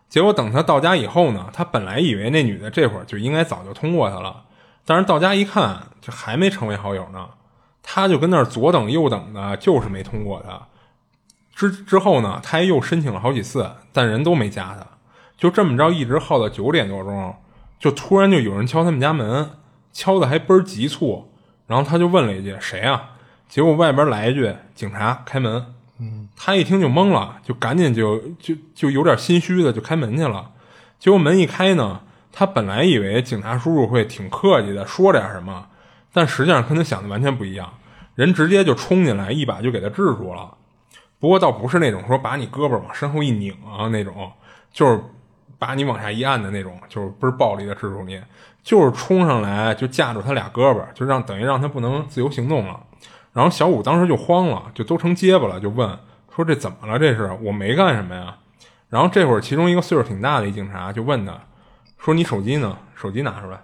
[0.09, 4.43] 结果等他到家以后呢，他本来以为那女的这会儿就应该早就通过他了，
[4.85, 7.27] 但是到家一看，这还没成为好友呢。
[7.83, 10.61] 他就跟那儿左等右等的，就是没通过他。
[11.55, 14.85] 之之后呢，他又申请了好几次，但人都没加他。
[15.37, 17.35] 就这么着，一直耗到九点多钟，
[17.79, 19.51] 就突然就有人敲他们家门，
[19.93, 21.31] 敲的还倍儿急促。
[21.65, 23.11] 然后他就问了一句：“谁啊？”
[23.47, 25.75] 结果外边来一句：“警察，开门。”
[26.37, 30.51] 他一听就懵了，就赶紧就就就有点心虚的就开门去了。
[30.99, 31.99] 结果门一开呢，
[32.31, 35.67] 他本来以为警察叔叔会挺客气的说点什么，
[36.13, 37.73] 但实际上跟他想的完全不一样，
[38.15, 40.55] 人直接就冲进来，一把就给他制住了。
[41.19, 44.31] 不过倒不是那种说把你胳膊往身后一拧啊那种，
[44.71, 45.01] 就是。
[45.59, 48.21] 把你往下一按的那种，就是不是暴力的制住你，
[48.61, 52.79] 就是冲上来就架住他俩胳膊，就让等于让他不能自由行动了。
[53.33, 55.97] 然后小五当时就慌了，就都成结巴了，就问
[56.37, 56.99] 说这怎么了？
[56.99, 58.37] 这是我没干什么呀。
[58.89, 61.37] 然后这会儿其中一个岁数挺大的一警察就问他，
[61.97, 62.77] 说你手机呢？
[62.95, 63.59] 手机拿出来。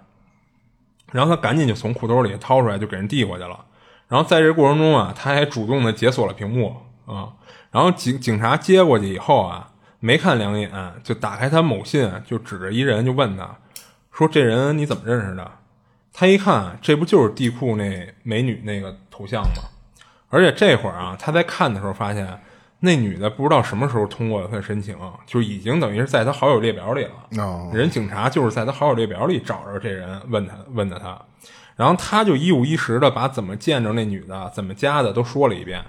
[1.12, 3.64] 然后他赶紧就从裤兜里掏出来就给人递过去了。
[4.08, 6.76] 然后在这过程中啊，他还主动的解锁了屏幕
[7.06, 7.32] 啊。
[7.70, 9.70] 然后警警察接过去以后啊。
[10.00, 10.70] 没看两眼，
[11.02, 13.56] 就打开他某信，就指着一人就问他，
[14.12, 15.50] 说：“这人你怎么认识的？”
[16.12, 19.62] 他一看，这不就是地库那美女那个头像吗？
[20.28, 22.38] 而且这会儿啊，他在看的时候发现，
[22.84, 24.96] 那女的不知道什么时候通过了他的申请，
[25.26, 27.12] 就已经等于是在他好友列表里了。
[27.72, 31.20] 人警察就是在他好友列表里找着这人，问他问的他，
[31.76, 35.82] 然后他就一五一十的把怎么见着那女的、怎么加的都说了一遍。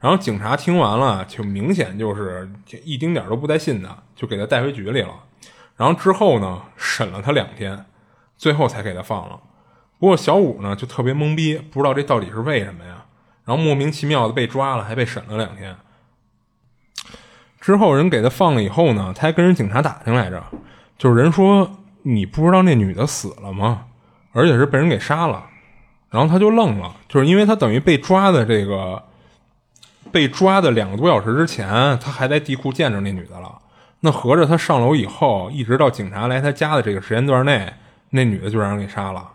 [0.00, 2.50] 然后警察听完了，就明显就是
[2.84, 5.14] 一丁点都不带信的，就给他带回局里了。
[5.76, 7.84] 然后之后呢，审了他两天，
[8.36, 9.40] 最后才给他放了。
[9.98, 13.04] 不过小五呢，就特别懵逼，不知道这到底是为什么呀？
[13.44, 15.76] 然后莫名其妙的被抓了，还被审了两天。
[17.68, 20.42] 之后人给他放了以后呢，他还跟人警察打听来着，
[20.96, 21.70] 就是人说
[22.00, 23.82] 你不知道那女的死了吗？
[24.32, 25.44] 而且是被人给杀了。
[26.08, 29.02] 然后他就愣了，就是因为他等于被抓的这个。
[30.10, 31.68] 被抓的两个多小时之前，
[31.98, 33.58] 他还在地库见着那女的了。
[34.00, 37.70] 那合着他上楼以后，一直到警察来他家的这个时间段内，
[38.08, 39.28] 那女的就让人给杀了。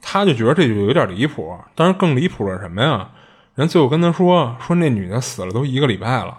[0.00, 1.56] 他就觉得这就有点离谱。
[1.76, 3.10] 但是更离谱的是什么呀？
[3.54, 6.36] 人最后跟他说说那女的死了都一个礼拜了。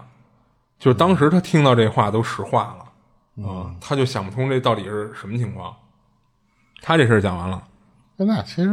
[0.84, 5.74] 就当时他听到这话都石化了啊，他就想不通这到底是什么情况。
[6.82, 7.64] 他这事儿讲完了。
[8.18, 8.70] 那其实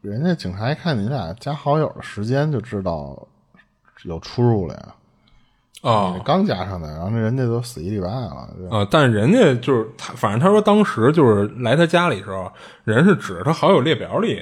[0.00, 3.28] 人家警察一看你俩加好友的时间，就知道。
[4.04, 12.52] 有出入了呀，啊，刚加上的，然后那人家都死一礼拜了，啊，但人家就是他，反正他说当时就是来他家里时候，
[12.84, 14.40] 人是指着他好友列表里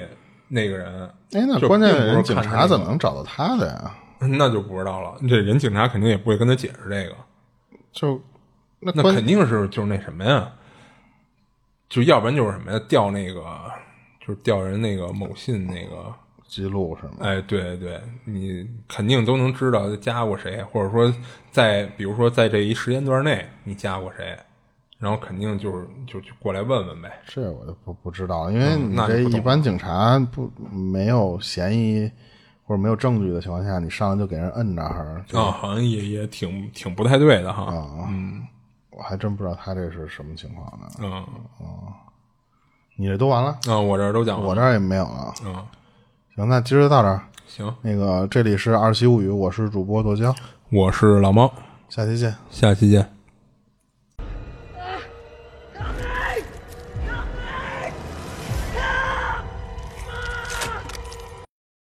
[0.48, 3.94] 那个人，哎，那关键人警察怎么能找到他的呀？
[4.38, 7.16] 那就不知道了，这人警察肯定也不会跟他解释这个，
[7.92, 8.20] 就
[8.80, 10.52] 那那肯定是就是那什么呀，
[11.88, 13.42] 就要不然就是什么呀，调那个
[14.20, 16.12] 就是调人那个某信那个。
[16.46, 17.24] 记录什么？
[17.24, 21.12] 哎，对对，你肯定都能知道加过谁，或者说
[21.50, 24.38] 在比如说在这一时间段内你加过谁，
[24.98, 27.10] 然后肯定就是就就过来问问呗。
[27.26, 32.08] 这我就不不知道，因为你这一般警察不没有嫌疑
[32.64, 37.64] 或者没有证据的情况下，你上来就给人摁那儿啊，好像也也挺挺不太对的哈。
[37.64, 38.42] 啊，嗯，
[38.90, 40.86] 我还真不知道他这是什么情况呢。
[41.00, 41.10] 嗯
[41.58, 41.92] 哦，
[42.96, 43.58] 你这都完了？
[43.68, 45.34] 啊，我这都讲，我这也没有了。
[45.44, 45.54] 嗯。
[46.34, 47.20] 行，那今儿就到这儿。
[47.46, 50.34] 行，那个这里是二七物语，我是主播剁椒，
[50.70, 51.52] 我是老猫，
[51.88, 53.08] 下期见，下期见。